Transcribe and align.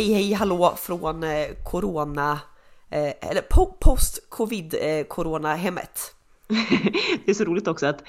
Hej 0.00 0.12
hej 0.12 0.32
hallå 0.32 0.74
från 0.76 1.22
eh, 1.22 1.46
corona, 1.64 2.40
eh, 2.90 3.30
eller 3.30 3.42
po 3.50 3.66
post 3.80 4.30
covid 4.30 4.74
eh, 4.80 5.04
corona 5.04 5.54
hemmet. 5.54 6.14
det 7.24 7.30
är 7.30 7.34
så 7.34 7.44
roligt 7.44 7.68
också 7.68 7.86
att 7.86 8.02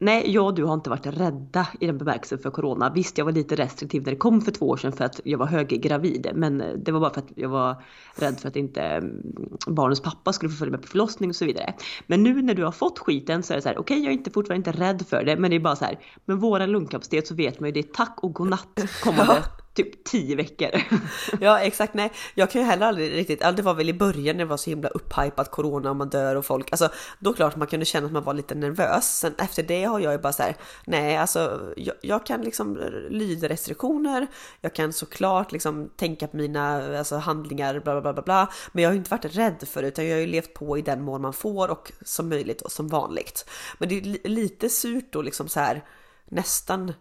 nej, 0.00 0.30
jag 0.32 0.46
och 0.46 0.54
du 0.54 0.64
har 0.64 0.74
inte 0.74 0.90
varit 0.90 1.06
rädda 1.06 1.68
i 1.80 1.86
den 1.86 1.98
bemärkelsen 1.98 2.38
för 2.38 2.50
corona. 2.50 2.92
Visst, 2.94 3.18
jag 3.18 3.24
var 3.24 3.32
lite 3.32 3.54
restriktiv 3.54 4.02
när 4.02 4.10
det 4.10 4.16
kom 4.16 4.40
för 4.40 4.52
två 4.52 4.68
år 4.68 4.76
sedan 4.76 4.92
för 4.92 5.04
att 5.04 5.20
jag 5.24 5.38
var 5.38 5.46
höggravid, 5.46 6.30
men 6.34 6.82
det 6.84 6.92
var 6.92 7.00
bara 7.00 7.14
för 7.14 7.20
att 7.20 7.32
jag 7.34 7.48
var 7.48 7.82
rädd 8.14 8.40
för 8.40 8.48
att 8.48 8.56
inte 8.56 8.80
mm, 8.82 9.22
barnens 9.66 10.00
pappa 10.00 10.32
skulle 10.32 10.50
få 10.50 10.56
följa 10.56 10.72
med 10.72 10.82
på 10.82 10.88
förlossning 10.88 11.30
och 11.30 11.36
så 11.36 11.44
vidare. 11.44 11.74
Men 12.06 12.22
nu 12.22 12.42
när 12.42 12.54
du 12.54 12.64
har 12.64 12.72
fått 12.72 12.98
skiten 12.98 13.42
så 13.42 13.52
är 13.52 13.56
det 13.56 13.62
så 13.62 13.68
här, 13.68 13.78
okej, 13.78 13.94
okay, 13.94 14.04
jag 14.04 14.12
är 14.12 14.18
inte 14.18 14.30
fortfarande 14.30 14.70
inte 14.70 14.80
rädd 14.80 15.06
för 15.06 15.24
det, 15.24 15.36
men 15.36 15.50
det 15.50 15.56
är 15.56 15.60
bara 15.60 15.76
så 15.76 15.84
här, 15.84 15.98
med 16.24 16.36
våra 16.36 16.66
lungkapacitet 16.66 17.26
så 17.26 17.34
vet 17.34 17.60
man 17.60 17.68
ju 17.68 17.72
det 17.72 17.80
är 17.80 17.94
tack 17.94 18.18
och 18.22 18.32
godnatt 18.32 18.80
kommande 19.02 19.42
typ 19.74 20.04
tio 20.04 20.36
veckor. 20.36 20.70
ja 21.40 21.60
exakt, 21.60 21.94
nej 21.94 22.12
jag 22.34 22.50
kan 22.50 22.60
ju 22.60 22.66
heller 22.66 22.86
aldrig 22.86 23.12
riktigt, 23.12 23.40
det 23.40 23.62
var 23.62 23.74
väl 23.74 23.88
i 23.88 23.94
början 23.94 24.36
när 24.36 24.44
det 24.44 24.48
var 24.48 24.56
så 24.56 24.70
himla 24.70 24.88
upphypat 24.88 25.50
corona 25.50 25.90
och 25.90 25.96
man 25.96 26.08
dör 26.08 26.36
och 26.36 26.44
folk, 26.44 26.72
alltså 26.72 26.88
då 27.18 27.32
klart 27.32 27.56
man 27.56 27.68
kunde 27.68 27.86
känna 27.86 28.06
att 28.06 28.12
man 28.12 28.22
var 28.22 28.34
lite 28.34 28.54
nervös. 28.54 29.18
Sen 29.18 29.34
efter 29.38 29.62
det 29.62 29.84
har 29.84 30.00
jag 30.00 30.12
ju 30.12 30.18
bara 30.18 30.32
så 30.32 30.42
här, 30.42 30.56
nej 30.86 31.16
alltså 31.16 31.72
jag, 31.76 31.94
jag, 32.00 32.26
kan 32.26 32.42
liksom 32.42 32.78
lyda 33.10 33.48
restriktioner, 33.48 34.26
jag 34.60 34.74
kan 34.74 34.92
såklart 34.92 35.52
liksom 35.52 35.90
tänka 35.96 36.26
på 36.26 36.36
mina 36.36 36.98
alltså, 36.98 37.16
handlingar 37.16 37.80
bla 37.80 38.00
bla 38.00 38.12
bla 38.12 38.22
bla, 38.22 38.52
men 38.72 38.82
jag 38.82 38.88
har 38.90 38.94
ju 38.94 38.98
inte 38.98 39.10
varit 39.10 39.36
rädd 39.36 39.68
för 39.68 39.82
det 39.82 39.88
utan 39.88 40.06
jag 40.06 40.14
har 40.14 40.20
ju 40.20 40.26
levt 40.26 40.54
på 40.54 40.78
i 40.78 40.82
den 40.82 41.02
mån 41.02 41.22
man 41.22 41.32
får 41.32 41.70
och 41.70 41.92
som 42.04 42.28
möjligt 42.28 42.62
och 42.62 42.72
som 42.72 42.88
vanligt. 42.88 43.50
Men 43.78 43.88
det 43.88 43.98
är 43.98 44.28
lite 44.28 44.68
surt 44.68 45.12
då 45.12 45.22
liksom 45.22 45.48
så 45.48 45.60
här 45.60 45.84
nästan 46.24 46.92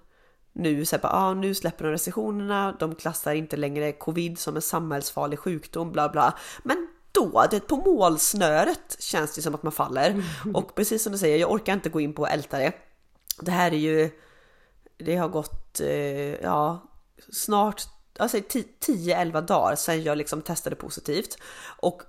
nu, 0.53 0.85
så 0.85 0.95
här, 0.95 1.05
ah, 1.05 1.33
nu 1.33 1.55
släpper 1.55 1.85
de 1.85 1.91
restriktionerna, 1.91 2.75
de 2.79 2.95
klassar 2.95 3.33
inte 3.33 3.57
längre 3.57 3.91
covid 3.91 4.39
som 4.39 4.55
en 4.55 4.61
samhällsfarlig 4.61 5.39
sjukdom, 5.39 5.91
bla 5.91 6.09
bla. 6.09 6.37
Men 6.63 6.87
då, 7.11 7.45
det 7.51 7.59
på 7.59 7.75
målsnöret 7.75 8.95
känns 8.99 9.35
det 9.35 9.41
som 9.41 9.55
att 9.55 9.63
man 9.63 9.71
faller. 9.71 10.23
Och 10.53 10.75
precis 10.75 11.03
som 11.03 11.11
du 11.11 11.17
säger, 11.17 11.37
jag 11.37 11.51
orkar 11.51 11.73
inte 11.73 11.89
gå 11.89 11.99
in 12.01 12.13
på 12.13 12.21
och 12.21 12.29
älta 12.29 12.57
det. 12.57 12.73
Det 13.41 13.51
här 13.51 13.71
är 13.71 13.77
ju, 13.77 14.09
det 14.97 15.15
har 15.15 15.27
gått, 15.29 15.79
eh, 15.79 16.35
ja, 16.35 16.83
snart, 17.31 17.83
alltså 18.19 18.37
10-11 18.37 19.41
dagar 19.41 19.75
sedan 19.75 20.03
jag 20.03 20.17
liksom 20.17 20.41
testade 20.41 20.75
positivt. 20.75 21.37
Och 21.77 22.01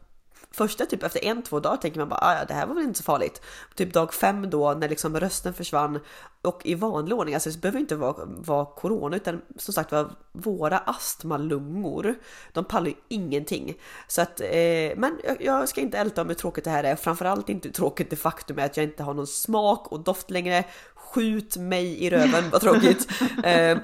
första 0.52 0.86
typ 0.86 1.02
efter 1.02 1.24
en, 1.24 1.42
två 1.42 1.60
dagar 1.60 1.76
tänker 1.76 1.98
man 1.98 2.08
bara 2.08 2.20
ah, 2.20 2.38
ja 2.38 2.44
det 2.44 2.54
här 2.54 2.66
var 2.66 2.74
väl 2.74 2.84
inte 2.84 2.98
så 2.98 3.04
farligt. 3.04 3.42
Typ 3.74 3.92
dag 3.92 4.14
fem 4.14 4.50
då 4.50 4.74
när 4.74 4.88
liksom 4.88 5.20
rösten 5.20 5.54
försvann 5.54 6.00
och 6.42 6.60
i 6.64 6.74
vanlig 6.74 7.18
ordning, 7.18 7.34
alltså 7.34 7.50
det 7.50 7.60
behöver 7.60 7.80
inte 7.80 7.96
vara, 7.96 8.24
vara 8.24 8.64
corona 8.64 9.16
utan 9.16 9.42
som 9.56 9.74
sagt 9.74 9.92
var 9.92 10.10
våra 10.32 10.78
astmalungor, 10.78 12.14
de 12.52 12.64
pallar 12.64 12.86
ju 12.86 12.94
ingenting. 13.08 13.74
Så 14.08 14.22
att, 14.22 14.40
eh, 14.40 14.96
men 14.96 15.18
jag, 15.24 15.36
jag, 15.40 15.68
ska 15.68 15.80
inte 15.80 15.98
älta 15.98 16.22
om 16.22 16.28
hur 16.28 16.34
tråkigt 16.34 16.64
det 16.64 16.70
här 16.70 16.84
är, 16.84 16.96
framförallt 16.96 17.48
inte 17.48 17.68
hur 17.68 17.72
tråkigt 17.72 18.10
det 18.10 18.16
faktum 18.16 18.58
är 18.58 18.64
att 18.64 18.76
jag 18.76 18.84
inte 18.84 19.02
har 19.02 19.14
någon 19.14 19.26
smak 19.26 19.92
och 19.92 20.00
doft 20.00 20.30
längre. 20.30 20.64
Skjut 21.14 21.56
mig 21.56 22.04
i 22.04 22.10
röven, 22.10 22.50
vad 22.50 22.60
tråkigt. 22.60 23.08
Eh, 23.44 23.78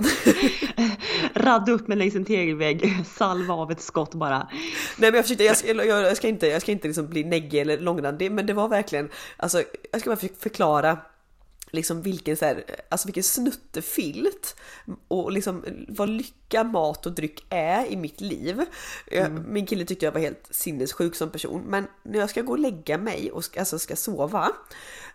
Radda 1.35 1.73
upp 1.73 1.89
mig 1.89 1.97
längs 1.99 2.15
en 2.15 2.25
tegelvägg, 2.25 3.05
salva 3.07 3.55
av 3.55 3.71
ett 3.71 3.81
skott 3.81 4.15
bara. 4.15 4.39
Nej 4.39 5.11
men 5.11 5.15
jag 5.15 5.25
försökte, 5.25 5.45
jag 5.45 5.57
ska, 5.57 5.69
jag, 5.73 5.87
jag 5.87 6.17
ska 6.17 6.29
inte, 6.29 6.47
jag 6.47 6.63
ska 6.63 6.73
inte 6.73 6.89
liksom 6.89 7.09
bli 7.09 7.25
neggig 7.25 7.61
eller 7.61 7.79
långrandig 7.79 8.33
men 8.33 8.47
det 8.47 8.53
var 8.53 8.69
verkligen, 8.69 9.09
alltså 9.37 9.63
jag 9.93 10.01
ska 10.01 10.11
bara 10.11 10.29
förklara 10.39 10.99
liksom 11.71 12.03
vilken, 12.03 12.37
så 12.37 12.45
här, 12.45 12.65
alltså 12.89 13.09
vilken 13.09 13.23
snuttefilt 13.23 14.57
och 15.09 15.33
liksom 15.33 15.65
vad 15.89 16.09
lycka, 16.09 16.65
mat 16.65 17.07
och 17.07 17.13
dryck 17.13 17.47
är 17.49 17.87
i 17.87 17.97
mitt 17.97 18.21
liv. 18.21 18.65
Mm. 19.07 19.45
Min 19.53 19.67
kille 19.67 19.85
tyckte 19.85 20.05
jag 20.05 20.13
var 20.13 20.21
helt 20.21 20.49
sinnessjuk 20.51 21.15
som 21.15 21.31
person 21.31 21.63
men 21.67 21.87
när 22.03 22.19
jag 22.19 22.31
ska 22.31 22.43
gå 22.43 22.53
och 22.53 22.59
lägga 22.59 22.99
mig 22.99 23.31
och 23.31 23.45
ska, 23.45 23.61
alltså 23.61 23.79
ska 23.79 23.97
sova 23.97 24.53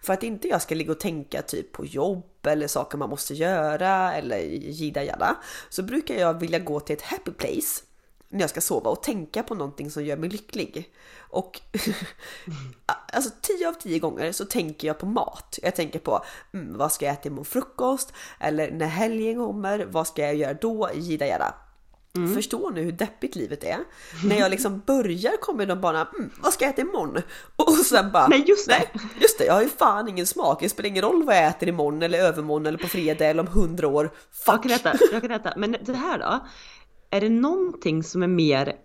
för 0.01 0.13
att 0.13 0.23
inte 0.23 0.47
jag 0.47 0.61
ska 0.61 0.75
ligga 0.75 0.91
och 0.91 0.99
tänka 0.99 1.41
typ 1.41 1.71
på 1.71 1.85
jobb 1.85 2.47
eller 2.47 2.67
saker 2.67 2.97
man 2.97 3.09
måste 3.09 3.33
göra 3.33 4.13
eller 4.13 4.37
jida 4.37 5.03
jada 5.03 5.35
så 5.69 5.83
brukar 5.83 6.15
jag 6.15 6.39
vilja 6.39 6.59
gå 6.59 6.79
till 6.79 6.95
ett 6.95 7.01
happy 7.01 7.31
place 7.31 7.83
när 8.31 8.39
jag 8.39 8.49
ska 8.49 8.61
sova 8.61 8.89
och 8.89 9.03
tänka 9.03 9.43
på 9.43 9.55
någonting 9.55 9.91
som 9.91 10.05
gör 10.05 10.17
mig 10.17 10.29
lycklig. 10.29 10.93
Och 11.19 11.61
alltså 13.13 13.29
10 13.41 13.69
av 13.69 13.73
10 13.73 13.99
gånger 13.99 14.31
så 14.31 14.45
tänker 14.45 14.87
jag 14.87 14.97
på 14.99 15.05
mat. 15.05 15.59
Jag 15.63 15.75
tänker 15.75 15.99
på 15.99 16.23
mm, 16.53 16.77
vad 16.77 16.91
ska 16.91 17.05
jag 17.05 17.13
äta 17.13 17.27
imorgon 17.29 17.45
frukost? 17.45 18.13
Eller 18.39 18.71
när 18.71 18.87
helgen 18.87 19.35
kommer, 19.35 19.85
vad 19.85 20.07
ska 20.07 20.21
jag 20.21 20.35
göra 20.35 20.53
då? 20.53 20.89
Jida 20.95 21.27
jada. 21.27 21.53
Mm. 22.15 22.35
Förstår 22.35 22.71
nu 22.71 22.81
hur 22.81 22.91
deppigt 22.91 23.35
livet 23.35 23.63
är? 23.63 23.79
När 24.23 24.39
jag 24.39 24.51
liksom 24.51 24.79
börjar 24.85 25.37
kommer 25.41 25.65
de 25.65 25.81
bara 25.81 26.01
mm, 26.01 26.29
vad 26.41 26.53
ska 26.53 26.65
jag 26.65 26.73
äta 26.73 26.81
imorgon? 26.81 27.21
Och 27.55 27.73
sen 27.73 28.11
bara 28.11 28.27
Nej 28.27 28.43
just 28.47 28.67
det! 28.67 28.83
Nej, 28.93 29.03
just 29.21 29.37
det, 29.37 29.45
jag 29.45 29.53
har 29.53 29.61
ju 29.61 29.69
fan 29.69 30.07
ingen 30.07 30.27
smak. 30.27 30.59
Det 30.61 30.69
spelar 30.69 30.89
ingen 30.89 31.03
roll 31.03 31.23
vad 31.23 31.35
jag 31.35 31.47
äter 31.47 31.69
imorgon 31.69 32.01
eller 32.01 32.19
övermorgon 32.19 32.65
eller 32.65 32.77
på 32.77 32.87
fredag 32.87 33.25
eller 33.25 33.41
om 33.43 33.47
hundra 33.47 33.87
år. 33.87 34.11
Fuck! 34.31 34.53
Jag 34.53 34.61
kan 34.63 34.71
äta, 34.71 34.93
jag 35.11 35.21
kan 35.21 35.31
äta. 35.31 35.53
Men 35.57 35.77
det 35.81 35.93
här 35.93 36.19
då? 36.19 36.39
Är 37.11 37.21
det 37.21 37.29
någonting 37.29 38.03
som 38.03 38.23
är 38.23 38.27
mer 38.27 38.75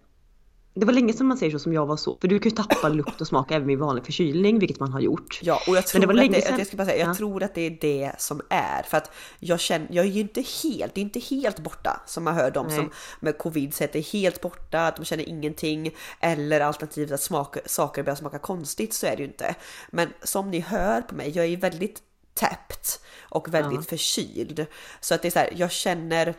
det 0.81 0.87
var 0.87 0.93
länge 0.93 1.13
sedan 1.13 1.27
man 1.27 1.39
säger 1.39 1.53
så 1.53 1.59
som 1.59 1.73
jag 1.73 1.87
var 1.87 1.97
så. 1.97 2.19
För 2.21 2.29
du 2.29 2.39
kan 2.39 2.51
ju 2.51 2.57
tappa 2.57 2.89
lukt 2.89 3.21
och 3.21 3.27
smak 3.27 3.51
även 3.51 3.69
vid 3.69 3.79
vanlig 3.79 4.05
förkylning, 4.05 4.59
vilket 4.59 4.81
man 4.81 4.93
har 4.93 5.01
gjort. 5.01 5.41
Ja, 5.43 5.61
och 5.69 5.77
jag 5.77 5.87
tror, 5.87 6.01
det 6.01 6.07
var 6.07 6.25
att, 6.25 6.33
det, 6.33 6.43
sedan... 6.43 6.59
jag 6.59 6.67
ska 6.67 6.77
bara 6.77 6.87
säga, 6.87 6.99
jag 6.99 7.09
ja. 7.09 7.15
tror 7.15 7.43
att 7.43 7.55
det 7.55 7.61
är 7.61 7.79
det 7.81 8.13
som 8.19 8.41
är. 8.51 8.83
För 8.83 8.97
att 8.97 9.11
jag 9.39 9.61
känner, 9.61 9.89
jag 9.91 10.07
är 10.07 10.11
ju 10.11 10.21
inte 10.21 10.45
helt, 10.63 10.95
det 10.95 11.01
är 11.01 11.03
inte 11.03 11.21
helt 11.21 11.59
borta 11.59 12.01
som 12.07 12.25
man 12.25 12.35
hör 12.35 12.51
de 12.51 12.71
som 12.71 12.91
med 13.21 13.39
covid 13.39 13.75
säger 13.75 13.89
att 13.89 13.93
det 13.93 13.99
är 13.99 14.13
helt 14.13 14.41
borta, 14.41 14.87
att 14.87 14.97
de 14.97 15.05
känner 15.05 15.29
ingenting. 15.29 15.95
Eller 16.21 16.61
alternativt 16.61 17.11
att 17.11 17.23
smak, 17.23 17.57
saker 17.67 18.03
börjar 18.03 18.17
smaka 18.17 18.39
konstigt, 18.39 18.95
så 18.95 19.07
är 19.07 19.17
det 19.17 19.23
ju 19.23 19.29
inte. 19.29 19.55
Men 19.91 20.09
som 20.23 20.51
ni 20.51 20.61
hör 20.61 21.03
på 21.03 21.15
mig, 21.15 21.33
jag 21.35 21.45
är 21.45 21.51
ju 21.51 21.57
väldigt 21.57 22.03
täppt 22.35 23.01
och 23.21 23.55
väldigt 23.55 23.81
ja. 23.81 23.83
förkyld. 23.83 24.67
Så 25.01 25.15
att 25.15 25.23
det 25.23 25.29
är 25.29 25.33
så 25.33 25.39
här, 25.39 25.53
jag 25.57 25.73
känner 25.73 26.35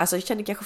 Alltså 0.00 0.16
jag 0.16 0.22
känner 0.22 0.42
kanske 0.42 0.64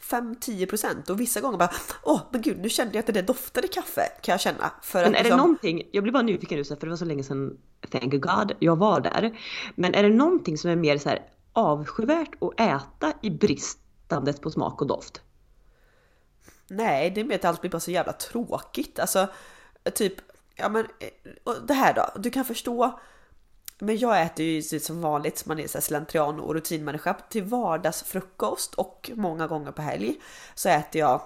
5-10% 0.00 1.10
och 1.10 1.20
vissa 1.20 1.40
gånger 1.40 1.58
bara 1.58 1.70
åh 2.02 2.20
men 2.30 2.42
gud 2.42 2.58
nu 2.58 2.68
kände 2.68 2.94
jag 2.94 3.00
att 3.00 3.06
det 3.06 3.12
där 3.12 3.22
doftade 3.22 3.68
kaffe 3.68 4.02
kan 4.22 4.32
jag 4.32 4.40
känna. 4.40 4.72
För 4.82 5.02
men 5.02 5.14
är 5.14 5.18
liksom... 5.18 5.30
det 5.30 5.36
någonting, 5.36 5.82
jag 5.92 6.02
blir 6.02 6.12
bara 6.12 6.22
nyfiken 6.22 6.58
nu 6.58 6.64
för 6.64 6.76
det 6.80 6.88
var 6.88 6.96
så 6.96 7.04
länge 7.04 7.22
sedan 7.22 7.58
thank 7.90 8.12
God 8.12 8.52
jag 8.58 8.76
var 8.76 9.00
där. 9.00 9.38
Men 9.74 9.94
är 9.94 10.02
det 10.02 10.08
någonting 10.08 10.58
som 10.58 10.70
är 10.70 10.76
mer 10.76 10.98
så 10.98 11.08
här 11.08 11.22
avskyvärt 11.52 12.42
att 12.42 12.60
äta 12.60 13.12
i 13.22 13.30
bristandet 13.30 14.40
på 14.40 14.50
smak 14.50 14.80
och 14.80 14.86
doft? 14.86 15.22
Nej, 16.68 17.10
det 17.10 17.20
är 17.20 17.24
mer 17.24 17.34
att 17.34 17.44
allt 17.44 17.60
blir 17.60 17.70
bara 17.70 17.80
så 17.80 17.90
jävla 17.90 18.12
tråkigt. 18.12 18.98
Alltså 18.98 19.28
typ, 19.94 20.14
ja 20.54 20.68
men 20.68 20.86
det 21.66 21.74
här 21.74 21.94
då, 21.94 22.20
du 22.20 22.30
kan 22.30 22.44
förstå 22.44 23.00
men 23.78 23.98
jag 23.98 24.22
äter 24.22 24.46
ju 24.46 24.62
som 24.62 25.00
vanligt, 25.00 25.46
man 25.46 25.58
är 25.58 25.66
så 25.66 25.80
slentrian 25.80 26.40
och 26.40 26.54
rutinmänniska. 26.54 27.14
Till 27.14 27.44
vardagsfrukost 27.44 28.74
och 28.74 29.10
många 29.14 29.46
gånger 29.46 29.72
på 29.72 29.82
helg 29.82 30.16
så 30.54 30.68
äter 30.68 31.00
jag 31.00 31.20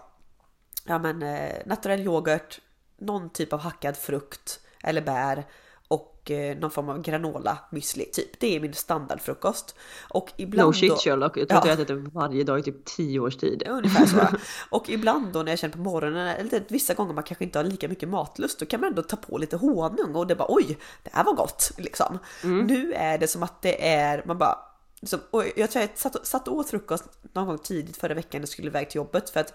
ja 0.85 0.99
men, 0.99 1.23
eh, 1.23 1.63
naturell 1.67 2.01
yoghurt, 2.01 2.61
någon 2.99 3.31
typ 3.31 3.53
av 3.53 3.61
hackad 3.61 3.97
frukt 3.97 4.61
eller 4.83 5.03
bär 5.03 5.45
och 5.93 6.31
eh, 6.31 6.57
någon 6.59 6.71
form 6.71 6.89
av 6.89 7.03
granola 7.03 7.59
müsli 7.71 8.05
typ. 8.13 8.41
Det 8.41 8.57
är 8.57 8.61
min 8.61 8.75
standardfrukost. 8.75 9.75
Och 10.09 10.33
ibland 10.37 10.69
no 10.69 10.73
shit 10.73 10.91
då, 10.91 10.97
Sherlock, 10.97 11.37
jag 11.37 11.49
tror 11.49 11.57
ja, 11.57 11.61
att 11.61 11.67
jag 11.67 11.75
ätit 11.75 11.89
det 11.89 11.95
varje 11.95 12.45
dag 12.45 12.59
i 12.59 12.63
typ 12.63 12.85
10 12.85 13.21
års 13.21 13.37
tid. 13.37 13.63
Ungefär 13.69 14.07
så. 14.07 14.37
och 14.77 14.91
ibland 14.91 15.33
då 15.33 15.43
när 15.43 15.53
jag 15.53 15.59
känner 15.59 15.75
på 15.75 15.81
morgonen, 15.81 16.29
eller 16.29 16.65
vissa 16.69 16.95
gånger 16.95 17.15
man 17.15 17.25
kanske 17.25 17.45
inte 17.45 17.59
har 17.59 17.65
lika 17.65 17.89
mycket 17.89 18.09
matlust, 18.09 18.59
då 18.59 18.67
kan 18.67 18.81
man 18.81 18.89
ändå 18.89 19.03
ta 19.03 19.17
på 19.17 19.39
lite 19.39 19.57
honung 19.57 20.15
och 20.15 20.27
det 20.27 20.35
bara 20.35 20.49
oj, 20.49 20.79
det 21.03 21.11
här 21.13 21.25
var 21.25 21.35
gott 21.35 21.73
liksom. 21.79 22.19
Mm. 22.43 22.67
Nu 22.67 22.93
är 22.93 23.19
det 23.19 23.29
som 23.29 23.43
att 23.43 23.63
det 23.63 23.89
är, 23.89 24.23
man 24.27 24.39
bara 24.39 24.59
liksom, 25.01 25.21
och 25.31 25.45
jag 25.57 25.71
tror 25.71 25.83
jag 25.83 25.99
satt, 25.99 26.27
satt 26.27 26.49
åt 26.49 26.71
frukost 26.71 27.05
någon 27.33 27.47
gång 27.47 27.59
tidigt 27.59 27.97
förra 27.97 28.15
veckan 28.15 28.43
och 28.43 28.49
skulle 28.49 28.69
iväg 28.69 28.91
till 28.91 28.97
jobbet 28.97 29.31
för 29.31 29.41
att 29.41 29.55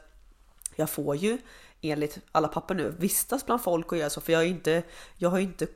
jag 0.76 0.90
får 0.90 1.16
ju 1.16 1.38
enligt 1.82 2.18
alla 2.32 2.48
papper 2.48 2.76
nu 2.76 2.96
vistas 3.00 3.46
bland 3.46 3.62
folk 3.62 3.92
och 3.92 3.98
göra 3.98 4.10
så 4.10 4.22
för 4.22 4.34
jag, 4.34 4.42
är 4.42 4.48
inte, 4.48 4.84
jag 5.18 5.30
har 5.30 5.38
ju 5.38 5.44
inte 5.44 5.68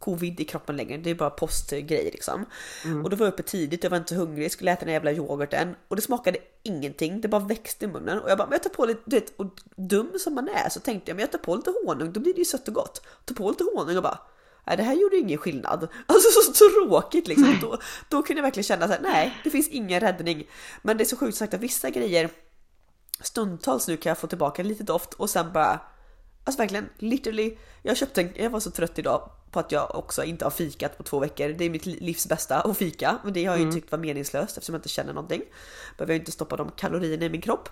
covid 0.00 0.40
i 0.40 0.44
kroppen 0.44 0.76
längre, 0.76 0.96
det 0.96 1.10
är 1.10 1.14
bara 1.14 1.30
postgrej 1.30 2.10
liksom. 2.12 2.44
Mm. 2.84 3.04
Och 3.04 3.10
då 3.10 3.16
var 3.16 3.26
jag 3.26 3.32
uppe 3.32 3.42
tidigt, 3.42 3.84
jag 3.84 3.90
var 3.90 3.98
inte 3.98 4.14
hungrig, 4.14 4.52
skulle 4.52 4.72
äta 4.72 4.84
den 4.84 4.94
jävla 4.94 5.12
yoghurten 5.12 5.74
och 5.88 5.96
det 5.96 6.02
smakade 6.02 6.38
ingenting, 6.62 7.20
det 7.20 7.28
bara 7.28 7.40
växte 7.44 7.84
i 7.84 7.88
munnen. 7.88 8.18
Och 8.18 8.30
jag 8.30 8.38
bara, 8.38 8.48
men 8.48 8.52
jag 8.52 8.62
tar 8.62 8.70
på 8.70 8.86
lite, 8.86 9.00
du 9.04 9.16
vet, 9.16 9.32
och 9.36 9.46
dum 9.76 10.12
som 10.18 10.34
man 10.34 10.48
är 10.48 10.68
så 10.68 10.80
tänkte 10.80 11.10
jag, 11.10 11.16
men 11.16 11.20
jag 11.20 11.32
tar 11.32 11.38
på 11.38 11.56
lite 11.56 11.74
honung, 11.84 12.12
då 12.12 12.20
blir 12.20 12.34
det 12.34 12.38
ju 12.38 12.44
sött 12.44 12.68
och 12.68 12.74
gott. 12.74 13.02
Ta 13.24 13.34
på 13.34 13.50
lite 13.50 13.64
honung 13.74 13.96
och 13.96 14.02
bara, 14.02 14.18
nej 14.66 14.76
det 14.76 14.82
här 14.82 14.94
gjorde 14.94 15.16
ingen 15.16 15.38
skillnad. 15.38 15.88
Alltså 16.06 16.52
så 16.52 16.52
tråkigt 16.52 17.28
liksom. 17.28 17.58
Då, 17.60 17.78
då 18.08 18.22
kunde 18.22 18.38
jag 18.38 18.44
verkligen 18.44 18.64
känna 18.64 18.86
så 18.86 18.92
här, 18.92 19.00
nej 19.02 19.36
det 19.44 19.50
finns 19.50 19.68
ingen 19.68 20.00
räddning. 20.00 20.48
Men 20.82 20.96
det 20.96 21.04
är 21.04 21.06
så 21.06 21.16
sjukt 21.16 21.36
sagt 21.36 21.54
att 21.54 21.60
vissa 21.60 21.90
grejer, 21.90 22.30
stundtals 23.20 23.88
nu 23.88 23.96
kan 23.96 24.10
jag 24.10 24.18
få 24.18 24.26
tillbaka 24.26 24.62
lite 24.62 24.84
doft 24.84 25.14
och 25.14 25.30
sen 25.30 25.52
bara 25.52 25.80
Alltså 26.44 26.62
verkligen, 26.62 26.88
literally. 26.98 27.56
Jag 27.82 27.96
köpte 27.96 28.20
en, 28.20 28.32
jag 28.34 28.50
var 28.50 28.60
så 28.60 28.70
trött 28.70 28.98
idag 28.98 29.30
på 29.50 29.60
att 29.60 29.72
jag 29.72 29.94
också 29.94 30.24
inte 30.24 30.44
har 30.44 30.50
fikat 30.50 30.98
på 30.98 31.02
två 31.02 31.18
veckor. 31.18 31.48
Det 31.48 31.64
är 31.64 31.70
mitt 31.70 31.86
livs 31.86 32.28
bästa 32.28 32.60
att 32.60 32.78
fika, 32.78 33.18
men 33.24 33.32
det 33.32 33.44
har 33.44 33.52
jag 33.52 33.58
ju 33.58 33.62
Mm. 33.62 33.74
tyckt 33.74 33.92
var 33.92 33.98
meningslöst 33.98 34.56
eftersom 34.56 34.74
jag 34.74 34.78
inte 34.78 34.88
känner 34.88 35.12
någonting. 35.12 35.42
Behöver 35.96 36.14
jag 36.14 36.20
inte 36.20 36.32
stoppa 36.32 36.56
de 36.56 36.70
kalorierna 36.70 37.24
i 37.24 37.30
min 37.30 37.40
kropp. 37.40 37.68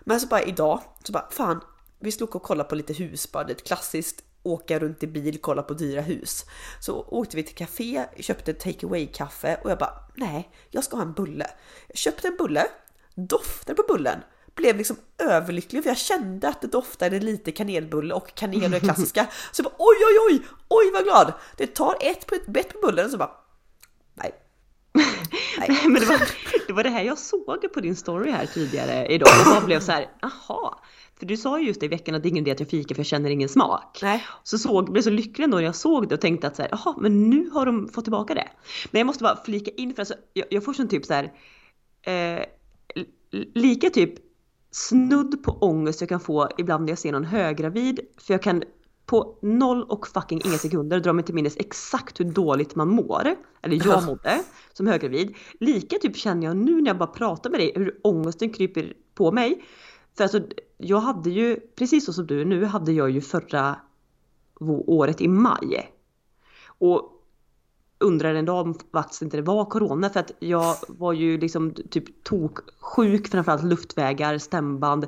Men 0.00 0.20
så 0.20 0.26
bara 0.26 0.42
idag, 0.42 0.80
så 1.04 1.12
bara 1.12 1.30
fan, 1.30 1.60
vi 2.00 2.12
slog 2.12 2.36
och 2.36 2.42
kollade 2.42 2.68
på 2.68 2.74
lite 2.74 2.92
hus 2.92 3.28
är 3.34 3.50
ett 3.50 3.66
klassiskt 3.66 4.24
åka 4.42 4.78
runt 4.78 5.02
i 5.02 5.06
bil, 5.06 5.38
kolla 5.40 5.62
på 5.62 5.74
dyra 5.74 6.00
hus. 6.00 6.44
Så 6.80 7.04
åkte 7.08 7.36
vi 7.36 7.42
till 7.42 7.54
café, 7.54 8.04
köpte 8.18 8.54
take 8.54 8.86
away 8.86 9.06
kaffe 9.06 9.60
och 9.64 9.70
jag 9.70 9.78
bara 9.78 9.94
nej, 10.14 10.50
jag 10.70 10.84
ska 10.84 10.96
ha 10.96 11.02
en 11.02 11.12
bulle. 11.12 11.50
Jag 11.88 11.96
köpte 11.96 12.28
en 12.28 12.36
bulle, 12.36 12.66
doftade 13.14 13.82
på 13.82 13.84
bullen, 13.92 14.20
blev 14.54 14.76
liksom 14.76 14.96
överlycklig 15.18 15.82
för 15.82 15.90
jag 15.90 15.98
kände 15.98 16.48
att 16.48 16.60
det 16.60 16.68
doftade 16.68 17.20
lite 17.20 17.52
kanelbulle 17.52 18.14
och 18.14 18.34
kanel 18.34 18.64
och 18.64 18.70
det 18.70 18.80
klassiska. 18.80 19.26
Så 19.52 19.62
jag 19.62 19.72
bara 19.72 19.76
oj 19.78 19.96
oj 19.96 20.18
oj, 20.30 20.46
oj 20.68 20.90
vad 20.92 21.04
glad! 21.04 21.32
Det 21.56 21.66
tar 21.66 21.96
ett 22.00 22.26
på 22.26 22.34
ett 22.34 22.46
bett 22.46 22.68
på 22.80 22.86
bullen 22.86 23.04
och 23.04 23.10
så 23.10 23.16
bara 23.16 23.30
nej. 24.14 24.32
Nej, 25.58 25.78
men 25.84 25.94
det 26.00 26.06
var, 26.06 26.20
det 26.66 26.72
var 26.72 26.82
det 26.82 26.90
här 26.90 27.02
jag 27.02 27.18
såg 27.18 27.72
på 27.72 27.80
din 27.80 27.96
story 27.96 28.30
här 28.30 28.46
tidigare 28.46 29.06
idag 29.06 29.28
och 29.46 29.52
bara 29.54 29.66
blev 29.66 29.80
så 29.80 29.92
här, 29.92 30.08
aha. 30.22 30.80
För 31.18 31.26
du 31.26 31.36
sa 31.36 31.60
ju 31.60 31.66
just 31.66 31.80
det 31.80 31.86
i 31.86 31.88
veckan 31.88 32.14
att 32.14 32.22
det 32.22 32.26
är 32.26 32.30
ingen 32.30 32.44
idé 32.44 32.50
att 32.50 32.60
jag 32.60 32.68
fikar 32.68 32.94
för 32.94 33.00
jag 33.00 33.06
känner 33.06 33.30
ingen 33.30 33.48
smak. 33.48 33.98
Nej. 34.02 34.24
Så 34.42 34.58
såg, 34.58 34.92
blev 34.92 35.02
så 35.02 35.10
lycklig 35.10 35.44
ändå 35.44 35.56
när 35.56 35.64
jag 35.64 35.74
såg 35.76 36.08
det 36.08 36.14
och 36.14 36.20
tänkte 36.20 36.46
att 36.46 36.56
så 36.56 36.62
här, 36.62 36.68
jaha, 36.72 36.94
men 37.00 37.30
nu 37.30 37.50
har 37.50 37.66
de 37.66 37.88
fått 37.88 38.04
tillbaka 38.04 38.34
det. 38.34 38.48
Men 38.90 38.98
jag 38.98 39.06
måste 39.06 39.22
bara 39.22 39.44
flika 39.44 39.70
in 39.70 39.94
för 39.94 40.02
alltså, 40.02 40.14
jag, 40.32 40.46
jag 40.50 40.64
får 40.64 40.72
sån 40.72 40.88
typ 40.88 41.04
så 41.04 41.14
här, 41.14 41.24
eh, 42.02 42.44
li- 42.94 43.50
lika 43.54 43.90
typ 43.90 44.14
snudd 44.74 45.42
på 45.42 45.52
ångest 45.52 46.00
jag 46.00 46.08
kan 46.08 46.20
få 46.20 46.48
ibland 46.58 46.84
när 46.84 46.92
jag 46.92 46.98
ser 46.98 47.12
någon 47.12 47.24
höggravid. 47.24 48.00
För 48.16 48.34
jag 48.34 48.42
kan 48.42 48.62
på 49.06 49.38
noll 49.42 49.82
och 49.82 50.06
fucking 50.06 50.40
inga 50.44 50.58
sekunder 50.58 51.00
dra 51.00 51.12
mig 51.12 51.24
till 51.24 51.34
minnes 51.34 51.56
exakt 51.56 52.20
hur 52.20 52.24
dåligt 52.24 52.74
man 52.74 52.88
mår. 52.88 53.36
Eller 53.62 53.86
jag 53.86 54.04
mådde 54.04 54.42
som 54.72 54.86
höggravid. 54.86 55.36
Lika 55.60 55.96
typ 55.98 56.16
känner 56.16 56.46
jag 56.46 56.56
nu 56.56 56.80
när 56.80 56.86
jag 56.86 56.98
bara 56.98 57.06
pratar 57.06 57.50
med 57.50 57.60
dig 57.60 57.72
hur 57.76 58.00
ångesten 58.02 58.50
kryper 58.50 58.92
på 59.14 59.32
mig. 59.32 59.64
För 60.16 60.24
alltså 60.24 60.40
jag 60.76 61.00
hade 61.00 61.30
ju, 61.30 61.56
precis 61.56 62.04
så 62.04 62.12
som 62.12 62.26
du 62.26 62.44
nu, 62.44 62.64
hade 62.64 62.92
jag 62.92 63.10
ju 63.10 63.20
förra 63.20 63.76
året 64.86 65.20
i 65.20 65.28
maj. 65.28 65.90
Och 66.66 67.13
undrade 68.04 68.38
en 68.38 68.44
dag 68.44 68.66
om 68.66 68.74
faktiskt 68.92 69.22
inte 69.22 69.36
det 69.36 69.42
var 69.42 69.64
corona 69.64 70.10
för 70.10 70.20
att 70.20 70.32
jag 70.38 70.76
var 70.88 71.12
ju 71.12 71.38
liksom 71.38 71.74
typ 71.90 72.24
toksjuk 72.24 73.28
framförallt 73.28 73.64
luftvägar, 73.64 74.38
stämband. 74.38 75.06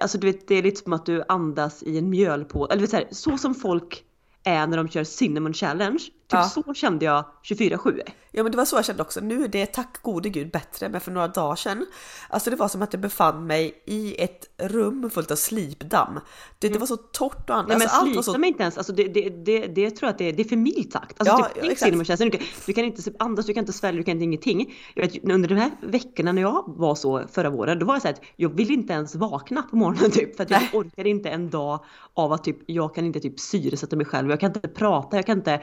Alltså 0.00 0.18
du 0.18 0.26
vet 0.26 0.48
det 0.48 0.54
är 0.54 0.62
lite 0.62 0.82
som 0.82 0.92
att 0.92 1.06
du 1.06 1.22
andas 1.28 1.82
i 1.82 1.98
en 1.98 2.10
mjölpåse, 2.10 2.72
eller 2.72 2.86
så, 2.86 2.96
här, 2.96 3.08
så 3.10 3.38
som 3.38 3.54
folk 3.54 4.04
är 4.44 4.66
när 4.66 4.76
de 4.76 4.88
kör 4.88 5.04
cinnamon 5.04 5.54
challenge. 5.54 6.00
Typ 6.30 6.38
Ja. 6.38 6.44
så 6.64 6.74
kände 6.74 7.04
jag 7.04 7.24
24-7. 7.42 8.00
Ja 8.32 8.42
men 8.42 8.52
det 8.52 8.58
var 8.58 8.64
så 8.64 8.76
jag 8.76 8.84
kände 8.84 9.02
också. 9.02 9.20
Nu 9.20 9.44
är 9.44 9.48
det 9.48 9.66
tack 9.66 10.02
gode 10.02 10.28
gud 10.28 10.50
bättre 10.50 10.88
men 10.88 11.00
för 11.00 11.10
några 11.10 11.28
dagar 11.28 11.56
sedan. 11.56 11.86
Alltså 12.28 12.50
det 12.50 12.56
var 12.56 12.68
som 12.68 12.82
att 12.82 12.92
jag 12.92 13.02
befann 13.02 13.46
mig 13.46 13.82
i 13.86 14.22
ett 14.22 14.48
rum 14.58 15.10
fullt 15.10 15.30
av 15.30 15.36
slipdamm. 15.36 16.20
Det, 16.58 16.68
det 16.68 16.78
var 16.78 16.86
så 16.86 16.96
torrt 16.96 17.50
och 17.50 17.56
annat. 17.56 17.68
Nej 17.68 17.78
men 17.78 17.88
alltså, 17.88 18.06
slita 18.06 18.22
så... 18.22 18.38
mig 18.38 18.48
inte 18.48 18.62
ens, 18.62 18.78
alltså 18.78 18.92
det, 18.92 19.04
det, 19.04 19.28
det, 19.30 19.66
det 19.66 19.90
tror 19.90 20.06
jag 20.06 20.10
att 20.12 20.18
det, 20.18 20.32
det 20.32 20.42
är 20.42 20.48
för 20.48 20.56
milt 20.56 20.92
sagt. 20.92 21.20
Alltså 21.20 21.36
Ja, 21.38 21.44
typ, 21.54 21.64
ja, 21.64 21.70
exakt. 21.70 21.90
challenge, 21.92 22.16
du, 22.18 22.30
kan- 22.38 22.46
du 22.66 22.72
kan 22.72 22.84
inte 22.84 23.02
andas, 23.18 23.46
du 23.46 23.54
kan 23.54 23.62
inte 23.62 23.72
svälja, 23.72 23.98
du 23.98 24.04
kan 24.04 24.12
inte 24.12 24.24
ingenting. 24.24 24.74
Jag 24.94 25.02
vet, 25.02 25.24
under 25.30 25.48
de 25.48 25.54
här 25.54 25.70
veckorna 25.82 26.32
när 26.32 26.42
jag 26.42 26.64
var 26.66 26.94
så 26.94 27.22
förra 27.32 27.50
våren, 27.50 27.78
då 27.78 27.86
var 27.86 27.94
jag 27.94 28.02
så 28.02 28.08
att 28.08 28.20
jag 28.36 28.48
ville 28.56 28.72
inte 28.74 28.92
ens 28.92 29.14
vakna 29.14 29.62
på 29.62 29.76
morgonen 29.76 30.10
typ. 30.10 30.36
För 30.36 30.42
att 30.44 30.50
jag 30.50 30.60
Nej. 30.60 30.70
orkade 30.72 31.08
inte 31.08 31.28
en 31.30 31.50
dag 31.50 31.84
av 32.14 32.32
att 32.32 32.44
typ, 32.44 32.56
jag 32.66 32.94
kan 32.94 33.04
inte 33.04 33.20
typ 33.20 33.40
syresätta 33.40 33.96
mig 33.96 34.06
själv, 34.06 34.30
jag 34.30 34.40
kan 34.40 34.52
inte 34.52 34.68
prata, 34.68 35.16
jag 35.16 35.26
kan 35.26 35.38
inte 35.38 35.60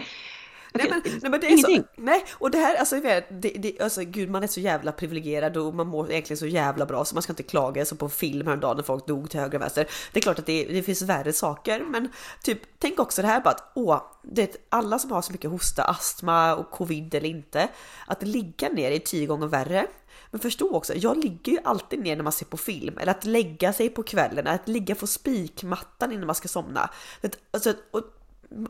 Nej 0.73 0.89
men, 0.89 1.01
nej 1.05 1.31
men 1.31 1.39
det 1.39 1.47
är 1.47 1.51
ingenting. 1.51 1.83
så, 1.95 2.01
nej 2.01 2.25
och 2.31 2.51
det 2.51 2.57
här 2.57 2.75
alltså, 2.75 2.95
det, 2.95 3.23
det, 3.29 3.81
alltså 3.81 4.01
gud 4.01 4.29
man 4.29 4.43
är 4.43 4.47
så 4.47 4.59
jävla 4.59 4.91
privilegierad 4.91 5.57
och 5.57 5.75
man 5.75 5.87
mår 5.87 6.11
egentligen 6.11 6.37
så 6.37 6.47
jävla 6.47 6.85
bra 6.85 7.05
så 7.05 7.15
man 7.15 7.23
ska 7.23 7.31
inte 7.31 7.43
klaga 7.43 7.85
så 7.85 7.95
på 7.95 8.09
film 8.09 8.47
häromdagen 8.47 8.77
när 8.77 8.83
folk 8.83 9.07
dog 9.07 9.29
till 9.29 9.39
höger 9.39 9.57
och 9.57 9.61
vänster. 9.61 9.87
Det 10.13 10.19
är 10.19 10.21
klart 10.21 10.39
att 10.39 10.45
det, 10.45 10.65
det 10.65 10.83
finns 10.83 11.01
värre 11.01 11.33
saker 11.33 11.83
men 11.89 12.09
typ 12.43 12.61
tänk 12.79 12.99
också 12.99 13.21
det 13.21 13.27
här 13.27 13.41
bara 13.41 13.49
att 13.49 13.71
åh, 13.75 14.01
det, 14.23 14.67
alla 14.69 14.99
som 14.99 15.11
har 15.11 15.21
så 15.21 15.31
mycket 15.31 15.51
hosta, 15.51 15.83
astma 15.83 16.55
och 16.55 16.71
covid 16.71 17.15
eller 17.15 17.29
inte, 17.29 17.67
att 18.07 18.23
ligga 18.23 18.69
ner 18.69 18.91
är 18.91 18.99
tio 18.99 19.25
gånger 19.25 19.47
värre. 19.47 19.87
Men 20.31 20.39
förstå 20.39 20.75
också, 20.75 20.93
jag 20.95 21.17
ligger 21.17 21.51
ju 21.51 21.59
alltid 21.63 21.99
ner 21.99 22.15
när 22.15 22.23
man 22.23 22.33
ser 22.33 22.45
på 22.45 22.57
film. 22.57 22.97
Eller 22.97 23.11
att 23.11 23.25
lägga 23.25 23.73
sig 23.73 23.89
på 23.89 24.03
kvällen, 24.03 24.47
att 24.47 24.67
ligga 24.67 24.95
på 24.95 25.07
spikmattan 25.07 26.11
innan 26.11 26.25
man 26.25 26.35
ska 26.35 26.47
somna. 26.47 26.89
Det, 27.21 27.37
alltså, 27.51 27.73
och, 27.91 28.03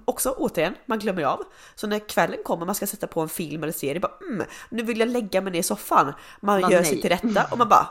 också 0.06 0.30
återigen, 0.38 0.74
man 0.86 1.00
glömmer 1.00 1.24
av. 1.24 1.44
Så 1.76 1.88
när 1.88 2.00
kvällen 2.10 2.40
kommer, 2.46 2.66
man 2.66 2.76
ska 2.76 2.88
sätta 2.88 3.08
på 3.08 3.22
en 3.22 3.30
film 3.30 3.64
eller 3.64 3.74
serie, 3.74 4.00
bara 4.00 4.12
mm, 4.30 4.48
nu 4.70 4.84
vill 4.84 5.00
jag 5.00 5.10
lägga 5.10 5.42
mig 5.42 5.52
ner 5.54 5.60
i 5.60 5.64
soffan. 5.64 6.14
Man 6.42 6.62
Man 6.62 6.72
gör 6.72 6.80
nej. 6.82 6.90
sig 6.90 7.02
till 7.02 7.10
rätta 7.10 7.46
och 7.52 7.58
man 7.58 7.70
bara 7.70 7.88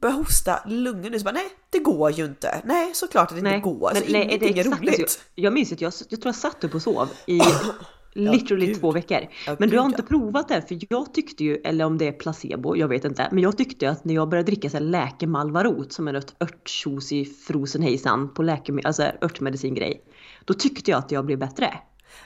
börjar 0.00 0.14
hosta 0.16 0.62
lungorna. 0.66 1.18
Så 1.18 1.24
bara 1.24 1.32
nej, 1.34 1.48
det 1.70 1.78
går 1.78 2.10
ju 2.10 2.24
inte. 2.24 2.60
Nej, 2.64 2.90
såklart 2.94 3.28
att 3.32 3.42
det 3.42 3.48
inte 3.54 3.58
går. 3.70 3.88
Alltså, 3.88 4.04
nej, 4.08 4.22
ingenting 4.24 4.58
är, 4.58 4.60
exakt 4.60 4.82
roligt. 4.82 5.10
så. 5.10 5.20
Jag 5.34 5.52
minns 5.52 5.72
att 5.72 5.80
jag, 5.80 5.92
jag 6.08 6.20
tror 6.20 6.26
jag 6.28 6.34
satt 6.34 6.64
upp 6.64 6.74
och 6.74 6.82
sov 6.82 7.08
i 7.26 7.40
literally 8.12 8.66
gud. 8.66 8.80
två 8.80 8.92
veckor. 8.92 9.18
Ja, 9.46 9.56
men 9.58 9.68
du 9.70 9.78
har 9.78 9.86
inte 9.86 10.02
ja. 10.02 10.06
provat 10.08 10.48
det 10.48 10.62
för 10.68 10.78
jag 10.88 11.14
tyckte 11.14 11.44
ju, 11.44 11.56
eller 11.56 11.84
om 11.84 11.98
det 11.98 12.08
är 12.08 12.12
placebo, 12.12 12.76
jag 12.76 12.88
vet 12.88 13.04
inte. 13.04 13.28
Men 13.32 13.42
jag 13.42 13.58
tyckte 13.58 13.90
att 13.90 14.04
när 14.04 14.14
jag 14.14 14.28
började 14.28 14.46
dricka 14.46 14.70
så 14.70 14.76
här 14.76 14.84
läkemalvarot 14.84 15.92
som 15.92 16.08
är 16.08 16.14
ett 16.14 16.34
örttjos 16.42 17.12
i 17.12 17.24
frozen 17.24 17.82
hejsan 17.82 18.34
på 18.34 18.42
läkeme- 18.42 18.82
alltså 18.84 19.02
örtmedicingrej. 19.02 20.02
Då 20.44 20.54
tyckte 20.54 20.90
jag 20.90 20.98
att 20.98 21.10
jag 21.10 21.24
blev 21.26 21.38
bättre. 21.38 21.78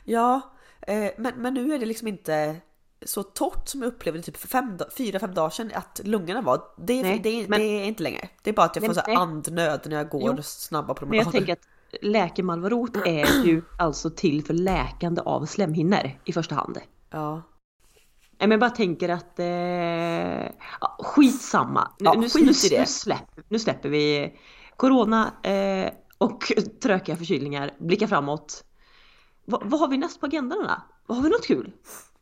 Ja, 0.05 0.40
eh, 0.82 1.11
men, 1.19 1.32
men 1.37 1.55
nu 1.55 1.75
är 1.75 1.78
det 1.78 1.87
liksom 1.87 2.08
inte 2.08 2.56
så 3.06 3.22
torrt 3.22 3.69
som 3.69 3.82
jag 3.82 3.88
upplevde 3.88 4.22
typ 4.22 4.37
för 4.37 4.49
fem, 4.49 4.78
fyra, 4.96 5.19
fem 5.19 5.34
dagar 5.34 5.50
sedan 5.50 5.70
att 5.75 6.00
lungorna 6.05 6.43
var. 6.43 6.62
Det, 6.78 7.02
Nej, 7.02 7.19
det, 7.22 7.49
men- 7.49 7.61
det 7.61 7.64
är 7.66 7.84
inte 7.84 8.02
längre. 8.02 8.28
Det 8.43 8.50
är 8.50 8.55
bara 8.55 8.66
att 8.66 8.76
jag 8.76 8.82
Nej, 8.82 8.94
får 8.94 9.02
så 9.02 9.19
andnöd 9.20 9.81
när 9.87 9.96
jag 9.96 10.08
går 10.08 10.34
Jo, 10.37 10.43
snabba 10.43 10.87
Men 10.88 10.94
promenader. 10.94 11.26
jag 11.26 11.32
tänker 11.32 11.52
att 11.52 12.02
läkemalvarot 12.02 12.96
är 12.96 13.44
ju 13.44 13.62
alltså 13.78 14.11
till 14.11 14.44
för 14.44 14.55
läkande 14.55 15.22
av 15.25 15.46
slemhinnor 15.46 16.11
i 16.25 16.32
första 16.32 16.55
hand. 16.55 16.78
Ja. 17.11 17.43
Nej 18.38 18.49
men 18.49 18.50
jag 18.50 18.61
bara 18.61 18.70
tänker 18.70 19.08
att 19.08 19.38
eh, 19.38 19.46
ja, 20.81 20.96
skitsamma. 21.00 21.90
Nu, 21.99 22.05
Ja, 22.05 22.12
nu, 22.14 22.28
skit 22.28 22.70
nu. 22.70 22.78
Nu, 22.78 22.87
släpp, 22.87 23.31
nu 23.49 23.58
släpper 23.58 23.88
vi 23.88 24.34
Corona 24.76 25.32
eh, 25.43 25.93
och 26.19 26.52
trökiga 26.82 27.16
förkylningar. 27.16 27.75
Blickar 27.78 28.06
framåt. 28.06 28.64
Va, 29.44 29.62
vad 29.64 29.81
har 29.81 29.88
vi 29.88 29.96
näst 29.96 30.20
på 30.20 30.26
agendan 30.26 30.58
då? 30.58 31.14
Har 31.14 31.23
vi 31.23 31.28
något 31.28 31.47
kul? 31.47 31.73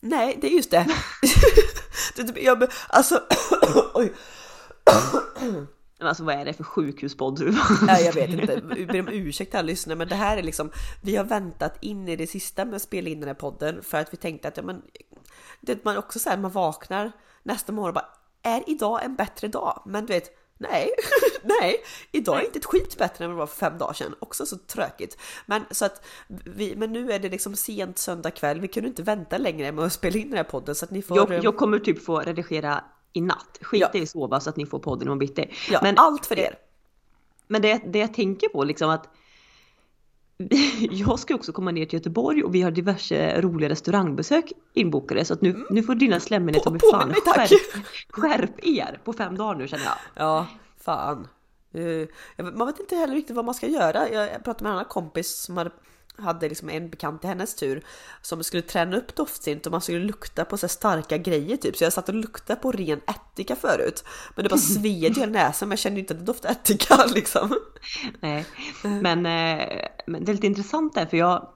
Nej, 0.01 0.39
det 0.41 0.47
är 0.47 0.51
just 0.51 0.71
det. 0.71 0.87
typ, 2.17 2.43
jag, 2.43 2.65
alltså, 2.89 3.21
oj. 3.95 4.13
Men 5.99 6.09
alltså 6.09 6.25
vad 6.25 6.35
är 6.35 6.45
det 6.45 6.53
för 6.53 6.65
sjukhuspodd? 6.65 7.57
Nej, 7.83 8.05
jag 8.05 8.13
vet 8.13 8.31
inte. 8.31 8.53
Jag 8.53 8.89
ber 8.89 9.01
om 9.01 9.09
ursäkt 9.09 9.55
alla 9.55 9.63
lyssnare, 9.63 9.99
men 9.99 10.09
det 10.09 10.15
här 10.15 10.37
är 10.37 10.43
liksom, 10.43 10.71
vi 11.03 11.17
har 11.17 11.25
väntat 11.25 11.79
in 11.81 12.09
i 12.09 12.17
det 12.17 12.27
sista 12.27 12.65
med 12.65 12.75
att 12.75 12.83
spela 12.83 13.09
in 13.09 13.21
den 13.21 13.29
här 13.29 13.35
podden 13.35 13.83
för 13.83 13.99
att 13.99 14.13
vi 14.13 14.17
tänkte 14.17 14.49
att 14.49 14.57
ja, 14.57 14.63
men, 14.63 14.83
det 15.61 15.85
man 15.85 15.97
också 15.97 16.19
säger, 16.19 16.39
man 16.39 16.51
vaknar 16.51 17.13
nästa 17.43 17.73
morgon 17.73 17.89
och 17.89 17.95
bara, 17.95 18.09
är 18.43 18.63
idag 18.67 19.05
en 19.05 19.17
bättre 19.17 19.49
dag? 19.49 19.83
Men 19.87 20.07
du 20.07 20.13
vet, 20.13 20.31
nej, 20.71 20.91
nej, 21.61 21.77
idag 22.13 22.41
är 22.41 22.45
inte 22.45 22.59
ett 22.59 22.65
skit 22.65 22.99
bättre 22.99 23.25
än 23.25 23.31
vad 23.31 23.37
det 23.37 23.41
var 23.41 23.47
för 23.47 23.57
fem 23.57 23.79
dagar 23.79 23.93
sedan. 23.93 24.15
Också 24.19 24.47
så 24.47 24.57
tråkigt. 24.57 25.19
Men 25.47 25.63
så 25.71 25.85
att 25.85 26.05
vi, 26.29 26.77
men 26.77 26.93
nu 26.93 27.13
är 27.13 27.19
det 27.19 27.29
liksom 27.29 27.57
sent 27.57 27.99
söndag 27.99 28.31
kväll. 28.31 28.61
Vi 28.61 28.69
kunde 28.69 28.89
inte 28.89 29.03
vänta 29.03 29.39
längre 29.39 29.73
med 29.73 29.85
att 29.85 29.93
spela 29.93 30.19
in 30.19 30.29
den 30.29 30.37
här 30.37 30.45
podden 30.45 30.75
så 30.75 30.85
att 30.85 30.91
ni 30.91 31.03
får. 31.03 31.17
jag, 31.17 31.45
jag 31.45 31.57
kommer 31.57 31.79
typ 31.79 32.05
få 32.05 32.21
redigera 32.21 32.85
i 33.13 33.21
natt. 33.21 33.59
Skita 33.61 33.91
Ja. 33.93 34.01
i 34.01 34.07
sova 34.07 34.41
så 34.41 34.51
att 34.51 34.57
ni 34.57 34.67
får 34.67 34.79
podden 34.79 35.03
imorgon 35.03 35.19
bitti. 35.19 35.51
ja, 35.71 35.79
Men, 35.83 35.99
allt 35.99 36.27
för 36.27 36.39
er. 36.39 36.59
men 37.47 37.63
det, 37.63 37.81
det 37.87 37.99
jag 37.99 38.15
tänker 38.15 38.49
på 38.49 38.65
liksom 38.65 38.91
att 38.91 39.09
jag 40.91 41.19
ska 41.19 41.35
också 41.35 41.53
komma 41.53 41.71
ner 41.71 41.87
till 41.87 41.99
Göteborg 41.99 42.45
och 42.45 42.55
vi 42.55 42.63
har 42.63 42.71
diverse 42.71 43.41
roliga 43.41 43.69
restaurangbesök 43.69 44.53
inbokade 44.75 45.25
så 45.25 45.35
att 45.35 45.41
nu, 45.41 45.67
nu 45.71 45.83
får 45.83 45.95
dina 45.95 46.21
slemhinor 46.21 46.61
ta 46.61 46.71
mig 46.71 46.81
fan 46.91 47.09
mig, 47.09 47.17
skärp, 47.17 47.85
skärp 48.09 48.65
er 48.65 49.01
på 49.05 49.13
fem 49.13 49.37
dagar 49.37 49.59
nu 49.59 49.69
känner 49.69 49.85
jag. 49.85 49.95
Ja, 50.15 50.47
fan. 50.79 51.29
Eh, 51.75 52.09
man 52.55 52.67
vet 52.67 52.81
inte 52.81 52.97
heller 52.97 53.15
riktigt 53.15 53.37
vad 53.37 53.45
man 53.45 53.55
ska 53.55 53.67
göra. 53.67 54.09
Jag 54.09 54.31
jag 54.33 54.45
pratade 54.45 54.65
med 54.65 54.71
en 54.71 54.77
annan 54.77 54.89
kompis 54.89 55.37
som 55.37 55.57
hade, 55.57 55.71
hade 56.19 56.49
liksom 56.49 56.71
en 56.71 56.91
bekant 56.91 57.25
i 57.25 57.27
hennes 57.27 57.55
tur 57.55 57.85
som 58.23 58.45
skulle 58.45 58.63
träna 58.63 58.97
upp 58.97 59.15
doftsinnet 59.15 59.67
och 59.67 59.73
man 59.73 59.81
skulle 59.81 59.99
lukta 59.99 60.45
på 60.45 60.57
så 60.57 60.69
starka 60.69 61.19
grejer 61.19 61.57
typ. 61.57 61.77
Så 61.77 61.85
jag 61.85 61.93
satt 61.93 62.09
och 62.09 62.15
luktade 62.15 62.61
på 62.61 62.73
ren 62.73 63.01
ättika 63.07 63.57
förut. 63.57 64.05
Men 64.37 64.43
det 64.43 64.49
bara 64.49 64.57
sved 64.61 65.17
i 65.17 65.21
hela 65.21 65.33
näsan 65.33 65.69
men 65.69 65.73
jag 65.73 65.79
kände 65.79 66.01
inte 66.01 66.15
att 66.15 66.21
det 66.21 66.27
doftade 66.27 66.55
ättika 66.55 67.07
liksom. 67.15 67.59
Nej. 68.21 68.47
Men, 68.83 69.27
eh, 69.27 69.87
men 70.07 70.25
det 70.25 70.33
är 70.33 70.35
lite 70.35 70.47
intressant 70.47 70.95
där 70.95 71.07
för 71.07 71.17
jag 71.17 71.49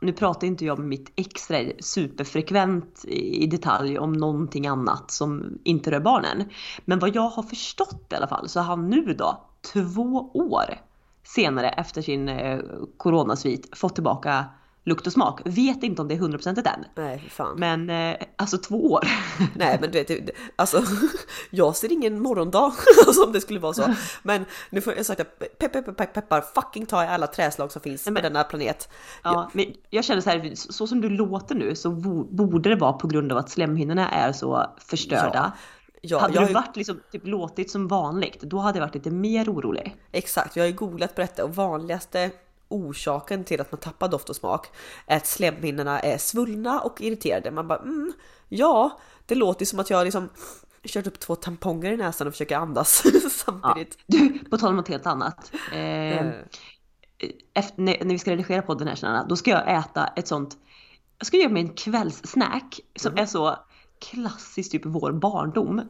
nu 0.00 0.12
pratar 0.12 0.46
inte 0.46 0.64
jag 0.64 0.78
med 0.78 0.88
mitt 0.88 1.12
ex 1.16 1.48
superfrekvent 1.80 3.04
i 3.08 3.46
detalj 3.46 3.98
om 3.98 4.12
någonting 4.12 4.66
annat 4.66 5.10
som 5.10 5.58
inte 5.64 5.90
rör 5.90 6.00
barnen. 6.00 6.48
Men 6.84 6.98
vad 6.98 7.16
jag 7.16 7.28
har 7.28 7.42
förstått 7.42 8.06
i 8.10 8.14
alla 8.14 8.28
fall 8.28 8.48
så 8.48 8.60
har 8.60 8.66
han 8.66 8.90
nu 8.90 9.14
då 9.14 9.48
två 9.72 10.30
år 10.34 10.80
senare 11.24 11.68
efter 11.68 12.02
sin 12.02 12.28
eh, 12.28 12.58
coronasvit 12.96 13.78
fått 13.78 13.94
tillbaka 13.94 14.44
lukt 14.84 15.06
och 15.06 15.12
smak. 15.12 15.40
Vet 15.44 15.82
inte 15.82 16.02
om 16.02 16.08
det 16.08 16.14
är 16.14 16.18
100% 16.18 16.48
än. 16.48 16.84
Nej, 16.96 17.18
för 17.18 17.30
fan. 17.30 17.56
Men 17.58 17.90
eh, 17.90 18.16
alltså 18.36 18.58
två 18.58 18.92
år. 18.92 19.08
Nej 19.56 19.78
men 19.80 19.90
du 19.90 20.04
vet, 20.04 20.30
alltså 20.56 20.82
jag 21.50 21.76
ser 21.76 21.92
ingen 21.92 22.22
morgondag 22.22 22.72
alltså, 23.06 23.24
om 23.24 23.32
det 23.32 23.40
skulle 23.40 23.60
vara 23.60 23.72
så. 23.72 23.94
Men 24.22 24.44
nu 24.70 24.80
får 24.80 24.96
jag 24.96 25.06
sagt 25.06 25.20
att 25.20 25.38
peppar, 25.38 25.68
peppar, 25.68 25.92
peppar, 25.92 26.04
peppar, 26.06 26.40
fucking 26.40 26.86
ta 26.86 27.04
alla 27.06 27.26
träslag 27.26 27.72
som 27.72 27.82
finns 27.82 28.04
på 28.04 28.10
denna 28.10 28.44
planet. 28.44 28.88
Ja, 29.22 29.50
men 29.52 29.66
jag 29.90 30.04
känner 30.04 30.20
så 30.20 30.30
här, 30.30 30.52
så 30.54 30.86
som 30.86 31.00
du 31.00 31.08
låter 31.08 31.54
nu 31.54 31.74
så 31.74 31.90
bo- 31.90 32.24
borde 32.24 32.68
det 32.68 32.76
vara 32.76 32.92
på 32.92 33.06
grund 33.06 33.32
av 33.32 33.38
att 33.38 33.50
slemhinnorna 33.50 34.10
är 34.10 34.32
så 34.32 34.66
förstörda. 34.78 35.30
Ja, 35.34 35.52
hade 36.10 36.34
jag, 36.34 36.48
du 36.48 36.52
varit 36.52 36.76
liksom 36.76 37.00
typ 37.12 37.26
låtit 37.26 37.70
som 37.70 37.88
vanligt, 37.88 38.40
då 38.40 38.58
hade 38.58 38.78
jag 38.78 38.86
varit 38.86 38.94
lite 38.94 39.10
mer 39.10 39.50
orolig. 39.50 39.96
Exakt, 40.12 40.56
jag 40.56 40.62
har 40.62 40.68
ju 40.68 40.74
googlat 40.74 41.14
på 41.14 41.20
detta 41.20 41.44
och 41.44 41.54
vanligaste 41.54 42.30
orsaken 42.68 43.44
till 43.44 43.60
att 43.60 43.72
man 43.72 43.80
tappar 43.80 44.08
doft 44.08 44.28
och 44.28 44.36
smak 44.36 44.66
är 45.06 45.16
att 45.16 45.26
slemhinnorna 45.26 46.00
är 46.00 46.18
svullna 46.18 46.80
och 46.80 47.00
irriterade. 47.00 47.50
Man 47.50 47.68
bara 47.68 47.78
mm, 47.78 48.12
ja, 48.48 49.00
det 49.26 49.34
låter 49.34 49.64
som 49.64 49.80
att 49.80 49.90
jag 49.90 50.04
liksom 50.04 50.28
kört 50.84 51.06
upp 51.06 51.20
två 51.20 51.34
tamponger 51.36 51.92
i 51.92 51.96
näsan 51.96 52.26
och 52.26 52.32
försöker 52.32 52.56
andas 52.56 53.02
Ja. 53.22 53.28
samtidigt. 53.30 53.98
Du, 54.06 54.38
på 54.50 54.58
tal 54.58 54.68
om 54.68 54.76
något 54.76 54.88
helt 54.88 55.06
annat. 55.06 55.52
Eh, 55.72 56.32
Eh, 57.22 57.30
efter, 57.54 57.82
när, 57.82 58.04
vi 58.04 58.18
ska 58.18 58.30
redigera 58.30 58.62
podden 58.62 58.88
här 58.88 58.94
snälla, 58.94 59.26
då 59.28 59.36
ska 59.36 59.50
jag 59.50 59.78
äta 59.78 60.06
ett 60.06 60.28
sånt, 60.28 60.56
jag 61.18 61.26
ska 61.26 61.36
göra 61.36 61.48
mig 61.48 61.62
en 61.62 61.74
kvällssnack 61.74 62.80
som 62.96 63.18
är 63.18 63.26
så 63.26 63.58
klassiskt 64.10 64.72
typ 64.72 64.82
vår 64.86 65.12
barndom. 65.12 65.82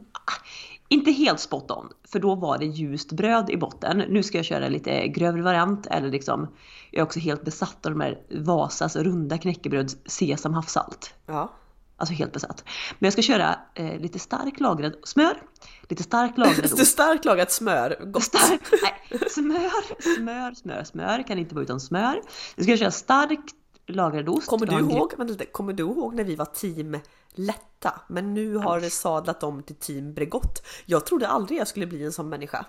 Inte 0.87 1.11
helt 1.11 1.39
spot 1.39 1.71
on, 1.71 1.89
för 2.11 2.19
då 2.19 2.35
var 2.35 2.57
det 2.57 2.65
ljust 2.65 3.11
bröd 3.11 3.49
i 3.49 3.57
botten. 3.57 3.97
Nu 3.97 4.23
ska 4.23 4.37
jag 4.37 4.45
köra 4.45 4.67
lite 4.67 5.07
grövre 5.07 5.41
variant 5.41 5.85
eller 5.85 6.09
liksom, 6.09 6.47
jag 6.91 6.99
är 6.99 7.03
också 7.03 7.19
helt 7.19 7.45
besatt 7.45 7.85
av 7.85 7.91
de 7.91 8.01
här 8.01 8.19
Vasas 8.31 8.95
runda 8.95 9.37
knäckebröd 9.37 9.91
sesam 10.05 10.53
havssalt. 10.53 11.13
ja. 11.25 11.53
Alltså 11.97 12.15
helt 12.15 12.31
besatt. 12.31 12.63
Men 12.99 13.05
jag 13.05 13.13
ska 13.13 13.21
köra 13.21 13.59
eh, 13.73 13.99
lite 13.99 14.19
stark 14.19 14.59
lagrad 14.59 14.95
smör, 15.03 15.41
lite 15.89 16.03
stark 16.03 16.37
lagrad 16.37 16.65
är 16.79 16.85
starkt 16.85 17.25
lagat 17.25 17.51
smör, 17.51 17.97
gott. 18.05 18.23
Stark, 18.23 18.61
nej, 18.81 19.19
smör, 19.29 20.03
smör, 20.17 20.53
smör, 20.53 20.83
smör. 20.83 21.27
Kan 21.27 21.39
inte 21.39 21.55
vara 21.55 21.63
utan 21.63 21.79
smör. 21.79 22.21
Nu 22.55 22.63
ska 22.63 22.71
jag 22.71 22.79
köra 22.79 22.91
starkt 22.91 23.55
lagrad 23.87 24.29
ost. 24.29 24.47
Kommer 24.47 24.65
du 24.65 24.79
ihåg, 24.79 25.13
vänta 25.17 25.31
lite, 25.31 25.45
kommer 25.45 25.73
du 25.73 25.83
ihåg 25.83 26.15
när 26.15 26.23
vi 26.23 26.35
var 26.35 26.45
team 26.45 26.97
lätta? 27.29 28.01
Men 28.07 28.33
nu 28.33 28.55
har 28.55 28.79
det 28.79 28.89
sadlat 28.89 29.43
om 29.43 29.63
till 29.63 29.75
team 29.75 30.13
Bregott. 30.13 30.65
Jag 30.85 31.05
trodde 31.05 31.27
aldrig 31.27 31.59
jag 31.59 31.67
skulle 31.67 31.87
bli 31.87 32.03
en 32.03 32.11
sån 32.11 32.29
människa. 32.29 32.65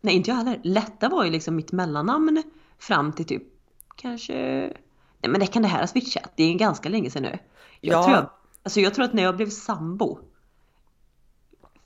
Nej, 0.00 0.14
inte 0.14 0.30
jag 0.30 0.36
heller. 0.36 0.60
Lätta 0.64 1.08
var 1.08 1.24
ju 1.24 1.30
liksom 1.30 1.56
mitt 1.56 1.72
mellannamn 1.72 2.42
fram 2.78 3.12
till 3.12 3.24
typ 3.26 3.42
kanske... 3.96 4.34
Nej 5.20 5.30
men 5.30 5.40
det 5.40 5.46
kan 5.46 5.62
det 5.62 5.68
här 5.68 5.80
ha 5.80 5.86
switchat. 5.86 6.30
Det 6.36 6.44
är 6.44 6.54
ganska 6.54 6.88
länge 6.88 7.10
sedan 7.10 7.22
nu. 7.22 7.38
Jag, 7.80 7.98
Ja. 7.98 8.02
tror, 8.04 8.16
jag, 8.16 8.30
alltså 8.62 8.80
jag 8.80 8.94
tror 8.94 9.04
att 9.04 9.12
när 9.12 9.22
jag 9.22 9.36
blev 9.36 9.50
sambo. 9.50 10.18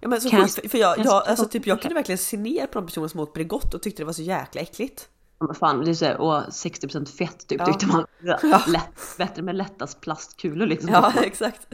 Ja 0.00 0.08
men 0.08 0.20
så 0.20 0.30
Kan 0.30 0.40
sjukt, 0.48 0.70
för- 0.70 0.78
jag, 0.78 0.98
jag 0.98 1.28
alltså 1.28 1.48
typ 1.48 1.66
jag 1.66 1.82
kunde 1.82 1.94
verkligen 1.94 2.18
se 2.18 2.36
ner 2.36 2.66
på 2.66 2.80
de 2.80 2.86
personer 2.86 3.08
som 3.08 3.20
åt 3.20 3.32
Bregott 3.34 3.74
och 3.74 3.82
tyckte 3.82 4.02
det 4.02 4.06
var 4.06 4.12
så 4.12 4.22
jäkla 4.22 4.60
äckligt. 4.60 5.08
Ja, 5.40 5.54
fan, 5.54 5.84
det 5.84 5.90
är 5.90 5.94
så 5.94 6.04
här, 6.04 6.16
och 6.16 6.42
60% 6.42 7.16
fett 7.18 7.46
typ 7.46 7.60
Ja. 7.60 7.66
tyckte 7.66 7.86
man. 7.86 8.06
Ja. 8.42 8.62
Lätt, 8.66 9.16
bättre 9.18 9.42
med 9.42 9.56
lättast 9.56 10.00
plastkulor 10.00 10.66
liksom. 10.66 10.90
Ja 10.92 11.12
exakt. 11.22 11.66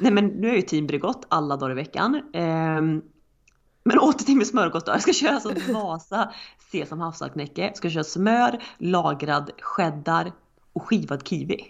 Nej 0.00 0.12
men 0.12 0.26
nu 0.26 0.50
är 0.50 0.54
ju 0.56 0.62
team 0.62 0.86
Bregott 0.86 1.24
alla 1.28 1.56
dagar 1.56 1.70
i 1.72 1.74
veckan. 1.74 2.22
Ehm, 2.32 3.02
men 3.84 3.98
åter 3.98 4.24
till 4.24 4.36
min 4.36 4.46
smörgås 4.46 4.84
då. 4.84 4.92
Jag 4.92 5.02
ska 5.02 5.12
köra 5.12 5.34
alltså 5.34 5.52
Vasa 5.72 6.32
sesam 6.72 7.00
havssaltknäcke. 7.00 7.62
Jag 7.62 7.76
ska 7.76 7.90
köra 7.90 8.04
smör, 8.04 8.62
lagrad 8.78 9.50
cheddar 9.60 10.32
och 10.72 10.82
skivad 10.82 11.28
kiwi. 11.28 11.64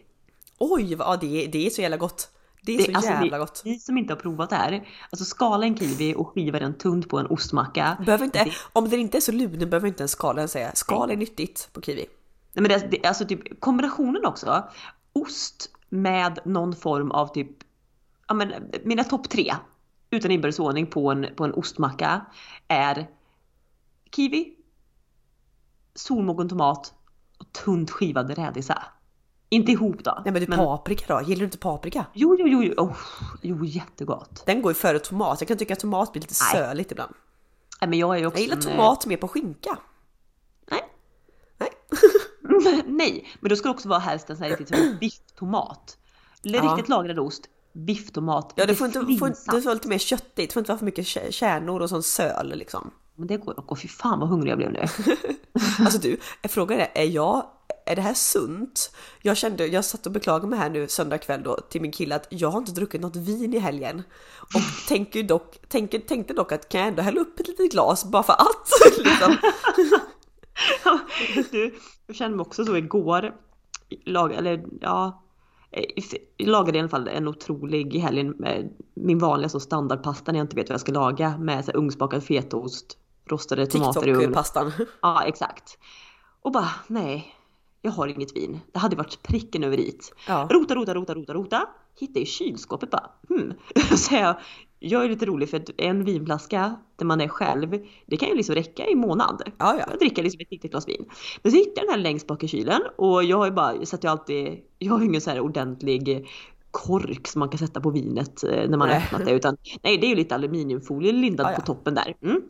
Oj, 0.58 0.94
vad- 0.94 1.06
ja, 1.08 1.16
det, 1.20 1.44
är- 1.44 1.48
det 1.48 1.66
är 1.66 1.70
så 1.70 1.82
jävla 1.82 1.96
gott. 1.96 2.30
Det 2.66 2.74
är 2.74 2.78
Det- 2.78 2.84
så 2.84 2.96
alltså, 2.96 3.10
jävla 3.12 3.38
gott. 3.38 3.62
Ni 3.64 3.78
som 3.78 3.98
inte 3.98 4.12
har 4.12 4.20
provat 4.20 4.50
det 4.50 4.56
här. 4.56 4.88
Alltså 5.10 5.24
skala 5.24 5.66
en 5.66 5.76
kiwi 5.76 6.14
och 6.14 6.28
skiva 6.34 6.58
den 6.58 6.78
tunt 6.78 7.08
på 7.08 7.18
en 7.18 7.26
ostmacka. 7.26 7.96
Behöver 8.06 8.24
inte, 8.24 8.44
Det- 8.44 8.52
om 8.72 8.88
den 8.88 9.00
inte 9.00 9.18
är 9.18 9.20
så 9.20 9.32
lunen 9.32 9.70
behöver 9.70 9.88
inte 9.88 10.00
ens 10.02 10.12
skalen 10.12 10.48
säga. 10.48 10.74
Skal 10.74 11.10
är 11.10 11.16
nyttigt 11.16 11.68
på 11.72 11.80
kiwi. 11.80 12.06
Nej, 12.52 12.62
men 12.62 12.64
det, 12.64 12.88
det, 12.90 13.06
alltså 13.06 13.26
typ 13.26 13.60
kombinationen 13.60 14.24
också. 14.26 14.64
Ost 15.12 15.70
med 15.88 16.38
någon 16.44 16.76
form 16.76 17.10
av 17.10 17.26
typ, 17.34 17.50
ja 18.28 18.34
men 18.34 18.52
mina 18.84 19.04
topp 19.04 19.28
tre 19.30 19.54
utan 20.10 20.30
inbördes 20.30 20.58
ordning 20.58 20.86
på 20.86 21.10
en, 21.10 21.26
på 21.36 21.44
en 21.44 21.54
ostmacka 21.54 22.26
är 22.68 23.06
kiwi, 24.16 24.54
solmogen 25.94 26.48
tomat 26.48 26.94
och 27.38 27.52
tunt 27.52 27.90
skivad 27.90 28.30
rädisa. 28.30 28.82
Inte 29.48 29.72
ihop 29.72 30.04
då. 30.04 30.22
Nej 30.24 30.32
men 30.32 30.42
du 30.42 30.56
paprika 30.56 31.14
då? 31.14 31.22
Gillar 31.22 31.38
du 31.38 31.44
inte 31.44 31.58
paprika? 31.58 32.06
Jo, 32.12 32.36
jo, 32.38 32.46
jo, 32.48 32.62
jo, 32.62 32.74
oh, 32.76 32.96
jo, 33.42 33.64
jättegott. 33.64 34.42
Den 34.46 34.62
går 34.62 34.70
ju 34.70 34.74
före 34.74 34.98
tomat. 34.98 35.40
Jag 35.40 35.48
kan 35.48 35.56
tycka 35.56 35.72
att 35.72 35.80
tomat 35.80 36.12
blir 36.12 36.22
lite 36.22 36.34
Nej. 36.52 36.62
söligt 36.62 36.92
ibland. 36.92 37.14
Nej, 37.80 37.90
men 37.90 37.98
jag 37.98 38.20
är 38.20 38.26
också 38.26 38.38
Jag 38.38 38.42
gillar 38.42 38.56
en, 38.56 38.62
eh, 38.62 38.68
tomat 38.76 39.06
mer 39.06 39.16
på 39.16 39.28
skinka. 39.28 39.78
Nej. 40.70 40.80
Nej. 41.58 41.70
Nej, 42.86 43.28
men 43.40 43.48
då 43.48 43.56
ska 43.56 43.68
det 43.68 43.74
också 43.74 43.88
vara 43.88 43.98
helst 43.98 44.30
en 44.30 44.36
sån 44.36 44.44
här 44.46 44.56
riktigt 44.56 45.00
bifftomat. 45.00 45.98
Eller 46.44 46.58
Ja. 46.58 46.72
Riktigt 46.72 46.88
lagrad 46.88 47.18
ost, 47.18 47.44
bifftomat, 47.72 48.52
Ja, 48.56 48.66
det 48.66 48.74
får 48.74 48.86
inte, 48.86 48.98
får, 48.98 49.52
det 49.56 49.62
får 49.62 49.74
lite 49.74 49.88
mer 49.88 49.98
köttigt. 49.98 50.48
Det 50.50 50.52
får 50.52 50.60
inte 50.60 50.70
vara 50.70 50.78
för 50.78 50.84
mycket 50.84 51.04
kä- 51.04 51.30
kärnor 51.30 51.80
och 51.82 51.88
sån 51.88 52.02
söl 52.02 52.52
liksom. 52.56 52.90
Men 53.14 53.26
det 53.26 53.36
går 53.36 53.70
och 53.70 53.78
fy 53.78 53.88
fan 53.88 54.20
vad 54.20 54.28
hungrig 54.28 54.50
jag 54.50 54.58
blev 54.58 54.72
nu. 54.72 54.84
Alltså 55.80 55.98
du, 55.98 56.20
jag 56.42 56.50
frågar 56.50 56.78
är, 56.78 56.88
är 56.94 57.04
jag, 57.04 57.46
är 57.86 57.96
det 57.96 58.02
här 58.02 58.14
sunt? 58.14 58.92
Jag 59.22 59.36
kände, 59.36 59.66
jag 59.66 59.84
satt 59.84 60.06
och 60.06 60.12
beklagade 60.12 60.46
mig 60.46 60.58
här 60.58 60.70
nu 60.70 60.88
söndag 60.88 61.18
kväll 61.18 61.42
då 61.42 61.56
till 61.56 61.80
min 61.80 61.92
kille 61.92 62.16
att 62.16 62.26
jag 62.30 62.50
har 62.50 62.58
inte 62.58 62.72
druckit 62.72 63.00
något 63.00 63.16
vin 63.16 63.54
i 63.54 63.58
helgen. 63.58 64.02
Och 64.40 64.88
tänker 64.88 65.22
dock, 65.22 65.68
tänker, 65.68 65.98
tänkte 65.98 66.34
dock 66.34 66.52
att 66.52 66.68
kan 66.68 66.80
jag 66.80 66.88
ändå 66.88 67.02
hälla 67.02 67.20
upp 67.20 67.40
ett 67.40 67.48
litet 67.48 67.72
glas 67.72 68.04
bara 68.04 68.22
för 68.22 68.32
att? 68.32 68.70
liksom. 68.98 69.36
du, 71.50 71.74
jag 72.06 72.16
kände 72.16 72.36
mig 72.36 72.44
också 72.44 72.64
så 72.64 72.76
igår. 72.76 73.34
Lag, 74.04 74.34
eller 74.34 74.64
ja, 74.80 75.22
jag 76.36 76.48
lagade 76.48 76.78
i 76.78 76.80
alla 76.80 76.88
fall 76.88 77.08
en 77.08 77.28
otrolig 77.28 77.94
i 77.94 77.98
helgen 77.98 78.34
min 78.94 79.18
vanliga 79.18 79.48
så 79.48 79.60
standardpasta 79.60 80.32
när 80.32 80.38
jag 80.38 80.44
inte 80.44 80.56
vet 80.56 80.68
vad 80.68 80.74
jag 80.74 80.80
ska 80.80 80.92
laga 80.92 81.38
med 81.38 81.64
så 81.64 81.70
här, 81.70 81.78
ugnsbakad 81.78 82.24
fetaost, 82.24 82.98
rostade 83.30 83.66
tomater 83.66 84.08
i 84.08 84.10
ugn. 84.10 84.20
TikTok-pastan. 84.20 84.72
Ja, 85.02 85.24
exakt. 85.24 85.78
Och 86.42 86.52
bara 86.52 86.70
nej, 86.86 87.35
jag 87.86 87.92
har 87.92 88.08
inget 88.08 88.36
vin. 88.36 88.60
Det 88.72 88.78
hade 88.78 88.96
varit 88.96 89.22
pricken 89.22 89.64
över 89.64 89.80
i. 89.80 89.98
Ja. 90.28 90.48
Rota, 90.50 90.74
rota, 90.74 90.94
rota, 90.94 91.14
rota, 91.14 91.34
rota. 91.34 91.68
Hittade 92.00 92.20
i 92.20 92.26
kylskåpet 92.26 92.90
bara. 92.90 93.10
Hmm. 93.28 93.52
Så 93.96 94.14
jag, 94.14 94.36
jag 94.78 95.04
är 95.04 95.08
lite 95.08 95.26
rolig 95.26 95.50
för 95.50 95.56
att 95.56 95.70
en 95.78 96.04
vinflaska 96.04 96.76
där 96.96 97.06
man 97.06 97.20
är 97.20 97.28
själv, 97.28 97.78
det 98.06 98.16
kan 98.16 98.28
ju 98.28 98.34
liksom 98.34 98.54
räcka 98.54 98.86
i 98.86 98.94
månad. 98.94 99.42
Ja, 99.58 99.76
ja. 99.78 99.84
Jag 99.90 99.98
dricker 99.98 100.22
liksom 100.22 100.40
ett 100.40 100.50
riktigt 100.50 100.70
glas 100.70 100.88
vin. 100.88 101.04
Men 101.42 101.52
så 101.52 101.58
hittade 101.58 101.80
jag 101.80 101.86
den 101.86 101.90
här 101.90 102.02
längst 102.02 102.26
bak 102.26 102.44
i 102.44 102.48
kylen 102.48 102.80
och 102.96 103.24
jag 103.24 103.36
har 103.36 103.46
ju 103.46 103.52
bara, 103.52 103.74
jag 103.74 103.88
sätter 103.88 104.08
ju 104.08 104.12
alltid, 104.12 104.58
jag 104.78 104.92
har 104.92 105.00
ju 105.00 105.06
ingen 105.06 105.20
så 105.20 105.30
här 105.30 105.40
ordentlig 105.40 106.28
kork 106.70 107.28
som 107.28 107.38
man 107.38 107.48
kan 107.48 107.58
sätta 107.58 107.80
på 107.80 107.90
vinet 107.90 108.44
eh, 108.44 108.50
när 108.50 108.76
man 108.76 108.80
har 108.80 108.88
Nej. 108.88 109.04
öppnat 109.04 109.24
det 109.24 109.30
utan 109.30 109.56
nej 109.82 109.98
det 109.98 110.06
är 110.06 110.08
ju 110.08 110.14
lite 110.14 110.34
aluminiumfolie 110.34 111.12
lindad 111.12 111.46
Ja, 111.52 111.56
på 111.56 111.62
toppen 111.62 111.94
där. 111.94 112.16
Mm. 112.22 112.42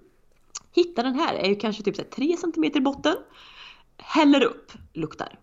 Hittar 0.73 1.03
den 1.03 1.15
här, 1.15 1.35
är 1.35 1.49
ju 1.49 1.55
kanske 1.55 1.83
typ 1.83 1.97
så 1.97 2.03
här 2.03 2.09
3 2.09 2.37
cm 2.37 2.65
i 2.65 2.81
botten. 2.81 3.15
Häller 3.99 4.43
upp, 4.45 4.73
luktar. 4.93 5.39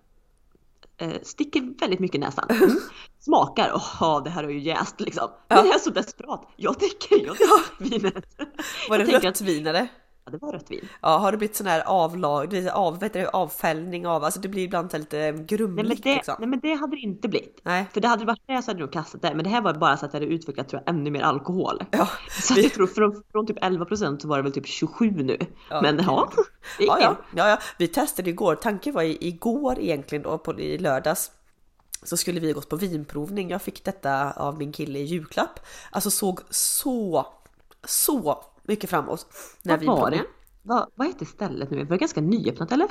Eh, 0.98 1.14
sticker 1.24 1.80
väldigt 1.80 2.00
mycket 2.00 2.16
i 2.16 2.20
näsan. 2.20 2.46
Mm. 2.50 2.78
Smakar, 3.20 3.72
åh 3.76 4.24
det 4.24 4.30
här 4.30 4.44
har 4.44 4.50
ju 4.50 4.60
jäst 4.60 5.00
liksom. 5.00 5.30
Men 5.48 5.58
Ja. 5.58 5.66
jag 5.66 5.76
är 5.76 5.80
så 5.80 5.90
desperat. 5.90 6.50
Jag 6.56 6.76
dricker, 6.76 7.26
jag 7.26 7.36
dricker 7.36 8.00
vinet. 8.00 8.26
Var 8.90 8.98
det 8.98 9.20
rött 9.20 9.42
vin 9.42 9.68
eller? 9.68 9.88
Ja 10.26 10.32
det 10.32 10.38
var 10.38 10.52
rött 10.52 10.72
vin. 10.72 10.90
Ja, 11.02 11.18
har 11.18 11.32
det 11.32 11.38
blivit 11.38 11.56
sån 11.56 11.68
här 11.68 11.82
avlag, 11.82 12.50
det 12.50 12.70
av, 12.70 13.00
det, 13.00 13.28
avfällning 13.28 14.08
av, 14.08 14.24
alltså 14.24 14.40
det 14.40 14.48
blir 14.48 14.64
ibland 14.64 14.92
så 14.92 14.98
lite 14.98 15.18
Nej 15.18 15.32
men, 15.32 15.46
grumligt 15.46 16.04
det, 16.04 16.16
liksom. 16.16 16.36
nej 16.40 16.50
men 16.50 16.60
det 16.60 16.74
hade 16.74 16.96
det 16.96 17.00
inte 17.00 17.28
blivit. 17.28 17.60
Nej. 17.64 17.86
För 17.94 18.02
det 18.02 18.08
hade 18.08 18.26
varit 18.26 18.42
det 18.48 18.62
så 18.62 18.72
hade 18.72 18.80
jag 18.80 18.86
nog 18.86 18.94
kastat 18.94 19.22
det. 19.22 19.36
Men 19.36 19.44
det 19.44 19.50
här 19.50 19.62
var 19.62 19.74
bara 19.74 19.98
så 19.98 20.06
att 20.06 20.14
jag 20.14 20.22
hade 20.22 20.34
utvecklat 20.34 20.70
tror 20.70 20.82
jag, 20.86 20.96
ännu 20.96 21.12
mer 21.12 21.22
alkohol. 21.22 21.84
Ja, 21.92 22.10
Så 22.42 22.54
att 22.54 22.64
jag 22.64 22.74
tror 22.74 22.88
från, 22.88 23.24
från 23.32 23.48
typ 23.48 23.64
11% 23.64 24.20
så 24.20 24.28
var 24.28 24.38
det 24.38 24.44
väl 24.44 24.52
typ 24.52 24.68
27 24.68 25.12
nu. 25.12 25.38
Ja, 25.70 25.82
men 25.82 26.00
okej. 26.00 26.06
ja, 26.08 26.30
det 26.78 26.86
ja, 26.86 26.98
ja, 27.02 27.16
ja, 27.36 27.50
ja, 27.50 27.58
vi 27.78 27.88
testade 27.88 28.30
igår. 28.30 28.56
Tanken 28.56 28.94
var 28.94 29.04
igår 29.04 29.80
egentligen 29.80 30.24
då 30.24 30.38
på, 30.38 30.60
i 30.60 30.78
lördags 30.78 31.32
så 32.04 32.18
skulle 32.18 32.40
vi 32.40 32.54
gått 32.54 32.70
på 32.70 32.76
vinprovning. 32.76 33.50
Jag 33.50 33.62
fick 33.62 33.84
detta 33.86 34.32
av 34.32 34.58
min 34.58 34.72
kille 34.72 35.00
i 35.00 35.04
julklapp. 35.04 35.60
Alltså 35.92 36.12
såg 36.12 36.40
så, 36.50 37.26
så 37.86 38.44
mycket 38.64 38.90
framåt 38.90 39.28
när 39.62 39.78
Vad 39.78 40.00
var 40.00 40.12
det? 40.12 40.24
Vad, 40.62 40.90
vad 40.96 41.08
heter 41.08 41.26
stället 41.26 41.70
nu? 41.72 41.78
Var 41.78 41.86
det 41.86 41.98
ganska 41.98 42.22
nyöppnat 42.22 42.72
eller? 42.72 42.88